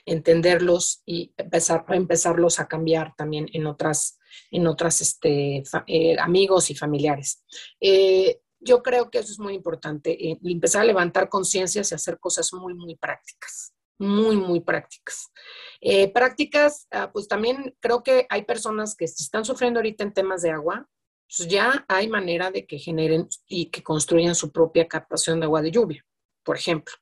entenderlos 0.05 1.01
y 1.05 1.33
empezar, 1.37 1.85
empezarlos 1.89 2.59
a 2.59 2.67
cambiar 2.67 3.13
también 3.15 3.47
en 3.53 3.67
otras, 3.67 4.19
en 4.51 4.67
otras 4.67 5.01
este, 5.01 5.63
eh, 5.87 6.19
amigos 6.19 6.69
y 6.69 6.75
familiares. 6.75 7.43
Eh, 7.79 8.41
yo 8.59 8.81
creo 8.81 9.09
que 9.11 9.19
eso 9.19 9.31
es 9.31 9.39
muy 9.39 9.53
importante, 9.53 10.11
eh, 10.11 10.39
empezar 10.43 10.81
a 10.81 10.85
levantar 10.85 11.29
conciencias 11.29 11.91
y 11.91 11.95
hacer 11.95 12.19
cosas 12.19 12.51
muy, 12.53 12.73
muy 12.73 12.95
prácticas, 12.95 13.73
muy, 13.99 14.37
muy 14.37 14.59
prácticas. 14.59 15.31
prácticas, 16.13 16.87
ah, 16.91 17.11
pues 17.11 17.27
también 17.27 17.75
creo 17.79 18.01
que 18.01 18.25
hay 18.29 18.43
personas 18.43 18.95
que 18.95 19.05
están 19.05 19.45
sufriendo 19.45 19.79
ahorita 19.79 20.03
en 20.03 20.13
temas 20.13 20.41
de 20.41 20.51
agua, 20.51 20.87
pues 21.27 21.47
ya 21.47 21.85
hay 21.87 22.07
manera 22.07 22.51
de 22.51 22.65
que 22.65 22.77
generen 22.77 23.27
y 23.47 23.67
que 23.67 23.83
construyan 23.83 24.35
su 24.35 24.51
propia 24.51 24.87
captación 24.87 25.39
de 25.39 25.45
agua 25.45 25.61
de 25.61 25.71
lluvia, 25.71 26.05
por 26.43 26.57
ejemplo. 26.57 26.93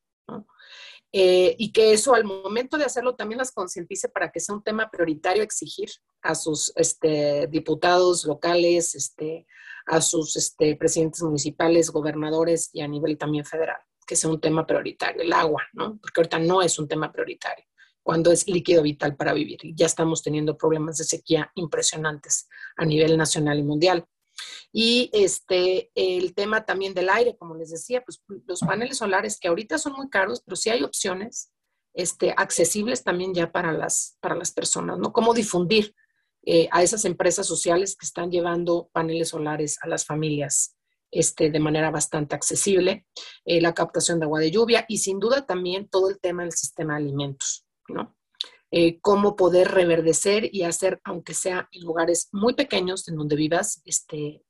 Eh, 1.15 1.55
y 1.59 1.71
que 1.71 1.93
eso 1.93 2.15
al 2.15 2.23
momento 2.23 2.75
de 2.75 2.85
hacerlo 2.85 3.13
también 3.15 3.37
las 3.37 3.51
concientice 3.51 4.09
para 4.09 4.31
que 4.31 4.39
sea 4.39 4.55
un 4.55 4.63
tema 4.63 4.89
prioritario 4.89 5.43
exigir 5.43 5.89
a 6.23 6.33
sus 6.33 6.73
este, 6.75 7.45
diputados 7.47 8.25
locales, 8.25 8.95
este, 8.95 9.45
a 9.85 10.01
sus 10.01 10.35
este, 10.35 10.75
presidentes 10.75 11.21
municipales, 11.21 11.91
gobernadores 11.91 12.71
y 12.73 12.81
a 12.81 12.87
nivel 12.87 13.19
también 13.19 13.45
federal, 13.45 13.77
que 14.07 14.15
sea 14.15 14.31
un 14.31 14.41
tema 14.41 14.65
prioritario, 14.65 15.21
el 15.21 15.33
agua, 15.33 15.61
¿no? 15.73 15.99
Porque 16.01 16.21
ahorita 16.21 16.39
no 16.39 16.63
es 16.63 16.79
un 16.79 16.87
tema 16.87 17.11
prioritario 17.11 17.65
cuando 18.01 18.31
es 18.31 18.47
líquido 18.47 18.83
vital 18.83 19.15
para 19.15 19.33
vivir. 19.33 19.59
Y 19.63 19.75
ya 19.75 19.85
estamos 19.85 20.21
teniendo 20.21 20.57
problemas 20.57 20.97
de 20.97 21.05
sequía 21.05 21.51
impresionantes 21.55 22.49
a 22.75 22.85
nivel 22.85 23.17
nacional 23.17 23.59
y 23.59 23.63
mundial. 23.63 24.05
Y 24.71 25.09
este, 25.13 25.91
el 25.95 26.33
tema 26.33 26.65
también 26.65 26.93
del 26.93 27.09
aire, 27.09 27.37
como 27.37 27.55
les 27.55 27.71
decía, 27.71 28.03
pues 28.03 28.23
los 28.45 28.59
paneles 28.61 28.97
solares 28.97 29.39
que 29.39 29.47
ahorita 29.47 29.77
son 29.77 29.93
muy 29.93 30.09
caros, 30.09 30.41
pero 30.45 30.55
sí 30.55 30.69
hay 30.69 30.83
opciones 30.83 31.51
este, 31.93 32.33
accesibles 32.35 33.03
también 33.03 33.33
ya 33.33 33.51
para 33.51 33.71
las, 33.71 34.17
para 34.19 34.35
las 34.35 34.51
personas, 34.51 34.97
¿no? 34.97 35.13
Cómo 35.13 35.33
difundir 35.33 35.95
eh, 36.45 36.67
a 36.71 36.83
esas 36.83 37.05
empresas 37.05 37.47
sociales 37.47 37.95
que 37.95 38.05
están 38.05 38.31
llevando 38.31 38.89
paneles 38.91 39.29
solares 39.29 39.77
a 39.81 39.87
las 39.87 40.05
familias 40.05 40.75
este, 41.11 41.51
de 41.51 41.59
manera 41.59 41.91
bastante 41.91 42.35
accesible, 42.35 43.05
eh, 43.45 43.61
la 43.61 43.73
captación 43.73 44.19
de 44.19 44.25
agua 44.25 44.39
de 44.39 44.51
lluvia 44.51 44.85
y 44.87 44.97
sin 44.97 45.19
duda 45.19 45.45
también 45.45 45.87
todo 45.87 46.09
el 46.09 46.19
tema 46.19 46.41
del 46.41 46.51
sistema 46.51 46.93
de 46.93 47.03
alimentos, 47.03 47.65
¿no? 47.87 48.17
Eh, 48.75 48.99
cómo 49.01 49.35
poder 49.35 49.69
reverdecer 49.69 50.49
y 50.51 50.63
hacer, 50.63 50.99
aunque 51.03 51.35
sea 51.35 51.69
en 51.71 51.83
lugares 51.83 52.29
muy 52.31 52.55
pequeños 52.55 53.07
en 53.07 53.17
donde 53.17 53.35
vivas, 53.35 53.83
este, 53.85 54.41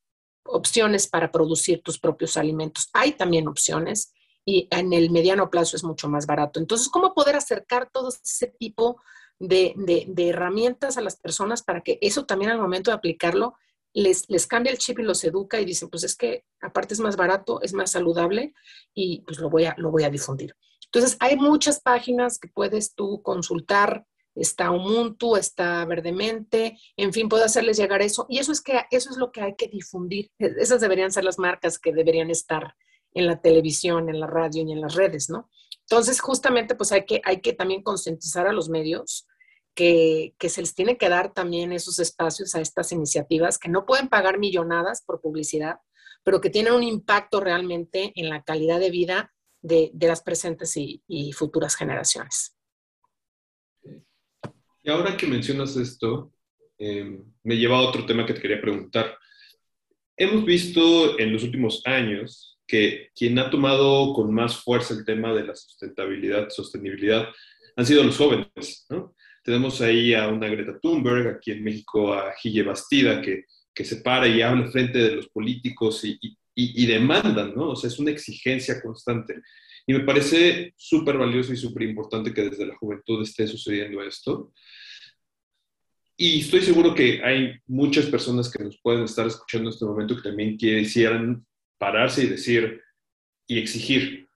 opciones 0.45 1.09
para 1.09 1.29
producir 1.29 1.81
tus 1.83 1.99
propios 1.99 2.37
alimentos. 2.37 2.89
Hay 2.93 3.11
también 3.11 3.49
opciones 3.49 4.13
y 4.45 4.69
en 4.71 4.93
el 4.93 5.11
mediano 5.11 5.49
plazo 5.49 5.75
es 5.75 5.83
mucho 5.83 6.07
más 6.07 6.25
barato. 6.25 6.61
Entonces, 6.61 6.87
¿cómo 6.87 7.13
poder 7.13 7.35
acercar 7.35 7.89
todo 7.91 8.07
ese 8.07 8.47
tipo 8.47 9.01
de, 9.39 9.75
herramientas 10.15 10.97
a 10.97 11.01
las 11.01 11.17
personas 11.17 11.61
para 11.61 11.81
que 11.81 11.99
eso 12.01 12.25
también 12.25 12.51
al 12.51 12.61
momento 12.61 12.91
de 12.91 12.95
aplicarlo 12.95 13.55
les, 13.91 14.29
les 14.29 14.47
cambia 14.47 14.71
el 14.71 14.77
chip 14.77 14.99
y 14.99 15.03
los 15.03 15.21
educa 15.25 15.59
y 15.59 15.65
dicen, 15.65 15.89
pues 15.89 16.05
es 16.05 16.15
que 16.15 16.45
aparte 16.61 16.93
es 16.93 17.01
más 17.01 17.17
barato, 17.17 17.61
es 17.61 17.73
más 17.73 17.91
saludable 17.91 18.53
y 18.93 19.21
pues 19.23 19.37
lo 19.39 19.49
voy 19.49 19.65
a, 19.65 19.75
lo 19.77 19.91
voy 19.91 20.05
a 20.05 20.09
difundir. 20.09 20.55
Entonces, 20.85 21.17
hay 21.19 21.35
muchas 21.35 21.81
páginas 21.81 22.39
que 22.39 22.47
puedes 22.47 22.95
tú 22.95 23.21
consultar. 23.21 24.05
Está 24.35 24.71
Ubuntu, 24.71 25.35
está 25.35 25.85
Verdemente, 25.85 26.77
en 26.97 27.13
fin, 27.13 27.29
puedo 27.29 27.45
hacerles 27.45 27.77
llegar 27.77 28.01
eso. 28.01 28.25
Y 28.29 28.39
eso 28.39 28.51
es, 28.51 28.61
que, 28.61 28.81
eso 28.91 29.09
es 29.09 29.17
lo 29.17 29.31
que 29.31 29.41
hay 29.41 29.55
que 29.55 29.67
difundir. 29.67 30.31
E, 30.39 30.53
esas 30.57 30.81
deberían 30.81 31.11
ser 31.11 31.23
las 31.23 31.39
marcas 31.39 31.77
que 31.77 31.93
deberían 31.93 32.29
estar 32.29 32.75
en 33.13 33.27
la 33.27 33.41
televisión, 33.41 34.09
en 34.09 34.19
la 34.19 34.27
radio 34.27 34.63
y 34.63 34.71
en 34.71 34.81
las 34.81 34.95
redes, 34.95 35.29
¿no? 35.29 35.49
Entonces, 35.81 36.19
justamente, 36.19 36.75
pues 36.75 36.91
hay 36.91 37.05
que, 37.05 37.21
hay 37.23 37.41
que 37.41 37.53
también 37.53 37.83
concientizar 37.83 38.47
a 38.47 38.53
los 38.53 38.69
medios 38.69 39.27
que, 39.73 40.35
se 40.39 40.61
les 40.61 40.75
tiene 40.75 40.97
que 40.97 41.09
dar 41.09 41.33
también 41.33 41.71
esos 41.71 41.99
espacios 41.99 42.55
a 42.55 42.61
estas 42.61 42.91
iniciativas 42.91 43.57
que 43.57 43.69
no 43.69 43.85
pueden 43.85 44.07
pagar 44.07 44.37
millonadas 44.37 45.01
por 45.01 45.21
publicidad, 45.21 45.77
pero 46.23 46.41
que 46.41 46.49
tienen 46.49 46.73
un 46.73 46.83
impacto 46.83 47.39
realmente 47.39 48.11
en 48.15 48.29
la 48.29 48.43
calidad 48.43 48.79
de 48.79 48.91
vida 48.91 49.33
de, 49.61 49.91
las 49.99 50.21
presentes 50.21 50.73
y, 50.75 51.31
futuras 51.33 51.75
generaciones. 51.75 52.52
Y 54.83 54.89
ahora 54.89 55.15
que 55.15 55.25
mencionas 55.25 55.77
esto, 55.77 56.33
em, 56.77 57.23
me 57.43 57.55
lleva 57.55 57.77
a 57.77 57.81
otro 57.81 58.05
tema 58.05 58.25
que 58.25 58.33
te 58.33 58.41
quería 58.41 58.61
preguntar. 58.61 59.17
Hemos 60.17 60.43
visto 60.43 61.17
en 61.17 61.31
los 61.31 61.43
últimos 61.43 61.81
años 61.85 62.59
que 62.67 63.09
quien 63.15 63.39
ha 63.39 63.49
tomado 63.49 64.13
con 64.13 64.33
más 64.33 64.57
fuerza 64.57 64.93
el 64.93 65.05
tema 65.05 65.33
de 65.33 65.45
la 65.45 65.55
sustentabilidad, 65.55 66.49
sostenibilidad, 66.49 67.29
han 67.75 67.85
sido 67.85 68.03
los 68.03 68.17
jóvenes, 68.17 68.85
¿no? 68.89 69.15
Tenemos 69.43 69.81
ahí 69.81 70.13
a 70.13 70.27
una 70.27 70.47
Greta 70.47 70.79
Thunberg, 70.79 71.27
aquí 71.27 71.51
en 71.51 71.63
México 71.63 72.13
a 72.13 72.33
Gille 72.41 72.63
Bastida, 72.63 73.21
que, 73.21 73.45
que 73.73 73.83
se 73.85 73.97
para 73.97 74.27
y 74.27 74.41
habla 74.41 74.69
frente 74.71 74.99
de 74.99 75.15
los 75.15 75.27
políticos 75.29 76.03
y, 76.05 76.17
y, 76.21 76.37
y, 76.55 76.85
demandan, 76.85 77.55
¿no? 77.55 77.69
O 77.71 77.75
sea, 77.75 77.89
es 77.89 77.99
una 77.99 78.11
exigencia 78.11 78.81
constante. 78.81 79.41
Y 79.85 79.93
me 79.93 80.01
parece 80.01 80.73
súper 80.77 81.17
valioso 81.17 81.53
y 81.53 81.57
súper 81.57 81.83
importante 81.83 82.33
que 82.33 82.49
desde 82.49 82.65
la 82.65 82.77
juventud 82.77 83.21
esté 83.21 83.47
sucediendo 83.47 84.01
esto. 84.01 84.53
Y 86.15 86.39
estoy 86.39 86.61
seguro 86.61 86.93
que 86.95 87.21
hay 87.23 87.55
muchas 87.67 88.05
personas 88.05 88.49
que 88.49 88.63
nos 88.63 88.79
pueden 88.81 89.03
estar 89.03 89.27
escuchando 89.27 89.69
en 89.69 89.73
este 89.73 89.85
momento 89.85 90.15
que 90.15 90.29
también 90.29 90.57
quisieran 90.57 91.45
pararse 91.77 92.23
y 92.23 92.27
decir 92.27 92.81
y 93.47 93.59
exigir. 93.59 94.27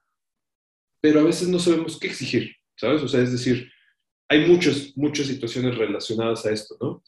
Pero 1.00 1.20
a 1.20 1.24
veces 1.24 1.48
no 1.48 1.58
sabemos 1.58 1.98
qué 1.98 2.08
exigir, 2.08 2.54
¿sabes? 2.76 3.02
O 3.02 3.08
sea, 3.08 3.22
es 3.22 3.32
decir, 3.32 3.70
hay 4.28 4.46
muchas, 4.46 4.94
muchas 4.96 5.28
situaciones 5.28 5.78
relacionadas 5.78 6.44
a 6.44 6.50
esto, 6.50 6.76
¿no? 6.80 7.02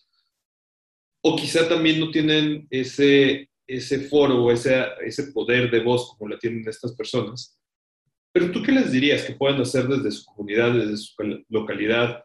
O 1.23 1.37
quizá 1.37 1.69
también 1.69 2.01
no 2.01 2.11
tienen 2.11 2.67
ese, 2.71 3.51
ese 3.67 4.09
foro 4.09 4.45
o 4.45 4.51
ese, 4.51 4.83
ese 5.05 5.25
poder 5.33 5.71
de 5.71 5.81
voz 5.81 6.15
como 6.17 6.31
la 6.31 6.39
tienen 6.39 6.67
estas 6.67 6.95
personas. 6.95 7.60
Pero 8.33 8.51
tú 8.53 8.63
qué 8.63 8.73
les 8.73 8.93
dirías 8.93 9.25
que 9.25 9.35
pueden 9.35 9.61
hacer 9.61 9.89
desde 9.89 10.11
su 10.13 10.25
comunidad, 10.25 10.73
desde 10.73 10.97
su 10.97 11.15
localidad, 11.49 12.23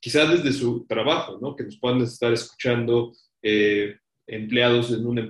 quizá 0.00 0.26
desde 0.26 0.52
su 0.52 0.86
trabajo, 0.86 1.38
¿no? 1.40 1.56
Que 1.56 1.64
nos 1.64 1.78
puedan 1.78 2.02
estar 2.02 2.32
escuchando 2.32 3.12
eh, 3.42 3.96
empleados 4.26 4.90
en 4.92 5.06
una, 5.06 5.22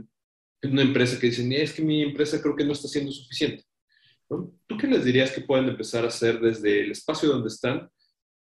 en 0.62 0.72
una, 0.72 0.82
empresa 0.82 1.18
que 1.18 1.28
dicen, 1.28 1.52
es 1.52 1.72
que 1.72 1.82
mi 1.82 2.02
empresa 2.02 2.40
creo 2.42 2.56
que 2.56 2.64
no 2.64 2.72
está 2.72 2.88
siendo 2.88 3.12
suficiente. 3.12 3.64
¿Tú 4.28 4.76
qué 4.78 4.88
les 4.88 5.04
dirías 5.04 5.30
que 5.30 5.42
pueden 5.42 5.68
empezar 5.68 6.04
a 6.04 6.08
hacer 6.08 6.40
desde 6.40 6.80
el 6.80 6.90
espacio 6.90 7.28
donde 7.28 7.48
están 7.48 7.88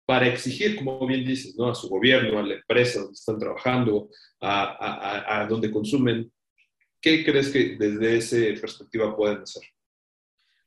para 0.06 0.28
exigir, 0.28 0.76
como 0.76 1.06
bien 1.06 1.26
dices, 1.26 1.56
¿no? 1.58 1.70
a 1.70 1.76
su 1.76 1.90
gobierno, 1.90 2.40
a 2.40 2.44
la 2.44 2.56
empresa 2.56 3.00
donde 3.00 3.14
están 3.14 3.40
trabajando, 3.40 4.10
a, 4.42 5.48
donde 5.50 5.72
consumen. 5.72 6.32
¿Qué 7.02 7.24
crees 7.24 7.50
que 7.50 7.76
desde 7.78 8.18
esa 8.18 8.62
perspectiva 8.62 9.16
pueden 9.16 9.40
hacer? 9.40 9.64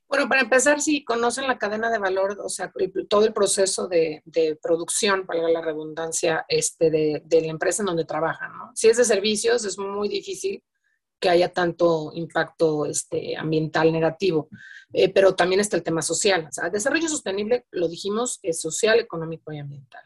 Bueno, 0.09 0.27
para 0.27 0.41
empezar, 0.41 0.81
si 0.81 1.03
conocen 1.03 1.45
la 1.47 1.59
cadena 1.59 1.91
de 1.91 1.99
valor, 1.99 2.39
o 2.43 2.49
sea, 2.49 2.73
todo 3.07 3.25
el 3.25 3.31
proceso 3.31 3.87
de, 3.87 4.23
producción, 4.59 5.27
para 5.27 5.47
la 5.47 5.61
redundancia, 5.61 6.45
este, 6.49 6.89
de, 6.89 7.41
la 7.41 7.47
empresa 7.47 7.83
en 7.83 7.87
donde 7.87 8.05
trabajan, 8.05 8.57
¿no? 8.57 8.71
Si 8.73 8.89
es 8.89 8.97
de 8.97 9.05
servicios, 9.05 9.65
es 9.65 9.77
muy 9.77 10.09
difícil 10.09 10.63
que 11.19 11.29
haya 11.29 11.53
tanto 11.53 12.11
impacto 12.15 12.87
este, 12.87 13.37
ambiental 13.37 13.91
negativo. 13.91 14.49
Eh, 14.93 15.13
pero 15.13 15.35
también 15.35 15.61
está 15.61 15.77
el 15.77 15.83
tema 15.83 16.01
social. 16.01 16.47
O 16.49 16.51
sea, 16.51 16.71
desarrollo 16.71 17.07
sostenible, 17.07 17.67
lo 17.69 17.87
dijimos, 17.87 18.39
es 18.41 18.59
social, 18.59 18.99
económico 18.99 19.51
y 19.51 19.59
ambiental. 19.59 20.01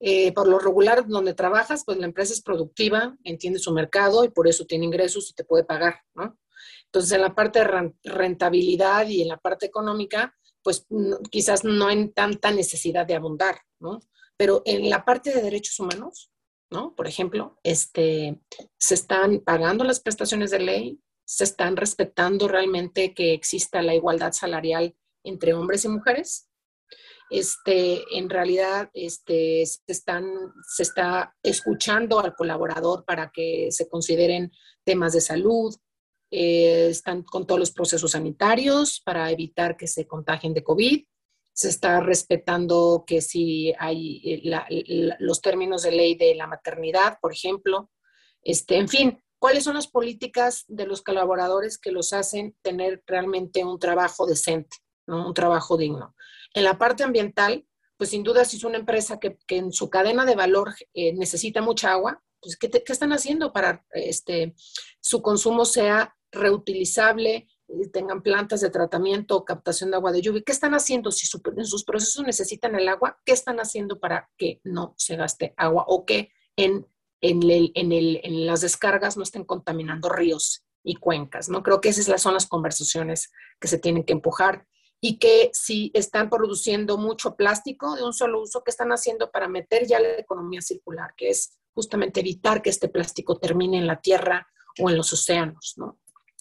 Eh, 0.00 0.32
por 0.32 0.48
lo 0.48 0.58
regular, 0.58 1.06
donde 1.06 1.34
trabajas, 1.34 1.84
pues 1.84 1.98
la 1.98 2.06
empresa 2.06 2.32
es 2.32 2.42
productiva, 2.42 3.16
entiende 3.22 3.60
su 3.60 3.72
mercado 3.72 4.24
y 4.24 4.30
por 4.30 4.48
eso 4.48 4.64
tiene 4.64 4.86
ingresos 4.86 5.30
y 5.30 5.34
te 5.34 5.44
puede 5.44 5.62
pagar. 5.62 6.00
¿no? 6.14 6.36
Entonces, 6.92 7.12
en 7.12 7.22
la 7.22 7.34
parte 7.36 7.60
de 7.60 7.92
rentabilidad 8.02 9.06
y 9.06 9.22
en 9.22 9.28
la 9.28 9.36
parte 9.36 9.66
económica, 9.66 10.34
pues 10.62 10.86
quizás 11.30 11.62
no 11.62 11.86
hay 11.86 12.08
tanta 12.08 12.50
necesidad 12.50 13.06
de 13.06 13.14
abundar, 13.14 13.60
¿no? 13.78 14.00
Pero 14.36 14.62
en 14.64 14.90
la 14.90 15.04
parte 15.04 15.32
de 15.32 15.40
derechos 15.40 15.78
humanos, 15.78 16.32
¿no? 16.68 16.96
Por 16.96 17.06
ejemplo, 17.06 17.58
este, 17.62 18.40
se 18.76 18.94
están 18.94 19.38
pagando 19.40 19.84
las 19.84 20.00
prestaciones 20.00 20.50
de 20.50 20.58
ley, 20.58 21.00
se 21.24 21.44
están 21.44 21.76
respetando 21.76 22.48
realmente 22.48 23.14
que 23.14 23.34
exista 23.34 23.82
la 23.82 23.94
igualdad 23.94 24.32
salarial 24.32 24.96
entre 25.24 25.54
hombres 25.54 25.84
y 25.84 25.88
mujeres. 25.88 26.48
Este, 27.30 28.02
en 28.18 28.28
realidad 28.28 28.90
este, 28.94 29.64
se, 29.64 29.80
están, 29.86 30.28
se 30.68 30.82
está 30.82 31.36
escuchando 31.44 32.18
al 32.18 32.34
colaborador 32.34 33.04
para 33.04 33.30
que 33.30 33.68
se 33.70 33.88
consideren 33.88 34.50
temas 34.84 35.12
de 35.12 35.20
salud, 35.20 35.72
eh, 36.30 36.88
están 36.90 37.22
con 37.22 37.46
todos 37.46 37.58
los 37.58 37.70
procesos 37.70 38.12
sanitarios 38.12 39.00
para 39.00 39.30
evitar 39.30 39.76
que 39.76 39.86
se 39.86 40.06
contagien 40.06 40.54
de 40.54 40.64
COVID, 40.64 41.04
se 41.52 41.68
está 41.68 42.00
respetando 42.00 43.04
que 43.06 43.20
si 43.20 43.74
hay 43.78 44.42
eh, 44.44 45.16
los 45.18 45.40
términos 45.40 45.82
de 45.82 45.92
ley 45.92 46.14
de 46.14 46.34
la 46.34 46.46
maternidad, 46.46 47.18
por 47.20 47.32
ejemplo, 47.32 47.90
este, 48.42 48.76
en 48.76 48.88
fin, 48.88 49.22
¿Cuáles 49.40 49.64
son 49.64 49.74
las 49.74 49.86
políticas 49.86 50.66
de 50.68 50.86
los 50.86 51.00
colaboradores 51.00 51.78
que 51.78 51.92
los 51.92 52.12
hacen 52.12 52.54
tener 52.60 53.02
realmente 53.06 53.64
un 53.64 53.78
trabajo 53.78 54.26
decente, 54.26 54.76
un 55.06 55.32
trabajo 55.32 55.78
digno? 55.78 56.14
En 56.52 56.62
la 56.62 56.76
parte 56.76 57.04
ambiental, 57.04 57.66
pues 57.96 58.10
sin 58.10 58.22
duda 58.22 58.44
si 58.44 58.58
es 58.58 58.64
una 58.64 58.76
empresa 58.76 59.18
que, 59.18 59.38
en 59.48 59.72
su 59.72 59.88
cadena 59.88 60.26
de 60.26 60.36
valor 60.36 60.74
eh, 60.92 61.14
necesita 61.14 61.62
mucha 61.62 61.92
agua, 61.92 62.22
pues 62.38 62.58
¿qué, 62.58 62.70
están 62.86 63.14
haciendo 63.14 63.50
para 63.50 63.82
este, 63.92 64.54
su 65.00 65.22
consumo 65.22 65.64
sea 65.64 66.14
reutilizable, 66.32 67.48
eh, 67.68 67.88
tengan 67.92 68.22
plantas 68.22 68.60
de 68.60 68.70
tratamiento 68.70 69.36
o 69.36 69.44
captación 69.44 69.90
de 69.90 69.96
agua 69.96 70.12
de 70.12 70.22
lluvia? 70.22 70.42
¿Qué 70.44 70.52
están 70.52 70.74
haciendo 70.74 71.10
si 71.10 71.26
en 71.56 71.66
sus 71.66 71.84
procesos 71.84 72.24
necesitan 72.24 72.74
el 72.74 72.88
agua? 72.88 73.18
¿Qué 73.24 73.32
están 73.32 73.58
haciendo 73.58 74.00
para 74.00 74.30
que 74.36 74.60
no 74.64 74.94
se 74.96 75.16
gaste 75.16 75.54
agua 75.56 75.84
o 75.86 76.04
que 76.04 76.32
en 76.56 76.86
en, 77.20 78.46
las 78.46 78.60
descargas 78.62 79.16
no 79.16 79.22
estén 79.22 79.44
contaminando 79.44 80.08
ríos 80.08 80.64
y 80.82 80.96
cuencas, 80.96 81.48
¿no? 81.48 81.62
Creo 81.62 81.80
que 81.80 81.90
esas 81.90 82.20
son 82.20 82.34
las 82.34 82.46
conversaciones 82.46 83.30
que 83.60 83.68
se 83.68 83.78
tienen 83.78 84.04
que 84.04 84.14
empujar 84.14 84.66
y 85.00 85.18
que 85.18 85.50
si 85.52 85.90
están 85.94 86.30
produciendo 86.30 86.98
mucho 86.98 87.36
plástico 87.36 87.94
de 87.96 88.04
un 88.04 88.12
solo 88.12 88.42
uso, 88.42 88.62
¿qué 88.64 88.70
están 88.70 88.90
haciendo 88.90 89.30
para 89.30 89.48
meter 89.48 89.86
ya 89.86 90.00
la 90.00 90.18
economía 90.18 90.60
circular? 90.60 91.14
Que 91.16 91.30
es 91.30 91.58
justamente 91.74 92.20
evitar 92.20 92.62
que 92.62 92.70
este 92.70 92.88
plástico 92.88 93.38
termine 93.38 93.78
en 93.78 93.86
la 93.86 94.00
tierra 94.00 94.48
o 94.78 94.90
en 94.90 94.96
los 94.96 95.12
océanos, 95.12 95.74
¿no? 95.76 95.98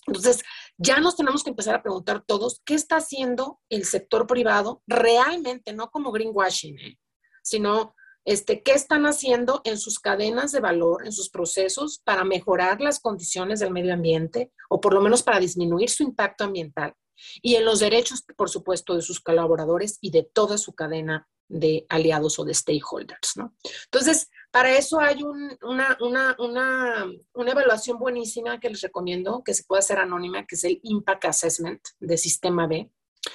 Entonces, 0.08 0.44
ya 0.78 1.00
nos 1.00 1.16
tenemos 1.16 1.44
que 1.44 1.50
empezar 1.50 1.76
a 1.76 1.82
preguntar 1.82 2.24
todos, 2.26 2.62
¿qué 2.66 2.74
está 2.74 2.98
haciendo 2.98 3.60
el 3.70 3.86
sector 3.86 4.28
privado 4.28 4.82
realmente, 4.88 5.74
no 5.74 5.92
como 5.92 6.12
greenwashing, 6.12 6.80
¿eh? 6.80 7.00
sino 7.44 7.96
este, 8.26 8.64
qué 8.64 8.74
están 8.74 9.06
haciendo 9.06 9.62
en 9.64 9.78
sus 9.78 10.00
cadenas 10.00 10.52
de 10.52 10.60
valor, 10.60 11.06
en 11.06 11.12
sus 11.12 11.30
procesos 11.30 12.00
para 12.04 12.24
mejorar 12.24 12.82
las 12.82 13.00
condiciones 13.00 13.60
del 13.60 13.72
medio 13.72 13.94
ambiente 13.94 14.52
o 14.70 14.82
por 14.82 14.94
lo 14.94 15.02
menos 15.02 15.24
para 15.24 15.40
disminuir 15.40 15.90
su 15.90 16.04
impacto 16.04 16.44
ambiental 16.44 16.94
y 17.42 17.56
en 17.56 17.66
los 17.66 17.80
derechos, 17.80 18.24
por 18.38 18.50
supuesto, 18.50 18.96
de 18.96 19.02
sus 19.02 19.20
colaboradores 19.20 19.98
y 20.02 20.12
de 20.12 20.24
toda 20.24 20.58
su 20.58 20.74
cadena 20.74 21.28
de 21.48 21.86
aliados 21.90 22.38
o 22.40 22.46
de 22.46 22.54
stakeholders. 22.54 23.36
¿no? 23.36 23.56
Entonces, 23.86 24.30
para 24.52 24.76
eso 24.76 25.00
hay 25.00 25.24
una, 25.24 25.58
una, 26.00 26.36
una, 26.40 27.08
una, 27.34 27.52
evaluación 27.52 28.00
buenísima 28.00 28.60
que 28.60 28.70
les 28.70 28.82
recomiendo, 28.82 29.44
que 29.44 29.54
se 29.54 29.64
puede 29.64 29.80
hacer 29.80 30.00
anónima, 30.00 30.46
que 30.46 30.56
es 30.56 30.64
el 30.64 30.80
Impact 30.84 31.26
Assessment 31.26 31.82
de 32.00 32.18
Sistema 32.18 32.68
B. 32.68 32.92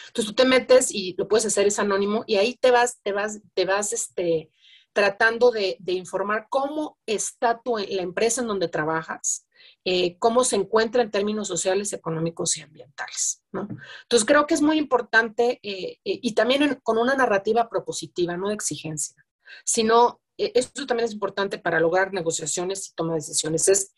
Entonces 0.09 0.27
tú 0.27 0.35
te 0.35 0.45
metes 0.45 0.91
y 0.91 1.15
lo 1.17 1.29
puedes 1.29 1.47
hacer, 1.47 1.67
es 1.67 1.79
anónimo, 1.79 2.25
y 2.27 2.37
ahí 2.37 2.57
te 2.57 2.71
vas, 2.71 3.01
te 3.03 3.13
vas, 3.13 3.41
te 3.55 3.65
vas 3.65 3.93
este, 3.93 4.51
tratando 4.95 5.51
de, 5.51 5.77
informar 5.87 6.47
cómo 6.49 6.99
está 7.05 7.61
tu, 7.63 7.77
la 7.77 8.03
empresa 8.03 8.41
en 8.41 8.47
donde 8.47 8.69
trabajas, 8.69 9.47
eh, 9.85 10.17
cómo 10.19 10.45
se 10.45 10.57
encuentra 10.57 11.03
en 11.03 11.11
términos 11.11 11.49
sociales, 11.49 11.93
económicos 11.93 12.57
y 12.57 12.63
ambientales. 12.63 13.43
¿no? 13.53 13.69
Entonces, 14.03 14.27
creo 14.27 14.47
que 14.47 14.55
es 14.55 14.63
muy 14.63 14.79
importante 14.79 15.61
eh, 15.63 15.99
eh, 16.05 16.21
y 16.23 16.35
también 16.35 16.81
con 16.83 16.97
una 16.97 17.15
narrativa 17.15 17.69
propositiva, 17.69 18.37
no 18.37 18.49
de 18.49 18.55
exigencia, 18.55 19.27
sino, 19.65 20.21
esto 20.37 20.87
también 20.87 21.07
es 21.07 21.13
importante 21.13 21.59
para 21.59 21.81
lograr 21.81 22.13
negociaciones 22.13 22.89
y 22.89 22.95
toma 22.95 23.13
de 23.13 23.21
decisiones, 23.21 23.69
es 23.69 23.95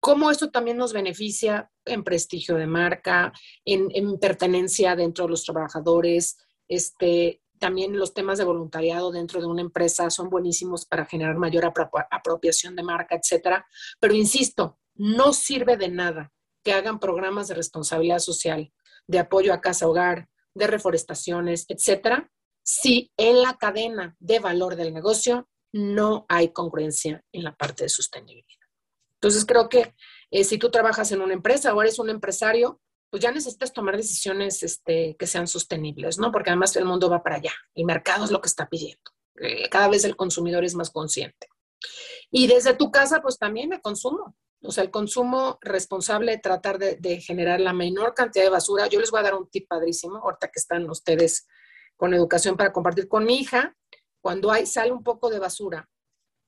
cómo 0.00 0.30
esto 0.30 0.50
también 0.50 0.76
nos 0.76 0.92
beneficia 0.92 1.70
en 1.84 2.04
prestigio 2.04 2.56
de 2.56 2.66
marca, 2.66 3.32
en, 3.64 3.88
en 3.94 4.18
pertenencia 4.18 4.96
dentro 4.96 5.24
de 5.24 5.30
los 5.30 5.44
trabajadores, 5.44 6.36
este, 6.68 7.42
también 7.58 7.96
los 7.96 8.12
temas 8.12 8.38
de 8.38 8.44
voluntariado 8.44 9.10
dentro 9.10 9.40
de 9.40 9.46
una 9.46 9.62
empresa 9.62 10.10
son 10.10 10.28
buenísimos 10.28 10.84
para 10.84 11.06
generar 11.06 11.36
mayor 11.36 11.64
apropiación 12.10 12.76
de 12.76 12.82
marca, 12.82 13.16
etcétera. 13.16 13.66
Pero 14.00 14.14
insisto, 14.14 14.78
no 14.94 15.32
sirve 15.32 15.76
de 15.76 15.88
nada 15.88 16.32
que 16.62 16.72
hagan 16.72 16.98
programas 16.98 17.48
de 17.48 17.54
responsabilidad 17.54 18.18
social, 18.18 18.72
de 19.06 19.18
apoyo 19.18 19.52
a 19.52 19.60
casa 19.60 19.88
hogar, 19.88 20.28
de 20.54 20.66
reforestaciones, 20.66 21.66
etcétera, 21.68 22.30
si 22.64 23.12
en 23.16 23.42
la 23.42 23.56
cadena 23.56 24.16
de 24.18 24.40
valor 24.40 24.74
del 24.74 24.92
negocio 24.92 25.48
no 25.72 26.24
hay 26.28 26.52
congruencia 26.52 27.22
en 27.32 27.44
la 27.44 27.54
parte 27.54 27.84
de 27.84 27.88
sostenibilidad. 27.88 28.64
Entonces 29.16 29.44
creo 29.44 29.68
que 29.68 29.94
eh, 30.30 30.44
si 30.44 30.58
tú 30.58 30.70
trabajas 30.70 31.12
en 31.12 31.20
una 31.20 31.34
empresa 31.34 31.74
o 31.74 31.82
eres 31.82 31.98
un 31.98 32.10
empresario, 32.10 32.80
pues 33.10 33.22
ya 33.22 33.30
necesitas 33.30 33.72
tomar 33.72 33.96
decisiones 33.96 34.62
este, 34.62 35.14
que 35.16 35.26
sean 35.26 35.46
sostenibles, 35.46 36.18
¿no? 36.18 36.32
Porque 36.32 36.50
además 36.50 36.74
el 36.76 36.84
mundo 36.84 37.08
va 37.08 37.22
para 37.22 37.36
allá, 37.36 37.52
el 37.74 37.84
mercado 37.84 38.24
es 38.24 38.30
lo 38.30 38.40
que 38.40 38.48
está 38.48 38.68
pidiendo. 38.68 39.02
Eh, 39.40 39.68
cada 39.68 39.88
vez 39.88 40.04
el 40.04 40.16
consumidor 40.16 40.64
es 40.64 40.74
más 40.74 40.90
consciente. 40.90 41.48
Y 42.30 42.46
desde 42.46 42.74
tu 42.74 42.90
casa, 42.90 43.20
pues 43.20 43.38
también 43.38 43.72
el 43.72 43.80
consumo. 43.80 44.36
O 44.62 44.72
sea, 44.72 44.82
el 44.82 44.90
consumo 44.90 45.58
responsable, 45.60 46.38
tratar 46.38 46.78
de, 46.78 47.20
generar 47.20 47.60
la 47.60 47.72
menor 47.72 48.14
cantidad 48.14 48.44
de 48.44 48.50
basura. 48.50 48.86
Yo 48.86 48.98
les 48.98 49.10
voy 49.10 49.20
a 49.20 49.24
dar 49.24 49.34
un 49.34 49.48
tip 49.50 49.68
padrísimo, 49.68 50.16
ahorita 50.16 50.48
que 50.48 50.58
están 50.58 50.88
ustedes 50.88 51.46
con 51.96 52.14
educación 52.14 52.56
para 52.56 52.72
compartir 52.72 53.08
con 53.08 53.24
mi 53.24 53.38
hija. 53.38 53.76
Cuando 54.20 54.50
hay, 54.50 54.66
sale 54.66 54.92
un 54.92 55.02
poco 55.02 55.30
de 55.30 55.38
basura, 55.38 55.88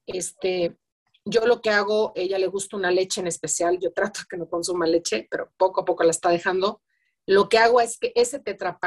este, 0.06 0.76
yo 1.24 1.44
lo 1.46 1.60
que 1.60 1.70
hago, 1.70 2.12
ella 2.14 2.38
le 2.38 2.46
gusta 2.46 2.76
una 2.76 2.90
leche 2.90 3.20
en 3.20 3.26
especial, 3.26 3.78
yo 3.80 3.92
trato 3.92 4.20
que 4.28 4.36
no 4.36 4.48
consuma 4.48 4.86
leche, 4.86 5.26
pero 5.30 5.52
poco 5.56 5.80
a 5.80 5.84
poco 5.84 6.04
la 6.04 6.10
está 6.10 6.30
dejando. 6.30 6.82
Lo 7.26 7.48
que 7.48 7.58
hago 7.58 7.80
es 7.80 7.98
que 7.98 8.12
ese 8.14 8.38
Tetra 8.38 8.78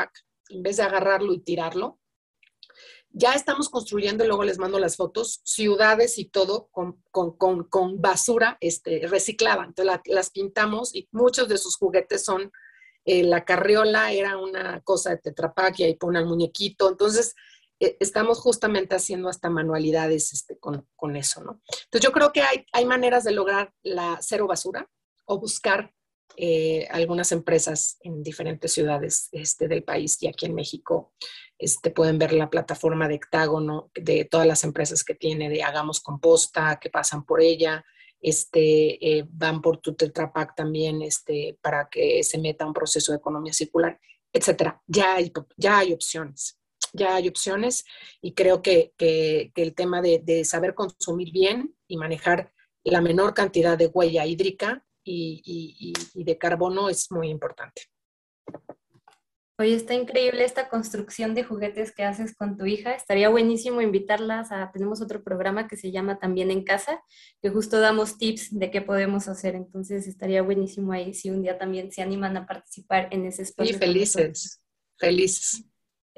en 0.49 0.63
vez 0.63 0.77
de 0.77 0.83
agarrarlo 0.83 1.33
y 1.33 1.39
tirarlo, 1.39 1.99
ya 3.11 3.33
estamos 3.33 3.69
construyendo, 3.69 4.23
y 4.23 4.27
luego 4.27 4.43
les 4.43 4.59
mando 4.59 4.79
las 4.79 4.95
fotos, 4.95 5.41
ciudades 5.43 6.19
y 6.19 6.25
todo 6.25 6.69
con, 6.71 7.01
con, 7.11 8.01
basura 8.01 8.57
este, 8.61 9.07
reciclada. 9.07 9.65
Entonces 9.65 9.99
las 10.05 10.29
pintamos 10.29 10.95
y 10.95 11.07
muchos 11.11 11.47
de 11.47 11.57
sus 11.57 11.75
juguetes 11.75 12.23
son, 12.23 12.51
eh, 13.05 13.23
la 13.23 13.45
carriola 13.45 14.11
era 14.11 14.37
una 14.37 14.81
cosa 14.81 15.11
de 15.11 15.17
Tetra 15.17 15.53
y 15.77 15.83
ahí 15.83 15.95
pone 15.95 16.19
el 16.19 16.25
muñequito. 16.25 16.89
Entonces, 16.89 17.35
e, 17.79 17.97
estamos 17.99 18.39
justamente 18.39 18.95
haciendo 18.95 19.29
hasta 19.29 19.49
manualidades 19.49 20.33
este, 20.33 20.57
con, 20.57 20.87
con, 20.95 21.15
eso, 21.15 21.43
¿no? 21.43 21.61
Entonces 21.85 22.01
yo 22.01 22.11
creo 22.11 22.31
que 22.31 22.41
hay, 22.41 22.65
hay 22.71 22.85
maneras 22.85 23.23
de 23.23 23.31
lograr 23.31 23.73
la 23.83 24.19
cero 24.21 24.47
basura 24.47 24.89
o 25.25 25.39
buscar 25.39 25.93
eh, 26.41 26.87
algunas 26.91 27.31
empresas 27.31 27.97
en 28.01 28.23
diferentes 28.23 28.71
ciudades 28.71 29.29
este, 29.31 29.67
del 29.67 29.83
país 29.83 30.21
y 30.21 30.27
aquí 30.27 30.45
en 30.45 30.55
México 30.55 31.13
este, 31.57 31.91
pueden 31.91 32.17
ver 32.17 32.33
la 32.33 32.49
plataforma 32.49 33.07
de 33.07 33.15
Hectágono 33.15 33.91
de 33.93 34.25
todas 34.25 34.47
las 34.47 34.63
empresas 34.63 35.03
que 35.03 35.15
tiene 35.15 35.49
de 35.49 35.63
Hagamos 35.63 35.99
Composta, 35.99 36.79
que 36.79 36.89
pasan 36.89 37.25
por 37.25 37.41
ella, 37.41 37.83
este, 38.21 39.19
eh, 39.19 39.25
van 39.29 39.61
por 39.61 39.77
tu 39.77 39.95
Tetra 39.95 40.31
también 40.55 41.01
este, 41.01 41.57
para 41.61 41.89
que 41.89 42.23
se 42.23 42.37
meta 42.37 42.65
un 42.65 42.73
proceso 42.73 43.11
de 43.11 43.17
economía 43.17 43.53
circular, 43.53 43.99
etcétera. 44.33 44.81
Ya 44.87 45.15
hay, 45.15 45.31
ya 45.57 45.79
hay 45.79 45.93
opciones 45.93 46.59
ya 46.93 47.15
hay 47.15 47.27
opciones 47.27 47.85
y 48.21 48.33
creo 48.33 48.63
que, 48.63 48.93
el 48.97 49.75
tema 49.75 50.01
de, 50.01 50.43
saber 50.43 50.73
consumir 50.73 51.31
bien 51.31 51.75
y 51.87 51.97
manejar 51.97 52.51
la 52.83 53.01
menor 53.01 53.33
cantidad 53.33 53.77
de 53.77 53.87
huella 53.87 54.25
hídrica 54.25 54.83
y 55.03 55.93
de 56.15 56.37
carbono 56.37 56.89
es 56.89 57.11
muy 57.11 57.29
importante. 57.29 57.83
Oye, 59.59 59.75
está 59.75 59.93
increíble 59.93 60.45
esta 60.45 60.69
construcción 60.69 61.35
de 61.35 61.43
juguetes 61.43 61.91
que 61.91 62.05
haces 62.05 62.33
con 62.33 62.55
tu 62.55 62.65
hija. 62.65 62.93
Estaría 62.93 63.27
buenísimo 63.27 63.81
invitarlas 63.81 64.53
a, 64.53 64.71
tenemos 64.71 65.01
otro 65.01 65.21
programa 65.21 65.67
que 65.67 65.75
se 65.75 65.91
llama 65.91 66.17
También 66.17 66.49
en 66.49 66.63
Casa, 66.63 67.03
que 67.41 67.49
justo 67.49 67.81
damos 67.81 68.17
tips 68.17 68.57
de 68.57 68.71
qué 68.71 68.81
podemos 68.81 69.27
hacer. 69.27 69.55
Entonces 69.55 70.07
estaría 70.07 70.41
buenísimo 70.43 70.93
ahí 70.93 71.13
si 71.13 71.29
un 71.29 71.41
día 71.41 71.57
también 71.57 71.91
se 71.91 72.01
animan 72.01 72.37
a 72.37 72.47
participar 72.47 73.09
en 73.11 73.25
ese 73.25 73.41
espacio. 73.41 73.75
Y 73.75 73.77
felices, 73.77 74.61
felices. 74.97 75.65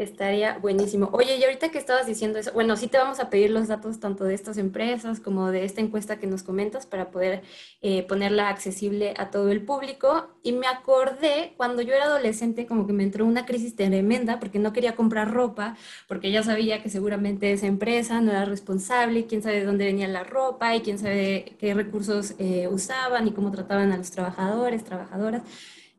Estaría 0.01 0.57
buenísimo. 0.57 1.09
Oye, 1.13 1.37
y 1.37 1.43
ahorita 1.43 1.69
que 1.69 1.77
estabas 1.77 2.07
diciendo 2.07 2.39
eso, 2.39 2.51
bueno, 2.53 2.75
sí 2.75 2.87
te 2.87 2.97
vamos 2.97 3.19
a 3.19 3.29
pedir 3.29 3.51
los 3.51 3.67
datos 3.67 3.99
tanto 3.99 4.23
de 4.23 4.33
estas 4.33 4.57
empresas 4.57 5.19
como 5.19 5.51
de 5.51 5.63
esta 5.63 5.79
encuesta 5.79 6.17
que 6.17 6.25
nos 6.25 6.41
comentas 6.41 6.87
para 6.87 7.11
poder 7.11 7.43
eh, 7.83 8.01
ponerla 8.07 8.49
accesible 8.49 9.13
a 9.17 9.29
todo 9.29 9.51
el 9.51 9.63
público. 9.63 10.27
Y 10.41 10.53
me 10.53 10.65
acordé 10.65 11.53
cuando 11.55 11.83
yo 11.83 11.93
era 11.93 12.05
adolescente, 12.05 12.65
como 12.65 12.87
que 12.87 12.93
me 12.93 13.03
entró 13.03 13.27
una 13.27 13.45
crisis 13.45 13.75
tremenda 13.75 14.39
porque 14.39 14.57
no 14.57 14.73
quería 14.73 14.95
comprar 14.95 15.31
ropa, 15.31 15.77
porque 16.07 16.31
ya 16.31 16.41
sabía 16.41 16.81
que 16.81 16.89
seguramente 16.89 17.51
esa 17.51 17.67
empresa 17.67 18.21
no 18.21 18.31
era 18.31 18.45
responsable, 18.45 19.27
quién 19.27 19.43
sabe 19.43 19.59
de 19.59 19.65
dónde 19.65 19.85
venía 19.85 20.07
la 20.07 20.23
ropa 20.23 20.75
y 20.75 20.81
quién 20.81 20.97
sabe 20.97 21.55
qué 21.59 21.75
recursos 21.75 22.33
eh, 22.39 22.67
usaban 22.67 23.27
y 23.27 23.33
cómo 23.33 23.51
trataban 23.51 23.91
a 23.91 23.97
los 23.97 24.09
trabajadores, 24.09 24.83
trabajadoras. 24.83 25.43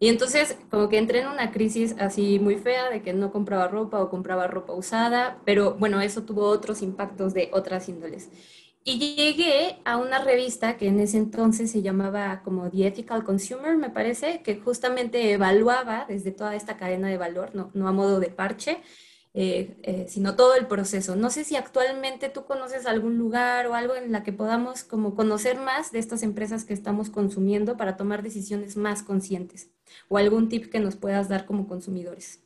Y 0.02 0.08
entonces 0.08 0.56
como 0.68 0.88
que 0.88 0.98
entré 0.98 1.20
en 1.20 1.28
una 1.28 1.52
crisis 1.52 1.94
así 2.00 2.40
muy 2.40 2.56
fea 2.56 2.90
de 2.90 3.02
que 3.02 3.12
no 3.12 3.30
compraba 3.30 3.68
ropa 3.68 4.02
o 4.02 4.10
compraba 4.10 4.48
ropa 4.48 4.72
usada, 4.72 5.40
pero 5.44 5.74
bueno, 5.74 6.00
eso 6.00 6.24
tuvo 6.24 6.46
otros 6.46 6.82
impactos 6.82 7.34
de 7.34 7.50
otras 7.52 7.88
índoles. 7.88 8.28
Y 8.82 9.14
llegué 9.14 9.78
a 9.84 9.98
una 9.98 10.18
revista 10.18 10.76
que 10.76 10.88
en 10.88 10.98
ese 10.98 11.18
entonces 11.18 11.70
se 11.70 11.82
llamaba 11.82 12.42
como 12.42 12.68
The 12.68 12.88
Ethical 12.88 13.22
Consumer, 13.22 13.76
me 13.76 13.90
parece, 13.90 14.42
que 14.42 14.56
justamente 14.56 15.30
evaluaba 15.30 16.04
desde 16.08 16.32
toda 16.32 16.56
esta 16.56 16.76
cadena 16.76 17.06
de 17.06 17.18
valor, 17.18 17.54
no, 17.54 17.70
no 17.72 17.86
a 17.86 17.92
modo 17.92 18.18
de 18.18 18.30
parche, 18.30 18.78
eh, 19.34 19.76
eh, 19.84 20.06
sino 20.08 20.34
todo 20.34 20.56
el 20.56 20.66
proceso. 20.66 21.14
No 21.14 21.30
sé 21.30 21.44
si 21.44 21.54
actualmente 21.54 22.28
tú 22.28 22.44
conoces 22.44 22.86
algún 22.86 23.18
lugar 23.18 23.68
o 23.68 23.74
algo 23.74 23.94
en 23.94 24.10
la 24.10 24.24
que 24.24 24.32
podamos 24.32 24.82
como 24.82 25.14
conocer 25.14 25.60
más 25.60 25.92
de 25.92 26.00
estas 26.00 26.24
empresas 26.24 26.64
que 26.64 26.74
estamos 26.74 27.08
consumiendo 27.08 27.76
para 27.76 27.96
tomar 27.96 28.24
decisiones 28.24 28.76
más 28.76 29.04
conscientes 29.04 29.70
o 30.08 30.18
algún 30.18 30.48
tip 30.48 30.70
que 30.70 30.80
nos 30.80 30.96
puedas 30.96 31.28
dar 31.28 31.46
como 31.46 31.66
consumidores. 31.68 32.40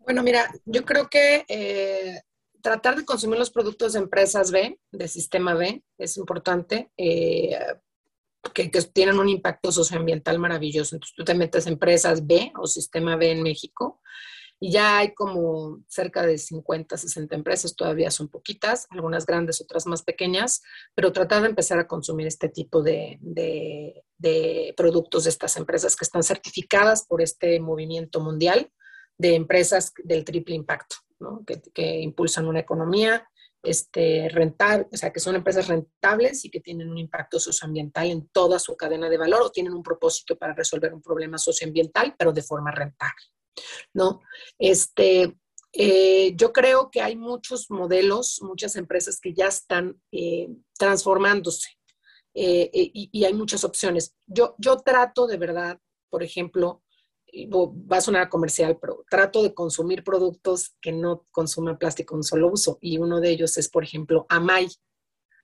Bueno, 0.00 0.22
mira, 0.22 0.52
yo 0.64 0.84
creo 0.84 1.08
que 1.08 1.44
eh, 1.48 2.22
tratar 2.62 2.96
de 2.96 3.04
consumir 3.04 3.38
los 3.38 3.50
productos 3.50 3.92
de 3.92 4.00
empresas 4.00 4.50
B, 4.50 4.78
de 4.92 5.08
sistema 5.08 5.54
B, 5.54 5.82
es 5.98 6.16
importante. 6.16 6.90
Que, 6.96 8.70
que, 8.70 8.82
tienen 8.92 9.18
un 9.18 9.28
impacto 9.28 9.72
socioambiental 9.72 10.38
maravilloso. 10.38 10.94
Entonces 10.94 11.16
tú 11.16 11.24
te 11.24 11.34
metes 11.34 11.66
empresas 11.66 12.26
B 12.26 12.52
o 12.56 12.66
sistema 12.66 13.16
B 13.16 13.32
en 13.32 13.42
México 13.42 14.00
y 14.58 14.72
ya 14.72 14.98
hay 14.98 15.14
como 15.14 15.82
cerca 15.86 16.24
de 16.24 16.38
50, 16.38 16.96
60 16.96 17.34
empresas, 17.34 17.76
todavía 17.76 18.10
son 18.10 18.28
poquitas, 18.28 18.86
algunas 18.90 19.26
grandes, 19.26 19.60
otras 19.60 19.86
más 19.86 20.02
pequeñas, 20.02 20.62
pero 20.94 21.12
tratar 21.12 21.42
de 21.42 21.48
empezar 21.48 21.78
a 21.78 21.86
consumir 21.86 22.26
este 22.26 22.48
tipo 22.48 22.82
de, 22.82 23.18
de, 23.20 24.02
productos 24.76 25.24
de 25.24 25.30
estas 25.30 25.56
empresas 25.56 25.94
que 25.96 26.04
están 26.04 26.22
certificadas 26.22 27.06
por 27.06 27.22
este 27.22 27.60
movimiento 27.60 28.20
mundial 28.20 28.70
de 29.18 29.34
empresas 29.34 29.92
del 30.04 30.24
triple 30.24 30.54
impacto, 30.54 30.96
que, 31.74 32.00
impulsan 32.00 32.46
una 32.46 32.60
economía 32.60 33.28
este, 33.62 34.28
rentable, 34.28 34.86
o 34.92 34.96
sea, 34.96 35.12
que 35.12 35.20
son 35.20 35.34
empresas 35.34 35.68
rentables 35.68 36.44
y 36.44 36.50
que 36.50 36.60
tienen 36.60 36.88
un 36.88 36.98
impacto 36.98 37.40
socioambiental 37.40 38.10
en 38.10 38.28
toda 38.28 38.58
su 38.58 38.76
cadena 38.76 39.08
de 39.08 39.18
valor 39.18 39.42
o 39.42 39.50
tienen 39.50 39.74
un 39.74 39.82
propósito 39.82 40.36
para 40.36 40.54
resolver 40.54 40.94
un 40.94 41.02
problema 41.02 41.38
socioambiental, 41.38 42.14
pero 42.18 42.32
de 42.32 42.42
forma 42.42 42.70
rentable. 42.70 43.22
¿no? 43.94 44.20
Este, 44.58 45.36
eh, 45.72 46.34
yo 46.36 46.52
creo 46.52 46.90
que 46.90 47.00
hay 47.00 47.16
muchos 47.16 47.70
modelos, 47.70 48.40
muchas 48.42 48.76
empresas 48.76 49.20
que 49.20 49.34
ya 49.34 49.48
están 49.48 50.00
eh, 50.12 50.48
transformándose 50.78 51.75
eh, 52.38 52.70
y, 52.72 53.24
hay 53.24 53.32
muchas 53.32 53.64
opciones. 53.64 54.14
Yo, 54.26 54.54
yo 54.58 54.76
trato 54.76 55.26
de 55.26 55.38
verdad, 55.38 55.80
por 56.10 56.22
ejemplo, 56.22 56.82
va 57.50 57.96
a 57.96 58.02
sonar 58.02 58.28
comercial, 58.28 58.78
pero 58.78 59.04
trato 59.10 59.42
de 59.42 59.54
consumir 59.54 60.04
productos 60.04 60.76
que 60.82 60.92
no 60.92 61.26
consuman 61.30 61.78
plástico 61.78 62.14
en 62.14 62.22
solo 62.22 62.48
uso 62.52 62.78
y 62.82 62.98
uno 62.98 63.20
de 63.20 63.30
ellos 63.30 63.56
es, 63.56 63.70
por 63.70 63.84
ejemplo, 63.84 64.26
Amay. 64.28 64.68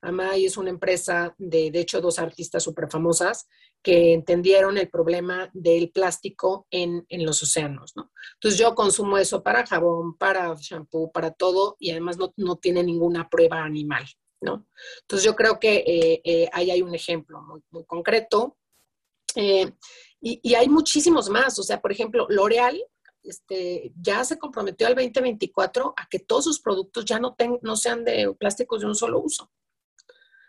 Amay 0.03 0.45
es 0.45 0.57
una 0.57 0.69
empresa 0.69 1.33
de, 1.39 1.71
de 1.71 1.79
hecho, 1.79 1.99
dos 1.99 2.19
artistas 2.19 2.61
súper 2.61 2.91
famosas 2.91 3.47
que 3.81 4.13
entendieron 4.13 4.77
el 4.77 4.89
problema 4.89 5.49
del 5.53 5.89
plástico 5.91 6.67
en, 6.69 7.05
en, 7.09 7.25
los 7.25 7.41
océanos, 7.41 7.93
¿no? 7.95 8.11
Entonces 8.35 8.59
yo 8.59 8.75
consumo 8.75 9.17
eso 9.17 9.41
para 9.41 9.65
jabón, 9.65 10.15
para 10.17 10.53
shampoo, 10.55 11.11
para 11.11 11.31
todo 11.31 11.75
y 11.79 11.91
además 11.91 12.17
no, 12.17 12.33
no 12.37 12.57
tiene 12.57 12.83
ninguna 12.83 13.29
prueba 13.29 13.63
animal, 13.63 14.05
¿no? 14.43 14.67
Entonces 15.01 15.25
yo 15.25 15.35
creo 15.35 15.59
que 15.59 15.77
eh, 15.77 16.21
eh, 16.23 16.49
ahí 16.51 16.69
hay 16.69 16.81
un 16.81 16.93
ejemplo 16.93 17.41
muy, 17.71 17.85
concreto. 17.85 18.57
Eh, 19.35 19.71
y, 20.21 20.53
hay 20.53 20.69
muchísimos 20.69 21.29
más, 21.29 21.57
o 21.59 21.63
sea, 21.63 21.81
por 21.81 21.91
ejemplo, 21.91 22.27
L'Oreal 22.29 22.81
este, 23.23 23.91
ya 23.99 24.23
se 24.23 24.37
comprometió 24.37 24.87
al 24.87 24.95
2024 24.95 25.93
a 25.97 26.07
que 26.07 26.19
todos 26.19 26.43
sus 26.45 26.61
productos 26.61 27.05
ya 27.05 27.19
no, 27.19 27.35
no 27.61 27.75
sean 27.75 28.05
de 28.05 28.33
plásticos 28.37 28.81
de 28.81 28.87
un 28.87 28.95
solo 28.95 29.19
uso. 29.19 29.51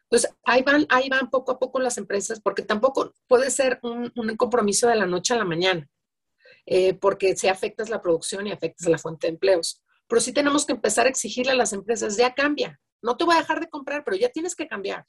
Entonces, 0.05 0.31
ahí 0.45 0.63
van, 0.63 0.87
ahí 0.91 1.09
van 1.09 1.31
poco 1.31 1.53
a 1.53 1.59
poco 1.59 1.81
las 1.81 1.99
empresas, 1.99 2.41
porque 2.41 2.63
tampoco 2.63 3.15
puede 3.27 3.51
ser 3.51 3.81
un, 3.83 4.13
compromiso 4.37 4.87
de 4.87 4.97
la 4.97 5.07
noche 5.07 5.35
a 5.35 5.39
la 5.39 5.45
mañana, 5.45 5.89
porque 7.01 7.37
si 7.37 7.49
afectas 7.49 7.89
la 7.89 8.03
producción 8.03 8.47
y 8.47 8.53
afectas 8.53 8.89
la 8.89 8.99
fuente 8.99 9.27
de 9.27 9.33
empleos. 9.33 9.83
Pero 10.07 10.21
sí 10.21 10.33
tenemos 10.33 10.67
que 10.67 10.73
empezar 10.73 11.07
a 11.07 11.11
exigirle 11.11 11.53
a 11.53 11.57
las 11.57 11.73
empresas, 11.73 12.17
ya 12.17 12.35
cambia, 12.35 12.81
no 13.05 13.17
te 13.17 13.25
voy 13.25 13.35
a 13.35 13.39
dejar 13.39 13.61
de 13.61 13.69
comprar, 13.69 14.03
pero 14.03 14.17
ya 14.17 14.31
tienes 14.31 14.57
que 14.57 14.67
cambiar. 14.67 15.05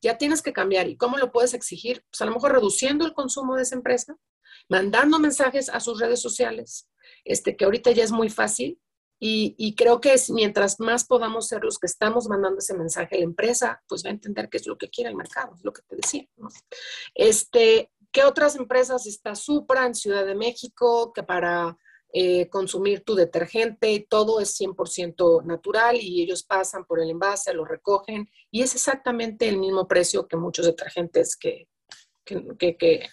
Ya 0.00 0.18
tienes 0.18 0.42
que 0.42 0.52
cambiar. 0.52 0.88
¿Y 0.88 0.96
cómo 0.96 1.18
lo 1.18 1.30
puedes 1.30 1.54
exigir? 1.54 2.04
Pues 2.10 2.20
a 2.20 2.24
lo 2.26 2.32
mejor 2.32 2.52
reduciendo 2.52 3.06
el 3.06 3.14
consumo 3.14 3.56
de 3.56 3.62
esa 3.62 3.76
empresa, 3.76 4.16
mandando 4.68 5.18
mensajes 5.18 5.68
a 5.68 5.78
sus 5.80 6.00
redes 6.00 6.20
sociales, 6.20 6.88
este, 7.24 7.56
que 7.56 7.64
ahorita 7.64 7.92
ya 7.92 8.02
es 8.02 8.12
muy 8.12 8.28
fácil. 8.28 8.80
Y, 9.24 9.76
creo 9.76 10.00
que 10.00 10.14
es, 10.14 10.30
mientras 10.30 10.80
más 10.80 11.04
podamos 11.04 11.46
ser 11.46 11.62
los 11.62 11.78
que 11.78 11.86
estamos 11.86 12.26
mandando 12.26 12.58
ese 12.58 12.74
mensaje 12.74 13.14
a 13.14 13.18
la 13.18 13.24
empresa, 13.24 13.80
pues 13.86 14.04
va 14.04 14.08
a 14.08 14.14
entender 14.14 14.48
qué 14.48 14.56
es 14.56 14.66
lo 14.66 14.76
que 14.76 14.90
quiere 14.90 15.10
el 15.10 15.16
mercado, 15.16 15.54
es 15.54 15.64
lo 15.64 15.72
que 15.72 15.82
te 15.82 15.94
decía. 15.94 16.26
¿no? 16.36 16.48
Este, 17.14 17.92
¿Qué 18.10 18.24
otras 18.24 18.56
empresas? 18.56 19.06
Está 19.06 19.36
Supra 19.36 19.86
en 19.86 19.94
Ciudad 19.94 20.26
de 20.26 20.34
México, 20.34 21.12
que 21.12 21.22
para 21.22 21.78
eh, 22.14 22.50
consumir 22.50 23.04
tu 23.04 23.14
detergente, 23.14 24.06
todo 24.06 24.38
es 24.38 24.60
100% 24.60 25.44
natural 25.44 25.96
y 25.98 26.22
ellos 26.22 26.42
pasan 26.42 26.84
por 26.84 27.00
el 27.00 27.08
envase, 27.08 27.54
lo 27.54 27.64
recogen 27.64 28.28
y 28.50 28.60
es 28.60 28.74
exactamente 28.74 29.48
el 29.48 29.56
mismo 29.56 29.88
precio 29.88 30.28
que 30.28 30.36
muchos 30.36 30.66
detergentes 30.66 31.36
que, 31.36 31.68
que, 32.26 32.76
que, 32.76 33.08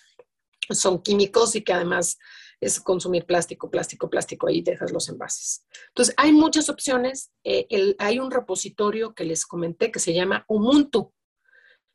son 0.71 1.01
químicos 1.01 1.55
y 1.55 1.63
que 1.63 1.71
además 1.71 2.17
es 2.59 2.81
consumir 2.81 3.25
plástico, 3.25 3.71
plástico, 3.71 4.09
plástico, 4.09 4.47
ahí 4.47 4.61
dejas 4.61 4.91
los 4.91 5.07
envases. 5.07 5.65
Entonces, 5.87 6.13
hay 6.17 6.33
muchas 6.33 6.69
opciones. 6.69 7.31
Eh, 7.43 7.95
hay 7.97 8.19
un 8.19 8.29
repositorio 8.29 9.15
que 9.15 9.23
les 9.23 9.45
comenté 9.45 9.91
que 9.91 9.99
se 9.99 10.13
llama 10.13 10.43
Ubuntu. 10.47 11.13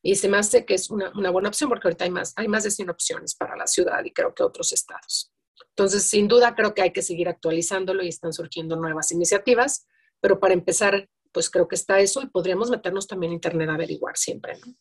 Y 0.03 0.17
se 0.17 0.29
me 0.29 0.39
hace 0.39 0.65
que 0.65 0.75
es 0.75 0.91
una, 0.91 1.13
una, 1.15 1.31
buena 1.31 1.51
opción 1.51 1.69
porque 1.69 1.87
ahorita 1.87 2.05
hay 2.05 2.11
más, 2.11 2.33
hay 2.37 2.49
más 2.49 2.65
de 2.65 2.71
100 2.71 2.91
opciones 2.91 3.35
para 3.35 3.57
la 3.57 3.67
ciudad 3.67 4.03
y 4.05 4.13
creo 4.13 4.35
que 4.35 4.43
otros 4.43 4.73
estados. 4.73 5.34
Entonces, 5.71 6.05
sin 6.05 6.29
duda, 6.29 6.55
creo 6.55 6.75
que 6.75 6.83
hay 6.83 6.93
que 6.93 7.03
seguir 7.03 7.29
actualizándolo 7.29 8.03
y 8.03 8.09
están 8.09 8.33
surgiendo 8.33 8.77
nuevas 8.77 9.13
iniciativas, 9.13 9.87
pero 10.21 10.41
para 10.41 10.55
empezar, 10.55 11.09
pues 11.33 11.51
creo 11.51 11.69
que 11.69 11.75
está 11.75 12.01
eso 12.01 12.23
y 12.23 12.27
podríamos 12.27 12.71
meternos 12.71 13.07
también 13.07 13.33
en 13.33 13.37
Internet 13.37 13.69
a 13.69 13.75
averiguar 13.75 14.17
siempre, 14.17 14.55
¿no? 14.59 14.75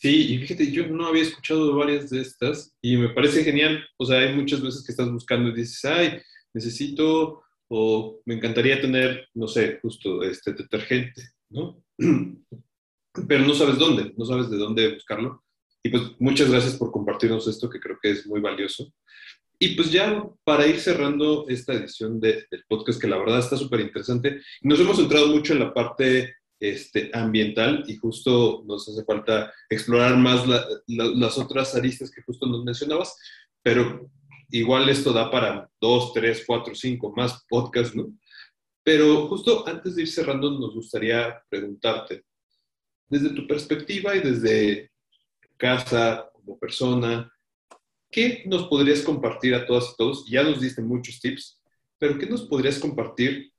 Sí, 0.00 0.32
y 0.32 0.38
fíjate, 0.38 0.72
yo 0.72 0.86
no 0.86 1.08
había 1.08 1.24
escuchado 1.24 1.76
varias 1.76 2.08
de 2.08 2.22
estas 2.22 2.74
y 2.80 2.96
me 2.96 3.10
parece 3.10 3.44
genial. 3.44 3.84
O 3.98 4.06
sea, 4.06 4.20
hay 4.20 4.34
muchas 4.34 4.62
veces 4.62 4.82
que 4.82 4.92
estás 4.92 5.12
buscando 5.12 5.50
y 5.50 5.54
dices, 5.54 5.84
ay, 5.84 6.22
necesito 6.54 7.42
o 7.68 8.20
me 8.24 8.34
encantaría 8.34 8.80
tener, 8.80 9.28
no 9.34 9.46
sé, 9.46 9.78
justo 9.82 10.22
este 10.22 10.54
detergente, 10.54 11.22
¿no? 11.50 11.84
Pero 13.28 13.44
no 13.44 13.52
sabes 13.52 13.78
dónde, 13.78 14.14
no 14.16 14.24
sabes 14.24 14.48
de 14.48 14.56
dónde 14.56 14.94
buscarlo. 14.94 15.44
Y 15.82 15.90
pues 15.90 16.02
muchas 16.18 16.50
gracias 16.50 16.76
por 16.76 16.90
compartirnos 16.90 17.48
esto 17.48 17.70
que 17.70 17.80
creo 17.80 17.98
que 18.00 18.10
es 18.10 18.26
muy 18.26 18.40
valioso. 18.40 18.92
Y 19.58 19.74
pues 19.74 19.90
ya 19.90 20.22
para 20.44 20.66
ir 20.66 20.80
cerrando 20.80 21.46
esta 21.48 21.74
edición 21.74 22.18
de, 22.18 22.46
del 22.50 22.64
podcast, 22.66 23.00
que 23.00 23.08
la 23.08 23.18
verdad 23.18 23.40
está 23.40 23.56
súper 23.56 23.80
interesante, 23.80 24.40
nos 24.62 24.80
hemos 24.80 24.96
centrado 24.96 25.28
mucho 25.28 25.52
en 25.52 25.60
la 25.60 25.74
parte 25.74 26.34
este, 26.58 27.10
ambiental 27.12 27.84
y 27.86 27.96
justo 27.96 28.64
nos 28.66 28.88
hace 28.88 29.04
falta 29.04 29.52
explorar 29.68 30.16
más 30.16 30.46
la, 30.46 30.64
la, 30.86 31.04
las 31.06 31.38
otras 31.38 31.74
aristas 31.74 32.10
que 32.10 32.22
justo 32.22 32.46
nos 32.46 32.64
mencionabas, 32.64 33.16
pero 33.62 34.10
igual 34.50 34.88
esto 34.88 35.12
da 35.12 35.30
para 35.30 35.70
dos, 35.80 36.12
tres, 36.12 36.44
cuatro, 36.46 36.74
cinco 36.74 37.12
más 37.16 37.44
podcasts, 37.48 37.94
¿no? 37.94 38.12
Pero 38.82 39.28
justo 39.28 39.66
antes 39.66 39.94
de 39.94 40.02
ir 40.02 40.08
cerrando, 40.08 40.58
nos 40.58 40.74
gustaría 40.74 41.42
preguntarte, 41.48 42.24
desde 43.08 43.30
tu 43.30 43.46
perspectiva 43.46 44.16
y 44.16 44.20
desde 44.20 44.89
casa, 45.60 46.28
como 46.32 46.58
persona, 46.58 47.30
¿qué 48.10 48.42
nos 48.46 48.66
podrías 48.66 49.02
compartir 49.02 49.54
a 49.54 49.66
todas 49.66 49.92
y 49.92 49.96
todos? 49.96 50.24
Ya 50.28 50.42
nos 50.42 50.60
diste 50.60 50.82
muchos 50.82 51.20
tips, 51.20 51.60
pero 51.98 52.18
¿qué 52.18 52.26
nos 52.26 52.42
podrías 52.42 52.78
compartir 52.78 53.52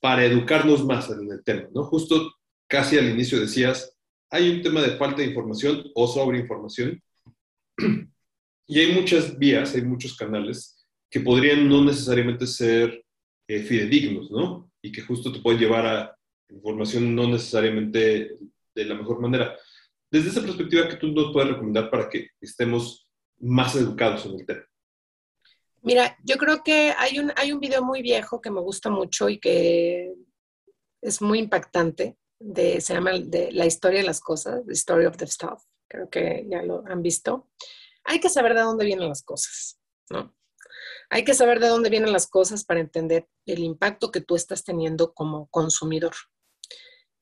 para 0.00 0.24
educarnos 0.24 0.84
más 0.84 1.10
en 1.10 1.30
el 1.30 1.44
tema, 1.44 1.68
¿no? 1.74 1.84
Justo 1.84 2.34
casi 2.66 2.98
al 2.98 3.08
inicio 3.08 3.38
decías, 3.38 3.96
hay 4.30 4.50
un 4.50 4.62
tema 4.62 4.82
de 4.82 4.96
falta 4.96 5.18
de 5.18 5.28
información 5.28 5.84
o 5.94 6.08
sobreinformación 6.08 7.00
y 8.66 8.80
hay 8.80 8.92
muchas 8.92 9.38
vías, 9.38 9.74
hay 9.74 9.82
muchos 9.82 10.16
canales 10.16 10.86
que 11.10 11.20
podrían 11.20 11.68
no 11.68 11.84
necesariamente 11.84 12.46
ser 12.46 13.04
eh, 13.46 13.60
fidedignos, 13.60 14.30
¿no? 14.30 14.70
Y 14.82 14.90
que 14.90 15.02
justo 15.02 15.32
te 15.32 15.40
pueden 15.40 15.60
llevar 15.60 15.86
a 15.86 16.16
información 16.50 17.14
no 17.14 17.28
necesariamente 17.28 18.36
de 18.74 18.84
la 18.84 18.94
mejor 18.94 19.20
manera. 19.20 19.56
Desde 20.10 20.30
esa 20.30 20.42
perspectiva, 20.42 20.88
¿qué 20.88 20.96
tú 20.96 21.08
nos 21.08 21.32
puedes 21.32 21.50
recomendar 21.50 21.90
para 21.90 22.08
que 22.08 22.28
estemos 22.40 23.10
más 23.38 23.74
educados 23.74 24.24
en 24.26 24.40
el 24.40 24.46
tema? 24.46 24.64
Mira, 25.82 26.16
yo 26.24 26.36
creo 26.36 26.62
que 26.64 26.92
hay 26.96 27.18
un, 27.18 27.32
hay 27.36 27.52
un 27.52 27.60
video 27.60 27.84
muy 27.84 28.02
viejo 28.02 28.40
que 28.40 28.50
me 28.50 28.60
gusta 28.60 28.90
mucho 28.90 29.28
y 29.28 29.38
que 29.38 30.14
es 31.00 31.22
muy 31.22 31.38
impactante, 31.38 32.18
se 32.40 32.80
llama 32.80 33.12
La 33.12 33.66
historia 33.66 34.00
de 34.00 34.06
las 34.06 34.20
cosas, 34.20 34.64
The 34.66 34.72
Story 34.72 35.06
of 35.06 35.16
the 35.16 35.26
Stuff, 35.26 35.62
creo 35.88 36.10
que 36.10 36.46
ya 36.48 36.62
lo 36.62 36.84
han 36.86 37.02
visto. 37.02 37.48
Hay 38.04 38.20
que 38.20 38.28
saber 38.28 38.54
de 38.54 38.60
dónde 38.60 38.84
vienen 38.84 39.08
las 39.08 39.22
cosas, 39.22 39.78
¿no? 40.10 40.34
Hay 41.08 41.24
que 41.24 41.34
saber 41.34 41.60
de 41.60 41.68
dónde 41.68 41.90
vienen 41.90 42.12
las 42.12 42.26
cosas 42.26 42.64
para 42.64 42.80
entender 42.80 43.28
el 43.46 43.60
impacto 43.60 44.10
que 44.10 44.20
tú 44.20 44.34
estás 44.34 44.64
teniendo 44.64 45.14
como 45.14 45.46
consumidor. 45.48 46.14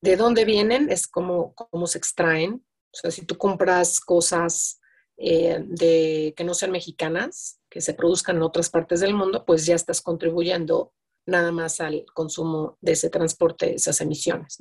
De 0.01 0.17
dónde 0.17 0.45
vienen 0.45 0.91
es 0.91 1.07
como 1.07 1.55
cómo 1.55 1.87
se 1.87 1.99
extraen. 1.99 2.65
O 2.95 2.97
sea, 2.97 3.11
si 3.11 3.27
tú 3.27 3.37
compras 3.37 3.99
cosas 3.99 4.81
eh, 5.17 5.59
de, 5.67 6.33
que 6.37 6.45
no 6.45 6.55
sean 6.55 6.71
mexicanas, 6.71 7.61
que 7.69 7.81
se 7.81 7.95
produzcan 7.95 8.37
en 8.37 8.43
otras 8.43 8.71
partes 8.71 9.01
del 9.01 9.15
mundo, 9.15 9.45
pues 9.45 9.67
ya 9.67 9.75
estás 9.75 10.01
contribuyendo 10.01 10.93
nada 11.27 11.51
más 11.51 11.81
al 11.81 12.05
consumo 12.15 12.79
de 12.81 12.93
ese 12.93 13.11
transporte, 13.11 13.75
esas 13.75 14.01
emisiones. 14.01 14.59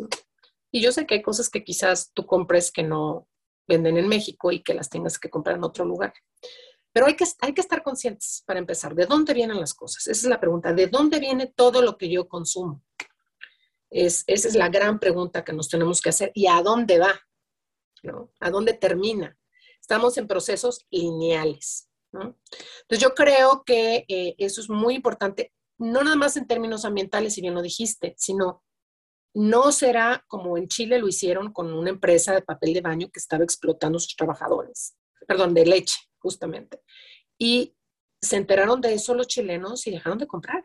Y 0.71 0.81
yo 0.81 0.91
sé 0.91 1.05
que 1.05 1.15
hay 1.15 1.21
cosas 1.21 1.49
que 1.49 1.63
quizás 1.63 2.11
tú 2.13 2.25
compres 2.25 2.71
que 2.71 2.81
no 2.81 3.27
venden 3.67 3.97
en 3.97 4.07
México 4.07 4.51
y 4.51 4.63
que 4.63 4.73
las 4.73 4.89
tengas 4.89 5.19
que 5.19 5.29
comprar 5.29 5.57
en 5.57 5.63
otro 5.63 5.85
lugar. 5.85 6.13
Pero 6.91 7.05
hay 7.05 7.15
que, 7.15 7.25
hay 7.41 7.53
que 7.53 7.61
estar 7.61 7.83
conscientes 7.83 8.43
para 8.47 8.59
empezar. 8.59 8.95
¿De 8.95 9.05
dónde 9.05 9.35
vienen 9.35 9.59
las 9.59 9.75
cosas? 9.75 10.07
Esa 10.07 10.21
es 10.21 10.29
la 10.29 10.39
pregunta. 10.39 10.73
¿De 10.73 10.87
dónde 10.87 11.19
viene 11.19 11.53
todo 11.55 11.83
lo 11.83 11.97
que 11.97 12.09
yo 12.09 12.27
consumo? 12.27 12.83
Es, 13.91 14.23
esa 14.25 14.47
es 14.47 14.55
la 14.55 14.69
gran 14.69 14.99
pregunta 14.99 15.43
que 15.43 15.53
nos 15.53 15.69
tenemos 15.69 16.01
que 16.01 16.09
hacer. 16.09 16.31
¿Y 16.33 16.47
a 16.47 16.61
dónde 16.63 16.97
va? 16.97 17.19
¿No? 18.03 18.31
¿A 18.39 18.51
dónde 18.51 18.73
termina? 18.73 19.37
Estamos 19.81 20.17
en 20.17 20.27
procesos 20.27 20.85
lineales. 20.91 21.89
Entonces 22.13 22.99
yo 22.99 23.13
creo 23.15 23.63
que 23.65 24.05
eh, 24.07 24.35
eso 24.37 24.61
es 24.61 24.69
muy 24.69 24.95
importante, 24.95 25.51
no 25.77 26.03
nada 26.03 26.15
más 26.15 26.37
en 26.37 26.47
términos 26.47 26.85
ambientales, 26.85 27.33
si 27.33 27.41
bien 27.41 27.55
lo 27.55 27.61
dijiste, 27.61 28.13
sino 28.17 28.63
no 29.33 29.71
será 29.71 30.23
como 30.27 30.57
en 30.57 30.67
Chile 30.67 30.99
lo 30.99 31.07
hicieron 31.07 31.51
con 31.51 31.73
una 31.73 31.89
empresa 31.89 32.33
de 32.33 32.43
papel 32.43 32.73
de 32.73 32.81
baño 32.81 33.09
que 33.11 33.19
estaba 33.19 33.43
explotando 33.43 33.97
a 33.97 34.01
sus 34.01 34.15
trabajadores, 34.15 34.95
perdón, 35.27 35.55
de 35.55 35.65
leche, 35.65 35.97
justamente. 36.19 36.81
Y 37.39 37.75
se 38.21 38.37
enteraron 38.37 38.79
de 38.79 38.93
eso 38.93 39.15
los 39.15 39.27
chilenos 39.27 39.87
y 39.87 39.91
dejaron 39.91 40.19
de 40.19 40.27
comprar. 40.27 40.63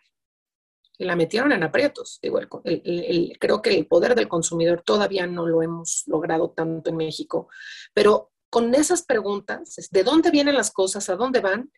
Y 0.98 1.04
la 1.04 1.16
metieron 1.16 1.52
en 1.52 1.62
aprietos. 1.62 2.18
Digo, 2.20 2.40
el, 2.40 2.50
el, 2.64 3.38
creo 3.38 3.62
que 3.62 3.70
el 3.70 3.86
poder 3.86 4.14
del 4.14 4.28
consumidor 4.28 4.82
todavía 4.84 5.26
no 5.26 5.46
lo 5.46 5.62
hemos 5.62 6.02
logrado 6.06 6.50
tanto 6.50 6.90
en 6.90 6.96
México, 6.96 7.48
pero 7.94 8.32
con 8.50 8.74
esas 8.74 9.02
preguntas, 9.04 9.76
¿de 9.90 10.04
dónde 10.04 10.30
vienen 10.30 10.54
las 10.54 10.70
cosas? 10.70 11.08
¿A 11.08 11.16
dónde 11.16 11.40
van? 11.40 11.70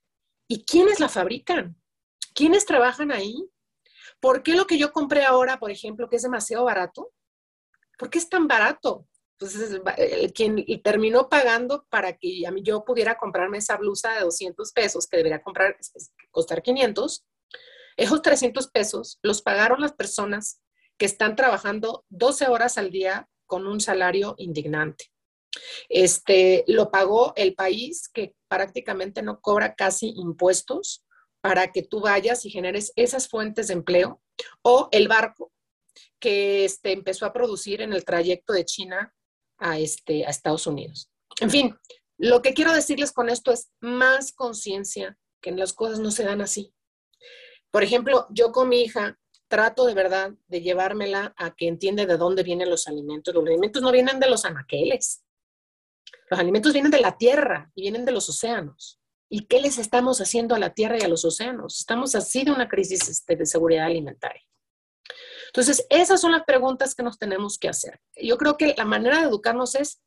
¿Y 0.48 0.64
quiénes 0.64 1.00
la 1.00 1.08
fabrican? 1.08 1.76
¿Quiénes 2.34 2.64
trabajan 2.64 3.12
ahí? 3.12 3.48
¿Por 4.20 4.42
qué 4.42 4.54
lo 4.54 4.66
que 4.66 4.78
yo 4.78 4.92
compré 4.92 5.24
ahora, 5.24 5.58
por 5.58 5.70
ejemplo, 5.70 6.08
que 6.08 6.16
es 6.16 6.22
demasiado 6.22 6.64
barato? 6.64 7.12
¿Por 7.98 8.10
qué 8.10 8.18
es 8.18 8.28
tan 8.28 8.46
barato? 8.46 9.06
Pues 9.38 9.56
el, 9.96 10.32
quien 10.32 10.64
terminó 10.82 11.28
pagando 11.28 11.86
para 11.88 12.12
que 12.12 12.42
yo 12.62 12.84
pudiera 12.84 13.16
comprarme 13.16 13.58
esa 13.58 13.78
blusa 13.78 14.12
de 14.12 14.20
200 14.20 14.72
pesos 14.72 15.06
que 15.06 15.16
debería 15.16 15.42
comprar, 15.42 15.76
costar 16.30 16.62
500, 16.62 17.24
esos 17.96 18.22
300 18.22 18.68
pesos 18.68 19.18
los 19.22 19.42
pagaron 19.42 19.80
las 19.80 19.92
personas 19.92 20.60
que 20.98 21.06
están 21.06 21.36
trabajando 21.36 22.04
12 22.10 22.48
horas 22.48 22.78
al 22.78 22.90
día 22.90 23.28
con 23.46 23.66
un 23.66 23.80
salario 23.80 24.34
indignante. 24.38 25.06
Este, 25.88 26.64
lo 26.68 26.90
pagó 26.90 27.32
el 27.36 27.54
país 27.54 28.08
que 28.08 28.34
prácticamente 28.48 29.22
no 29.22 29.40
cobra 29.40 29.74
casi 29.74 30.12
impuestos 30.16 31.04
para 31.40 31.72
que 31.72 31.82
tú 31.82 32.00
vayas 32.00 32.44
y 32.44 32.50
generes 32.50 32.92
esas 32.96 33.28
fuentes 33.28 33.68
de 33.68 33.74
empleo, 33.74 34.22
o 34.62 34.88
el 34.92 35.08
barco 35.08 35.52
que 36.18 36.64
este, 36.64 36.92
empezó 36.92 37.26
a 37.26 37.32
producir 37.32 37.80
en 37.80 37.92
el 37.92 38.04
trayecto 38.04 38.52
de 38.52 38.64
China 38.64 39.14
a, 39.58 39.78
este, 39.78 40.26
a 40.26 40.30
Estados 40.30 40.66
Unidos. 40.66 41.10
En 41.40 41.50
fin, 41.50 41.76
lo 42.18 42.42
que 42.42 42.52
quiero 42.52 42.72
decirles 42.72 43.12
con 43.12 43.30
esto 43.30 43.50
es 43.52 43.70
más 43.80 44.32
conciencia, 44.32 45.18
que 45.40 45.52
las 45.52 45.72
cosas 45.72 45.98
no 46.00 46.10
se 46.10 46.24
dan 46.24 46.42
así. 46.42 46.74
Por 47.70 47.82
ejemplo, 47.82 48.26
yo 48.30 48.52
con 48.52 48.68
mi 48.68 48.82
hija 48.82 49.18
trato 49.48 49.84
de 49.84 49.94
verdad 49.94 50.32
de 50.48 50.62
llevármela 50.62 51.34
a 51.36 51.54
que 51.54 51.66
entiende 51.66 52.06
de 52.06 52.16
dónde 52.16 52.42
vienen 52.42 52.70
los 52.70 52.86
alimentos. 52.86 53.34
Los 53.34 53.44
alimentos 53.44 53.82
no 53.82 53.90
vienen 53.90 54.20
de 54.20 54.30
los 54.30 54.44
anaqueles. 54.44 55.24
Los 56.30 56.38
alimentos 56.38 56.72
vienen 56.72 56.92
de 56.92 57.00
la 57.00 57.18
tierra 57.18 57.70
y 57.74 57.82
vienen 57.82 58.04
de 58.04 58.12
los 58.12 58.28
océanos. 58.28 59.00
¿Y 59.28 59.46
qué 59.46 59.60
les 59.60 59.78
estamos 59.78 60.20
haciendo 60.20 60.54
a 60.54 60.58
la 60.58 60.74
tierra 60.74 60.96
y 60.98 61.02
a 61.02 61.08
los 61.08 61.24
océanos? 61.24 61.80
Estamos 61.80 62.14
así 62.14 62.44
de 62.44 62.52
una 62.52 62.68
crisis 62.68 63.08
este, 63.08 63.36
de 63.36 63.46
seguridad 63.46 63.86
alimentaria. 63.86 64.42
Entonces, 65.46 65.84
esas 65.90 66.20
son 66.20 66.32
las 66.32 66.44
preguntas 66.44 66.94
que 66.94 67.02
nos 67.02 67.18
tenemos 67.18 67.58
que 67.58 67.68
hacer. 67.68 68.00
Yo 68.16 68.38
creo 68.38 68.56
que 68.56 68.74
la 68.76 68.84
manera 68.84 69.20
de 69.20 69.26
educarnos 69.26 69.74
es 69.74 70.00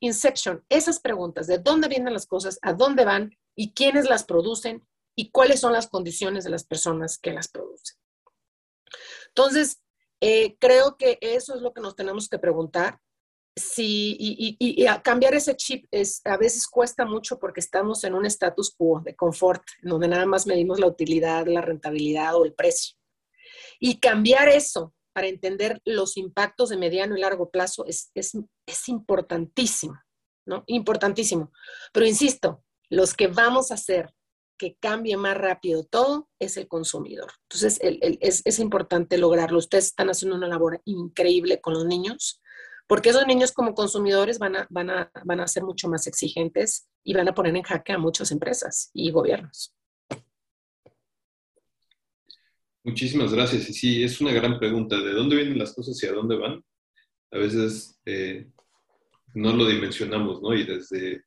Inception, 0.00 0.64
esas 0.68 0.98
preguntas, 0.98 1.46
de 1.46 1.58
dónde 1.58 1.86
vienen 1.86 2.14
las 2.14 2.26
cosas, 2.26 2.58
a 2.62 2.72
dónde 2.72 3.04
van 3.04 3.36
y 3.54 3.72
quiénes 3.72 4.08
las 4.08 4.24
producen 4.24 4.86
y 5.20 5.30
cuáles 5.30 5.60
son 5.60 5.74
las 5.74 5.86
condiciones 5.86 6.44
de 6.44 6.50
las 6.50 6.64
personas 6.64 7.18
que 7.18 7.30
las 7.30 7.48
producen. 7.48 7.98
Entonces, 9.28 9.82
eh, 10.18 10.56
creo 10.58 10.96
que 10.96 11.18
eso 11.20 11.54
es 11.54 11.60
lo 11.60 11.74
que 11.74 11.82
nos 11.82 11.94
tenemos 11.94 12.26
que 12.26 12.38
preguntar. 12.38 12.98
Si, 13.54 14.16
y, 14.18 14.86
cambiar 15.02 15.34
ese 15.34 15.54
chip 15.56 15.84
es, 15.90 16.22
a 16.24 16.38
veces 16.38 16.66
cuesta 16.66 17.04
mucho 17.04 17.38
porque 17.38 17.60
estamos 17.60 18.02
en 18.04 18.14
un 18.14 18.24
status 18.24 18.74
quo 18.74 19.02
de 19.04 19.14
confort, 19.14 19.62
donde 19.82 20.08
nada 20.08 20.24
más 20.24 20.46
medimos 20.46 20.80
la 20.80 20.86
utilidad, 20.86 21.46
la 21.46 21.60
rentabilidad 21.60 22.34
o 22.36 22.46
el 22.46 22.54
precio. 22.54 22.96
Y 23.78 24.00
cambiar 24.00 24.48
eso 24.48 24.94
para 25.12 25.26
entender 25.26 25.82
los 25.84 26.16
impactos 26.16 26.70
de 26.70 26.78
mediano 26.78 27.14
y 27.14 27.20
largo 27.20 27.50
plazo 27.50 27.84
es, 27.84 28.10
es, 28.14 28.38
es 28.64 28.88
importantísimo, 28.88 30.00
¿no? 30.46 30.64
Importantísimo. 30.66 31.52
Pero 31.92 32.06
insisto, 32.06 32.64
los 32.88 33.12
que 33.12 33.26
vamos 33.26 33.70
a 33.70 33.74
hacer 33.74 34.14
que 34.60 34.76
cambie 34.78 35.16
más 35.16 35.38
rápido 35.38 35.84
todo 35.84 36.28
es 36.38 36.58
el 36.58 36.68
consumidor. 36.68 37.32
Entonces, 37.48 37.80
es, 37.80 38.42
es, 38.44 38.58
importante 38.58 39.16
lograrlo. 39.16 39.56
Ustedes 39.56 39.86
están 39.86 40.10
haciendo 40.10 40.36
una 40.36 40.48
labor 40.48 40.82
increíble 40.84 41.62
con 41.62 41.72
los 41.72 41.86
niños, 41.86 42.42
porque 42.86 43.08
esos 43.08 43.26
niños 43.26 43.52
como 43.52 43.74
consumidores 43.74 44.38
van 44.38 44.56
a, 44.56 44.66
van 44.68 44.90
a, 44.90 45.10
van 45.24 45.40
a 45.40 45.48
ser 45.48 45.62
mucho 45.62 45.88
más 45.88 46.06
exigentes 46.06 46.90
y 47.02 47.14
van 47.14 47.26
a 47.26 47.32
poner 47.32 47.56
en 47.56 47.62
jaque 47.62 47.94
a 47.94 47.98
muchas 47.98 48.32
empresas 48.32 48.90
y 48.92 49.10
gobiernos. 49.10 49.74
Muchísimas 52.84 53.32
gracias. 53.32 53.70
Y 53.70 53.72
sí, 53.72 54.04
es 54.04 54.20
una 54.20 54.32
gran 54.32 54.58
pregunta. 54.58 55.00
¿De 55.00 55.14
dónde 55.14 55.36
vienen 55.36 55.58
las 55.58 55.72
cosas 55.72 56.02
y 56.02 56.06
a 56.06 56.12
dónde 56.12 56.36
van? 56.36 56.62
A 57.30 57.38
veces 57.38 57.98
eh, 58.04 58.46
no 59.32 59.54
lo 59.54 59.66
dimensionamos, 59.66 60.42
¿no? 60.42 60.52
Y 60.52 60.64
desde, 60.66 61.24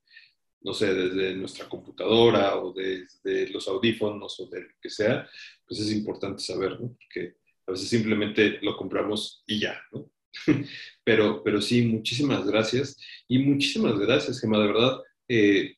no 0.63 0.73
sé, 0.73 0.93
desde 0.93 1.35
nuestra 1.35 1.67
computadora 1.67 2.55
o 2.57 2.73
desde 2.73 3.49
los 3.49 3.67
audífonos 3.67 4.39
o 4.39 4.47
de 4.47 4.61
lo 4.61 4.69
que 4.81 4.89
sea, 4.89 5.27
pues 5.67 5.79
es 5.79 5.91
importante 5.91 6.41
saber, 6.41 6.79
¿no? 6.79 6.95
Porque 6.95 7.35
a 7.67 7.71
veces 7.71 7.89
simplemente 7.89 8.59
lo 8.61 8.75
compramos 8.75 9.43
y 9.45 9.59
ya, 9.59 9.81
¿no? 9.91 10.09
pero, 11.03 11.43
pero 11.43 11.61
sí, 11.61 11.83
muchísimas 11.83 12.45
gracias. 12.45 12.97
Y 13.27 13.39
muchísimas 13.39 13.97
gracias, 13.99 14.39
Gemma, 14.39 14.59
de 14.59 14.67
verdad. 14.67 14.99
Eh, 15.27 15.75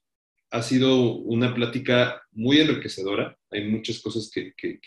ha 0.51 0.61
sido 0.61 1.15
una 1.15 1.53
plática 1.53 2.21
muy 2.31 2.59
enriquecedora. 2.59 3.37
Hay 3.51 3.67
muchas 3.67 3.99
cosas 3.99 4.31
que, 4.33 4.53
que, 4.55 4.79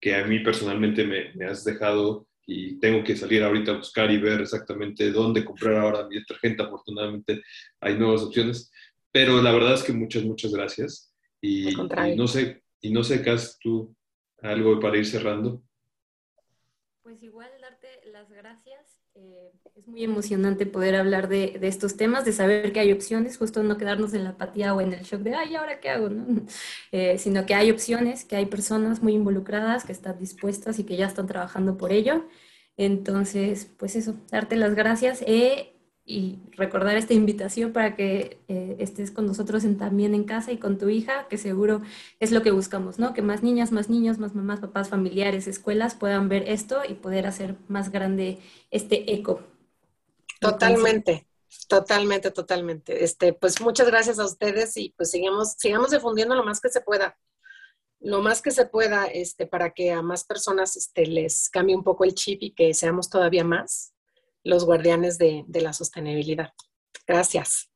que 0.00 0.14
a 0.14 0.24
mí 0.26 0.40
personalmente 0.40 1.04
me, 1.04 1.32
me, 1.34 1.46
has 1.46 1.64
dejado 1.64 2.28
y 2.46 2.78
tengo 2.78 3.02
que 3.02 3.16
salir 3.16 3.42
ahorita 3.42 3.72
a 3.72 3.78
buscar 3.78 4.10
y 4.10 4.18
ver 4.18 4.40
exactamente 4.40 5.10
dónde 5.10 5.44
comprar 5.44 5.76
ahora 5.76 6.06
mi 6.06 6.16
detergente. 6.16 6.62
Afortunadamente 6.62 7.42
hay 7.80 7.98
nuevas 7.98 8.22
opciones, 8.22 8.70
pero 9.12 9.42
la 9.42 9.52
verdad 9.52 9.74
es 9.74 9.82
que 9.82 9.92
muchas, 9.92 10.24
muchas 10.24 10.52
gracias. 10.52 11.14
Y, 11.40 11.68
y 11.70 12.16
no 12.16 12.26
sé, 12.26 12.62
y 12.80 12.92
no 12.92 13.02
sé, 13.02 13.22
Cas, 13.22 13.58
tú 13.60 13.94
algo 14.40 14.80
para 14.80 14.98
ir 14.98 15.06
cerrando. 15.06 15.62
Pues 17.02 17.22
igual 17.22 17.50
darte 17.60 17.88
las 18.10 18.30
gracias 18.30 18.96
eh, 19.18 19.50
es 19.74 19.88
muy 19.88 20.04
emocionante 20.04 20.66
poder 20.66 20.94
hablar 20.94 21.28
de, 21.28 21.58
estos 21.62 21.96
temas, 21.96 22.24
de 22.26 22.32
saber 22.32 22.72
que 22.72 22.80
hay 22.80 22.92
opciones, 22.92 23.38
justo 23.38 23.62
no 23.62 23.78
quedarnos 23.78 24.12
en 24.12 24.24
la 24.24 24.30
apatía 24.30 24.74
o 24.74 24.80
en 24.80 24.92
el 24.92 25.02
shock 25.04 25.20
de, 25.20 25.34
ay, 25.34 25.54
¿ahora 25.54 25.80
qué 25.80 25.90
hago? 25.90 26.10
Eh, 26.92 27.18
sino 27.18 27.46
que 27.46 27.54
hay 27.54 27.70
opciones, 27.70 28.24
que 28.24 28.36
hay 28.36 28.46
personas 28.46 29.02
muy 29.02 29.14
involucradas, 29.14 29.84
que 29.84 29.92
están 29.92 30.18
dispuestas 30.18 30.78
y 30.78 30.84
que 30.84 30.96
ya 30.96 31.06
están 31.06 31.26
trabajando 31.26 31.76
por 31.76 31.92
ello. 31.92 32.26
Entonces, 32.76 33.66
pues 33.78 33.96
eso, 33.96 34.14
darte 34.30 34.56
las 34.56 34.74
gracias. 34.74 35.22
Eh, 35.26 35.75
y 36.08 36.38
recordar 36.52 36.96
esta 36.96 37.14
invitación 37.14 37.72
para 37.72 37.96
que 37.96 38.38
eh, 38.46 38.76
estés 38.78 39.10
con 39.10 39.26
nosotros 39.26 39.64
también 39.76 40.14
en 40.14 40.22
casa 40.22 40.52
y 40.52 40.58
con 40.58 40.78
tu 40.78 40.88
hija, 40.88 41.26
que 41.28 41.36
seguro 41.36 41.82
es 42.20 42.30
lo 42.30 42.42
que 42.42 42.52
buscamos, 42.52 43.00
¿no? 43.00 43.12
Que 43.12 43.22
más 43.22 43.42
niñas, 43.42 43.72
más 43.72 43.90
niños, 43.90 44.18
más 44.18 44.32
mamás, 44.32 44.60
papás, 44.60 44.88
familiares, 44.88 45.48
escuelas 45.48 45.96
puedan 45.96 46.28
ver 46.28 46.48
esto 46.48 46.82
y 46.88 46.94
poder 46.94 47.26
hacer 47.26 47.56
más 47.66 47.90
grande 47.90 48.38
este 48.70 49.12
eco. 49.12 49.42
Totalmente. 50.40 51.26
Totalmente, 51.68 52.30
totalmente. 52.30 53.02
Este, 53.02 53.32
pues 53.32 53.60
muchas 53.60 53.88
gracias 53.88 54.20
a 54.20 54.26
ustedes 54.26 54.76
y 54.76 54.94
pues 54.96 55.10
sigamos, 55.10 55.54
sigamos 55.58 55.90
difundiendo 55.90 56.36
lo 56.36 56.44
más 56.44 56.60
que 56.60 56.68
se 56.68 56.82
pueda, 56.82 57.18
lo 57.98 58.22
más 58.22 58.42
que 58.42 58.52
se 58.52 58.66
pueda, 58.66 59.06
este, 59.06 59.48
para 59.48 59.70
que 59.70 59.90
a 59.90 60.02
más 60.02 60.22
personas 60.22 60.76
este, 60.76 61.06
les 61.06 61.50
cambie 61.50 61.74
un 61.74 61.82
poco 61.82 62.04
el 62.04 62.14
chip 62.14 62.40
y 62.42 62.52
que 62.52 62.74
seamos 62.74 63.10
todavía 63.10 63.42
más 63.42 63.95
los 64.46 64.64
guardianes 64.64 65.18
de, 65.18 65.44
la 65.48 65.72
sostenibilidad. 65.72 66.52
Gracias. 67.06 67.70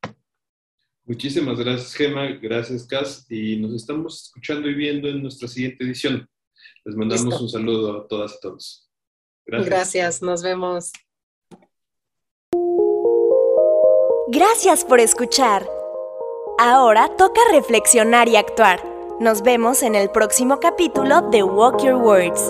Muchísimas 1.03 1.59
gracias, 1.59 1.93
Gema. 1.93 2.27
Gracias, 2.41 2.85
Cas. 2.87 3.25
Y 3.29 3.57
nos 3.57 3.73
estamos 3.73 4.23
escuchando 4.23 4.69
y 4.69 4.73
viendo 4.73 5.07
en 5.09 5.21
nuestra 5.21 5.47
siguiente 5.47 5.83
edición. 5.83 6.27
Les 6.85 6.95
mandamos 6.95 7.41
un 7.41 7.49
saludo 7.49 8.01
a 8.01 8.07
todas 8.07 8.35
y 8.35 8.39
todos. 8.41 8.89
Gracias. 9.45 9.69
Gracias, 9.69 10.21
nos 10.21 10.43
vemos. 10.43 10.91
Gracias 14.29 14.85
por 14.85 14.99
escuchar. 15.01 15.67
Ahora 16.57 17.09
toca 17.17 17.41
reflexionar 17.51 18.29
y 18.29 18.37
actuar. 18.37 18.81
Nos 19.19 19.41
vemos 19.41 19.83
en 19.83 19.95
el 19.95 20.09
próximo 20.09 20.59
capítulo 20.59 21.21
de 21.31 21.43
Walk 21.43 21.83
Your 21.83 21.95
Words. 21.95 22.49